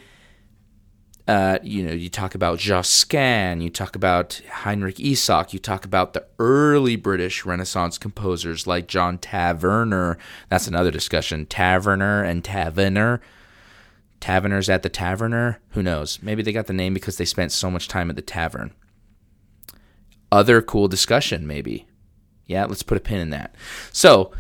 uh, 1.28 1.58
you 1.64 1.84
know, 1.84 1.94
you 1.94 2.10
talk 2.10 2.36
about 2.36 2.60
Josquin, 2.60 3.62
you 3.62 3.70
talk 3.70 3.96
about 3.96 4.42
Heinrich 4.50 5.00
Isaac, 5.00 5.54
you 5.54 5.60
talk 5.60 5.86
about 5.86 6.14
the 6.14 6.26
early 6.38 6.98
British 6.98 7.46
Renaissance 7.46 7.98
composers 7.98 8.68
like 8.68 8.88
John 8.88 9.18
Taverner. 9.18 10.18
That's 10.50 10.68
another 10.68 10.92
discussion. 10.92 11.46
Taverner 11.46 12.24
and 12.24 12.44
Taverner. 12.44 13.22
Taverners 14.20 14.70
at 14.70 14.84
the 14.84 14.90
Taverner? 14.90 15.60
Who 15.70 15.84
knows? 15.84 16.20
Maybe 16.22 16.44
they 16.44 16.54
got 16.54 16.68
the 16.68 16.74
name 16.74 16.94
because 16.94 17.18
they 17.18 17.26
spent 17.26 17.52
so 17.52 17.70
much 17.70 17.88
time 17.88 18.10
at 18.10 18.16
the 18.16 18.22
tavern. 18.22 18.72
Other 20.32 20.62
cool 20.62 20.88
discussion, 20.88 21.46
maybe. 21.46 21.88
Yeah, 22.48 22.66
let's 22.66 22.84
put 22.84 22.98
a 22.98 23.02
pin 23.02 23.20
in 23.20 23.30
that. 23.32 23.54
So, 23.92 24.32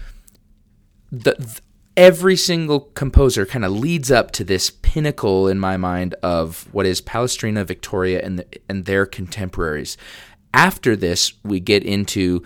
the, 1.11 1.61
every 1.95 2.35
single 2.35 2.79
composer 2.79 3.45
kind 3.45 3.63
of 3.63 3.71
leads 3.71 4.11
up 4.11 4.31
to 4.31 4.43
this 4.43 4.71
pinnacle 4.81 5.47
in 5.47 5.59
my 5.59 5.77
mind 5.77 6.15
of 6.23 6.67
what 6.71 6.85
is 6.85 7.01
Palestrina, 7.01 7.65
Victoria, 7.65 8.21
and 8.23 8.39
the, 8.39 8.45
and 8.67 8.85
their 8.85 9.05
contemporaries. 9.05 9.97
After 10.53 10.95
this, 10.95 11.33
we 11.43 11.59
get 11.59 11.83
into, 11.83 12.43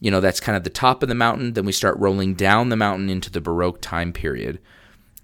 you 0.00 0.10
know, 0.10 0.20
that's 0.20 0.40
kind 0.40 0.56
of 0.56 0.64
the 0.64 0.70
top 0.70 1.02
of 1.02 1.08
the 1.08 1.14
mountain. 1.14 1.52
Then 1.52 1.64
we 1.64 1.72
start 1.72 1.98
rolling 1.98 2.34
down 2.34 2.68
the 2.68 2.76
mountain 2.76 3.08
into 3.08 3.30
the 3.30 3.40
Baroque 3.40 3.80
time 3.80 4.12
period, 4.12 4.58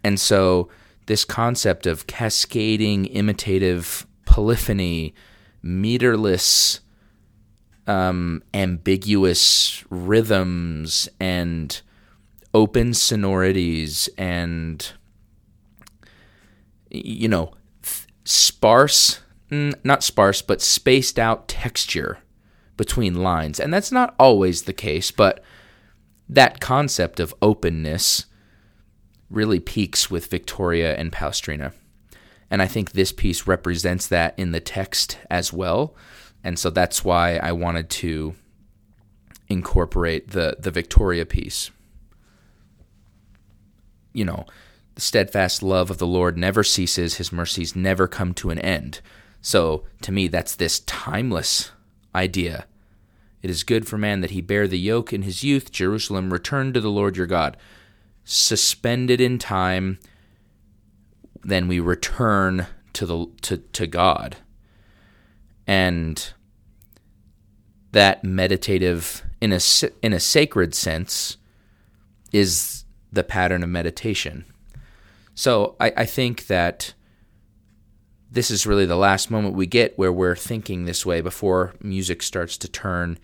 and 0.02 0.20
so 0.20 0.68
this 1.06 1.24
concept 1.24 1.86
of 1.86 2.06
cascading, 2.06 3.06
imitative 3.06 4.06
polyphony, 4.24 5.14
meterless, 5.62 6.80
um, 7.86 8.42
ambiguous 8.54 9.84
rhythms, 9.90 11.08
and 11.20 11.82
open 12.54 12.94
sonorities 12.94 14.08
and 14.16 14.92
you 16.90 17.28
know 17.28 17.52
sparse 18.24 19.20
mm, 19.50 19.74
not 19.82 20.04
sparse 20.04 20.40
but 20.40 20.62
spaced 20.62 21.18
out 21.18 21.48
texture 21.48 22.18
between 22.76 23.22
lines. 23.22 23.60
And 23.60 23.72
that's 23.72 23.92
not 23.92 24.14
always 24.18 24.62
the 24.62 24.72
case 24.72 25.10
but 25.10 25.42
that 26.28 26.60
concept 26.60 27.20
of 27.20 27.34
openness 27.42 28.26
really 29.28 29.60
peaks 29.60 30.10
with 30.10 30.30
Victoria 30.30 30.96
and 30.96 31.12
Palestrina. 31.12 31.72
And 32.50 32.62
I 32.62 32.66
think 32.66 32.92
this 32.92 33.12
piece 33.12 33.46
represents 33.46 34.06
that 34.06 34.38
in 34.38 34.52
the 34.52 34.60
text 34.60 35.18
as 35.28 35.52
well. 35.52 35.94
And 36.44 36.58
so 36.58 36.70
that's 36.70 37.04
why 37.04 37.36
I 37.36 37.52
wanted 37.52 37.90
to 37.90 38.36
incorporate 39.48 40.30
the 40.30 40.56
the 40.58 40.70
Victoria 40.70 41.26
piece 41.26 41.70
you 44.14 44.24
know, 44.24 44.46
the 44.94 45.02
steadfast 45.02 45.62
love 45.62 45.90
of 45.90 45.98
the 45.98 46.06
Lord 46.06 46.38
never 46.38 46.64
ceases, 46.64 47.16
his 47.16 47.32
mercies 47.32 47.76
never 47.76 48.08
come 48.08 48.32
to 48.34 48.50
an 48.50 48.58
end. 48.58 49.00
So, 49.42 49.84
to 50.00 50.12
me, 50.12 50.28
that's 50.28 50.56
this 50.56 50.80
timeless 50.80 51.72
idea. 52.14 52.66
It 53.42 53.50
is 53.50 53.62
good 53.62 53.86
for 53.86 53.98
man 53.98 54.22
that 54.22 54.30
he 54.30 54.40
bear 54.40 54.66
the 54.66 54.78
yoke 54.78 55.12
in 55.12 55.20
his 55.20 55.44
youth. 55.44 55.70
Jerusalem, 55.70 56.32
return 56.32 56.72
to 56.72 56.80
the 56.80 56.90
Lord 56.90 57.18
your 57.18 57.26
God. 57.26 57.58
Suspended 58.24 59.20
in 59.20 59.38
time, 59.38 59.98
then 61.42 61.68
we 61.68 61.78
return 61.78 62.66
to 62.94 63.04
the 63.04 63.26
to, 63.42 63.58
to 63.58 63.86
God. 63.86 64.36
And 65.66 66.32
that 67.92 68.24
meditative 68.24 69.22
in 69.42 69.52
a 69.52 69.60
in 70.00 70.14
a 70.14 70.20
sacred 70.20 70.74
sense 70.74 71.36
is 72.32 72.83
the 73.14 73.24
pattern 73.24 73.62
of 73.62 73.68
meditation. 73.68 74.44
So 75.34 75.76
I, 75.80 75.92
I 75.98 76.04
think 76.04 76.46
that 76.46 76.94
this 78.30 78.50
is 78.50 78.66
really 78.66 78.86
the 78.86 78.96
last 78.96 79.30
moment 79.30 79.54
we 79.54 79.66
get 79.66 79.96
where 79.98 80.12
we're 80.12 80.36
thinking 80.36 80.84
this 80.84 81.06
way 81.06 81.20
before 81.20 81.74
music 81.80 82.22
starts 82.22 82.56
to 82.58 82.68
turn 82.68 83.18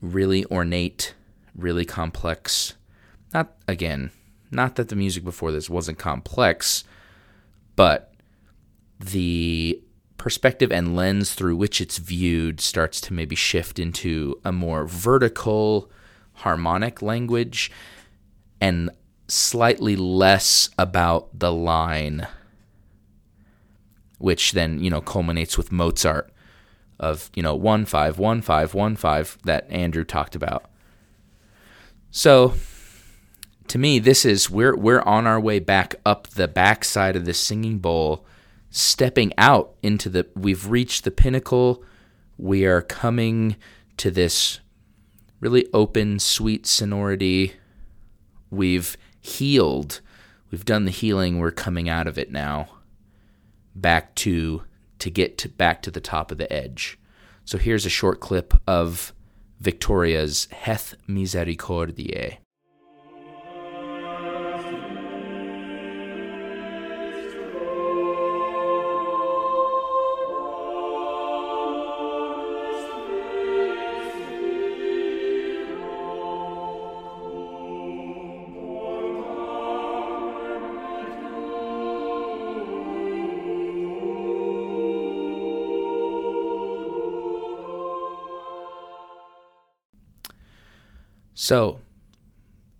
really 0.00 0.44
ornate, 0.46 1.14
really 1.56 1.84
complex. 1.84 2.74
Not, 3.34 3.54
again, 3.66 4.10
not 4.50 4.76
that 4.76 4.88
the 4.88 4.96
music 4.96 5.24
before 5.24 5.50
this 5.50 5.70
wasn't 5.70 5.98
complex, 5.98 6.84
but 7.74 8.12
the 9.00 9.82
perspective 10.16 10.70
and 10.70 10.94
lens 10.94 11.34
through 11.34 11.56
which 11.56 11.80
it's 11.80 11.98
viewed 11.98 12.60
starts 12.60 13.00
to 13.00 13.12
maybe 13.12 13.34
shift 13.34 13.80
into 13.80 14.40
a 14.44 14.52
more 14.52 14.86
vertical, 14.86 15.90
harmonic 16.34 17.02
language 17.02 17.70
and 18.62 18.90
slightly 19.26 19.96
less 19.96 20.70
about 20.78 21.36
the 21.36 21.50
line, 21.50 22.28
which 24.18 24.52
then, 24.52 24.78
you 24.78 24.88
know, 24.88 25.00
culminates 25.00 25.58
with 25.58 25.72
Mozart 25.72 26.32
of, 27.00 27.28
you 27.34 27.42
know, 27.42 27.56
1 27.56 27.86
5, 27.86 28.20
1 28.20 28.40
5, 28.40 28.74
1 28.74 28.96
5 28.96 29.38
that 29.42 29.68
Andrew 29.68 30.04
talked 30.04 30.36
about. 30.36 30.70
So 32.12 32.54
to 33.66 33.78
me, 33.78 33.98
this 33.98 34.24
is 34.24 34.48
we're 34.48 34.76
we're 34.76 35.00
on 35.00 35.26
our 35.26 35.40
way 35.40 35.58
back 35.58 35.96
up 36.06 36.28
the 36.28 36.46
backside 36.46 37.16
of 37.16 37.24
the 37.24 37.34
singing 37.34 37.78
bowl, 37.78 38.24
stepping 38.70 39.32
out 39.36 39.74
into 39.82 40.08
the 40.08 40.28
we've 40.36 40.68
reached 40.68 41.02
the 41.02 41.10
pinnacle. 41.10 41.82
We 42.38 42.64
are 42.64 42.80
coming 42.80 43.56
to 43.96 44.12
this 44.12 44.60
really 45.40 45.66
open, 45.74 46.20
sweet 46.20 46.64
sonority 46.64 47.54
We've 48.52 48.96
healed. 49.20 50.00
We've 50.50 50.64
done 50.64 50.84
the 50.84 50.90
healing. 50.90 51.38
We're 51.38 51.50
coming 51.50 51.88
out 51.88 52.06
of 52.06 52.18
it 52.18 52.30
now. 52.30 52.68
Back 53.74 54.14
to 54.16 54.62
to 54.98 55.10
get 55.10 55.36
to, 55.38 55.48
back 55.48 55.82
to 55.82 55.90
the 55.90 56.00
top 56.00 56.30
of 56.30 56.38
the 56.38 56.52
edge. 56.52 56.96
So 57.44 57.58
here's 57.58 57.84
a 57.84 57.90
short 57.90 58.20
clip 58.20 58.54
of 58.68 59.12
Victoria's 59.58 60.46
Heth 60.52 60.94
Misericordiae. 61.08 62.38
So, 91.42 91.80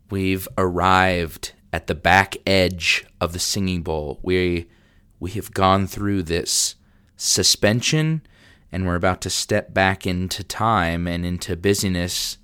we've 0.08 0.46
arrived 0.56 1.52
at 1.72 1.88
the 1.88 1.96
back 1.96 2.36
edge 2.46 3.04
of 3.20 3.32
the 3.32 3.40
singing 3.40 3.82
bowl. 3.82 4.20
We 4.22 4.68
we 5.18 5.32
have 5.32 5.52
gone 5.52 5.88
through 5.88 6.22
this 6.22 6.76
suspension 7.16 8.22
and 8.70 8.86
we're 8.86 8.94
about 8.94 9.20
to 9.22 9.30
step 9.30 9.74
back 9.74 10.06
into 10.06 10.44
time 10.44 11.08
and 11.08 11.26
into 11.26 11.56
busyness 11.56 12.38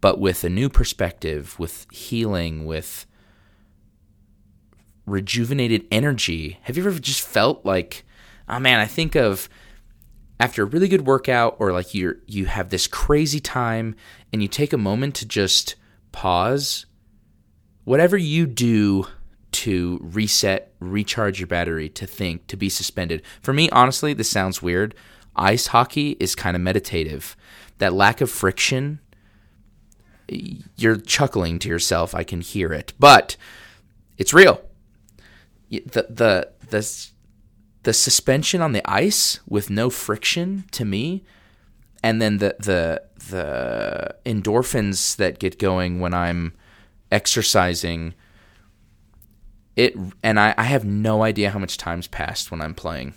but 0.00 0.20
with 0.20 0.44
a 0.44 0.48
new 0.48 0.68
perspective, 0.68 1.58
with 1.58 1.88
healing, 1.90 2.64
with 2.64 3.04
rejuvenated 5.04 5.84
energy. 5.90 6.60
Have 6.62 6.76
you 6.76 6.86
ever 6.86 6.96
just 7.00 7.26
felt 7.26 7.66
like, 7.66 8.04
oh 8.48 8.60
man, 8.60 8.78
I 8.78 8.86
think 8.86 9.16
of 9.16 9.48
after 10.40 10.62
a 10.62 10.66
really 10.66 10.88
good 10.88 11.06
workout 11.06 11.56
or 11.58 11.72
like 11.72 11.94
you're 11.94 12.16
you 12.26 12.46
have 12.46 12.70
this 12.70 12.86
crazy 12.86 13.40
time 13.40 13.94
and 14.32 14.42
you 14.42 14.48
take 14.48 14.72
a 14.72 14.78
moment 14.78 15.14
to 15.16 15.26
just 15.26 15.74
pause 16.12 16.86
whatever 17.84 18.16
you 18.16 18.46
do 18.46 19.06
to 19.50 19.98
reset 20.02 20.72
recharge 20.78 21.40
your 21.40 21.46
battery 21.46 21.88
to 21.88 22.06
think 22.06 22.46
to 22.46 22.56
be 22.56 22.68
suspended. 22.68 23.22
For 23.40 23.52
me 23.52 23.68
honestly 23.70 24.14
this 24.14 24.30
sounds 24.30 24.62
weird. 24.62 24.94
Ice 25.36 25.68
hockey 25.68 26.16
is 26.20 26.34
kind 26.34 26.56
of 26.56 26.62
meditative. 26.62 27.36
That 27.78 27.92
lack 27.92 28.20
of 28.20 28.30
friction 28.30 29.00
you're 30.76 30.96
chuckling 30.96 31.58
to 31.60 31.68
yourself. 31.68 32.14
I 32.14 32.24
can 32.24 32.40
hear 32.40 32.72
it. 32.72 32.92
But 32.98 33.36
it's 34.16 34.34
real. 34.34 34.60
The 35.70 36.06
the 36.08 36.52
the 36.68 37.08
the 37.88 37.94
suspension 37.94 38.60
on 38.60 38.72
the 38.72 38.82
ice 38.84 39.40
with 39.48 39.70
no 39.70 39.88
friction 39.88 40.62
to 40.70 40.84
me 40.84 41.24
and 42.02 42.20
then 42.20 42.36
the 42.36 42.54
the 42.58 43.02
the 43.30 44.14
endorphins 44.26 45.16
that 45.16 45.38
get 45.38 45.58
going 45.58 45.98
when 45.98 46.12
I'm 46.12 46.52
exercising 47.10 48.12
it 49.74 49.96
and 50.22 50.38
I, 50.38 50.54
I 50.58 50.64
have 50.64 50.84
no 50.84 51.22
idea 51.22 51.48
how 51.48 51.58
much 51.58 51.78
time's 51.78 52.06
passed 52.06 52.50
when 52.50 52.60
I'm 52.60 52.74
playing. 52.74 53.14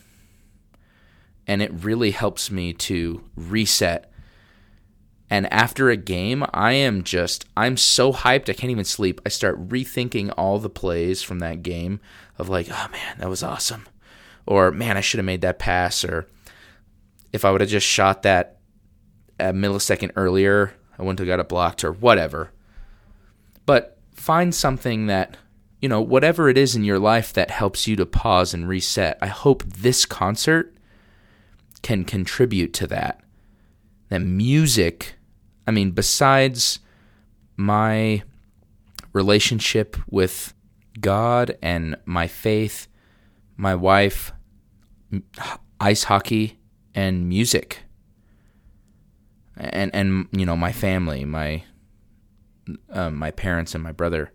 And 1.45 1.61
it 1.61 1.74
really 1.74 2.11
helps 2.11 2.49
me 2.49 2.72
to 2.72 3.26
reset. 3.36 4.09
And 5.30 5.51
after 5.51 5.89
a 5.89 5.97
game, 5.97 6.45
I 6.53 6.72
am 6.72 7.03
just 7.03 7.43
I'm 7.57 7.76
so 7.76 8.13
hyped 8.13 8.47
I 8.47 8.53
can't 8.53 8.72
even 8.72 8.86
sleep. 8.86 9.19
I 9.26 9.30
start 9.30 9.67
rethinking 9.67 10.34
all 10.38 10.59
the 10.59 10.69
plays 10.69 11.22
from 11.22 11.39
that 11.39 11.61
game 11.61 11.99
of 12.38 12.47
like, 12.47 12.67
oh 12.72 12.88
man, 12.93 13.17
that 13.17 13.28
was 13.28 13.43
awesome. 13.43 13.86
Or 14.52 14.70
man, 14.70 14.97
I 14.97 15.02
should 15.02 15.20
have 15.20 15.26
made 15.26 15.39
that 15.41 15.60
pass 15.60 16.04
or 16.04 16.28
if 17.32 17.45
I 17.45 17.52
would 17.52 17.62
have 17.62 17.70
just 17.70 17.88
shot 17.88 18.24
that 18.24 18.58
a 19.39 19.54
millisecond 19.54 20.12
earlier, 20.18 20.74
I 20.99 21.04
wouldn't 21.04 21.20
have 21.20 21.28
got 21.30 21.39
it 21.39 21.47
blocked 21.47 21.86
or 21.86 21.93
whatever. 21.93 22.52
But 23.66 23.97
find 24.14 24.54
something 24.54 25.06
that, 25.08 25.38
you 25.82 25.88
know, 25.88 26.02
whatever 26.02 26.49
it 26.49 26.58
is 26.58 26.76
in 26.76 26.84
your 26.84 26.99
life 26.99 27.32
that 27.32 27.49
helps 27.49 27.88
you 27.88 27.95
to 27.95 28.06
pause 28.06 28.54
and 28.54 28.68
reset. 28.68 29.18
I 29.22 29.28
hope 29.28 29.64
this 29.64 30.06
concert 30.06 30.76
can 31.82 32.04
contribute 32.04 32.74
to 32.74 32.88
that. 32.88 33.22
That 34.10 34.20
music, 34.20 35.16
I 35.66 35.72
mean, 35.72 35.91
besides 35.91 36.80
my 37.56 38.24
relationship 39.14 39.95
with 40.10 40.54
God 40.99 41.58
and 41.62 41.95
my 42.04 42.28
faith, 42.28 42.89
my 43.56 43.76
wife, 43.76 44.34
ice 45.80 46.03
hockey, 46.03 46.59
and 46.93 47.28
music 47.28 47.84
and 49.62 49.93
and 49.93 50.28
you 50.32 50.45
know 50.45 50.57
my 50.57 50.72
family, 50.72 51.26
my 51.26 51.64
um, 52.89 53.16
my 53.16 53.32
parents 53.32 53.76
and 53.76 53.84
my 53.84 53.91
brother. 53.91 54.32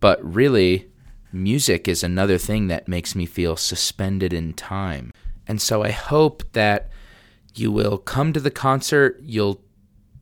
But 0.00 0.22
really, 0.22 0.88
music 1.32 1.88
is 1.88 2.02
another 2.02 2.38
thing 2.38 2.68
that 2.68 2.88
makes 2.88 3.14
me 3.14 3.26
feel 3.26 3.56
suspended 3.56 4.32
in 4.32 4.54
time. 4.54 5.12
And 5.46 5.60
so 5.60 5.82
I 5.82 5.90
hope 5.90 6.44
that 6.52 6.90
you 7.54 7.72
will 7.72 7.98
come 7.98 8.32
to 8.32 8.40
the 8.40 8.50
concert, 8.50 9.18
you'll 9.22 9.62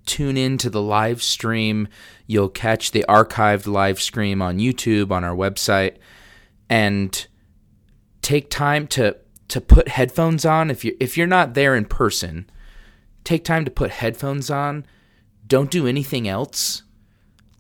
tune 0.07 0.37
in 0.37 0.57
to 0.59 0.71
the 0.71 0.81
live 0.81 1.23
stream, 1.23 1.89
you'll 2.27 2.49
catch 2.49 2.93
the 2.93 3.05
archived 3.09 3.67
live 3.67 4.01
stream 4.01 4.41
on 4.41 4.59
YouTube 4.59 5.11
on 5.11 5.25
our 5.25 5.35
website 5.35 5.97
and 6.71 7.27
take 8.27 8.51
time 8.51 8.87
to 8.87 9.17
to 9.49 9.61
put 9.61 9.89
headphones 9.89 10.45
on 10.45 10.71
if 10.71 10.85
you 10.85 10.97
if 10.99 11.17
you're 11.17 11.27
not 11.27 11.55
there 11.55 11.77
in 11.77 11.85
person 11.85 12.51
take 13.27 13.45
time 13.45 13.65
to 13.65 13.71
put 13.71 13.91
headphones 13.91 14.51
on. 14.51 14.87
Don't 15.47 15.71
do 15.71 15.87
anything 15.87 16.27
else. 16.27 16.83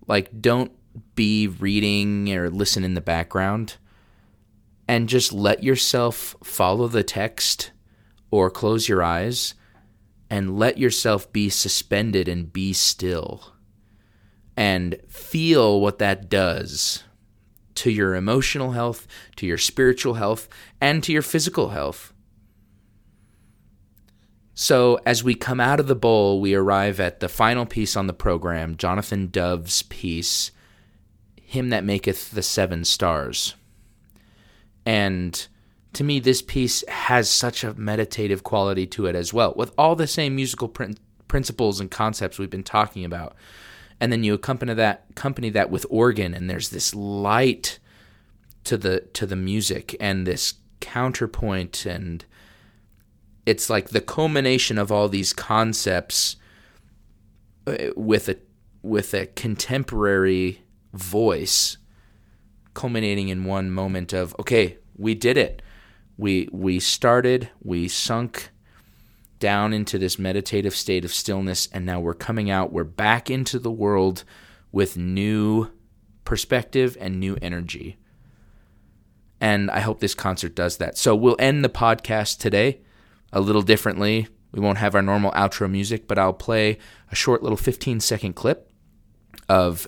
Like, 0.06 0.40
don't 0.40 0.72
be 1.14 1.48
reading 1.48 2.32
or 2.32 2.48
listen 2.48 2.84
in 2.84 2.94
the 2.94 3.00
background. 3.00 3.76
And 4.88 5.08
just 5.08 5.32
let 5.32 5.64
yourself 5.64 6.36
follow 6.42 6.86
the 6.86 7.02
text 7.02 7.72
or 8.30 8.50
close 8.50 8.88
your 8.88 9.02
eyes 9.02 9.54
and 10.30 10.56
let 10.58 10.78
yourself 10.78 11.32
be 11.32 11.48
suspended 11.48 12.28
and 12.28 12.52
be 12.52 12.72
still. 12.72 13.52
And 14.56 14.96
feel 15.08 15.80
what 15.80 15.98
that 15.98 16.28
does 16.30 17.02
to 17.76 17.90
your 17.90 18.14
emotional 18.14 18.72
health, 18.72 19.06
to 19.36 19.46
your 19.46 19.58
spiritual 19.58 20.14
health, 20.14 20.48
and 20.80 21.02
to 21.04 21.12
your 21.12 21.22
physical 21.22 21.70
health. 21.70 22.12
So, 24.54 24.98
as 25.04 25.22
we 25.22 25.34
come 25.34 25.60
out 25.60 25.80
of 25.80 25.86
the 25.86 25.94
bowl, 25.94 26.40
we 26.40 26.54
arrive 26.54 26.98
at 26.98 27.20
the 27.20 27.28
final 27.28 27.66
piece 27.66 27.94
on 27.94 28.06
the 28.06 28.14
program, 28.14 28.76
Jonathan 28.76 29.28
Dove's 29.28 29.82
piece, 29.82 30.50
Him 31.42 31.68
That 31.68 31.84
Maketh 31.84 32.30
the 32.30 32.42
Seven 32.42 32.84
Stars. 32.84 33.54
And 34.86 35.46
to 35.92 36.04
me, 36.04 36.20
this 36.20 36.40
piece 36.40 36.86
has 36.88 37.28
such 37.28 37.64
a 37.64 37.74
meditative 37.74 38.44
quality 38.44 38.86
to 38.86 39.06
it 39.06 39.14
as 39.14 39.34
well, 39.34 39.52
with 39.56 39.72
all 39.76 39.94
the 39.94 40.06
same 40.06 40.34
musical 40.34 40.68
prin- 40.68 40.96
principles 41.28 41.80
and 41.80 41.90
concepts 41.90 42.38
we've 42.38 42.48
been 42.48 42.62
talking 42.62 43.04
about. 43.04 43.34
And 44.00 44.12
then 44.12 44.24
you 44.24 44.34
accompany 44.34 44.74
that, 44.74 45.04
accompany 45.10 45.50
that 45.50 45.70
with 45.70 45.86
organ, 45.88 46.34
and 46.34 46.50
there's 46.50 46.68
this 46.70 46.94
light 46.94 47.78
to 48.64 48.76
the 48.76 49.00
to 49.12 49.26
the 49.26 49.36
music 49.36 49.94
and 50.00 50.26
this 50.26 50.54
counterpoint 50.80 51.86
and 51.86 52.24
it's 53.46 53.70
like 53.70 53.90
the 53.90 54.00
culmination 54.00 54.76
of 54.76 54.90
all 54.90 55.08
these 55.08 55.32
concepts 55.32 56.36
uh, 57.66 57.76
with 57.96 58.28
a 58.28 58.36
with 58.82 59.14
a 59.14 59.26
contemporary 59.26 60.62
voice 60.92 61.78
culminating 62.74 63.28
in 63.28 63.44
one 63.44 63.70
moment 63.70 64.12
of 64.12 64.34
okay 64.40 64.76
we 64.96 65.14
did 65.14 65.36
it. 65.36 65.62
We 66.16 66.48
we 66.52 66.80
started 66.80 67.50
we 67.62 67.88
sunk 67.88 68.50
down 69.38 69.72
into 69.72 69.98
this 69.98 70.18
meditative 70.18 70.74
state 70.74 71.04
of 71.04 71.12
stillness 71.12 71.68
and 71.72 71.84
now 71.84 72.00
we're 72.00 72.14
coming 72.14 72.50
out 72.50 72.72
we're 72.72 72.84
back 72.84 73.30
into 73.30 73.58
the 73.58 73.70
world 73.70 74.24
with 74.72 74.96
new 74.96 75.70
perspective 76.24 76.96
and 77.00 77.20
new 77.20 77.36
energy 77.42 77.96
and 79.40 79.70
i 79.70 79.80
hope 79.80 80.00
this 80.00 80.14
concert 80.14 80.54
does 80.54 80.78
that 80.78 80.96
so 80.96 81.14
we'll 81.14 81.36
end 81.38 81.64
the 81.64 81.68
podcast 81.68 82.38
today 82.38 82.80
a 83.32 83.40
little 83.40 83.62
differently. 83.62 84.28
We 84.52 84.60
won't 84.60 84.78
have 84.78 84.94
our 84.94 85.02
normal 85.02 85.30
outro 85.32 85.70
music, 85.70 86.08
but 86.08 86.18
I'll 86.18 86.32
play 86.32 86.78
a 87.10 87.14
short 87.14 87.42
little 87.42 87.58
15 87.58 88.00
second 88.00 88.34
clip 88.34 88.70
of 89.48 89.86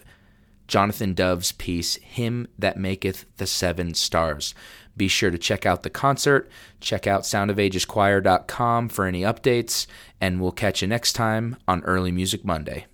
Jonathan 0.66 1.14
Dove's 1.14 1.52
piece, 1.52 1.96
Him 1.96 2.46
That 2.58 2.76
Maketh 2.76 3.24
the 3.38 3.46
Seven 3.46 3.94
Stars. 3.94 4.54
Be 4.98 5.08
sure 5.08 5.30
to 5.30 5.38
check 5.38 5.64
out 5.64 5.84
the 5.84 5.90
concert, 5.90 6.50
check 6.80 7.06
out 7.06 7.22
soundofageschoir.com 7.22 8.88
for 8.90 9.06
any 9.06 9.22
updates, 9.22 9.86
and 10.20 10.40
we'll 10.40 10.52
catch 10.52 10.82
you 10.82 10.88
next 10.88 11.14
time 11.14 11.56
on 11.66 11.82
Early 11.84 12.12
Music 12.12 12.44
Monday. 12.44 12.86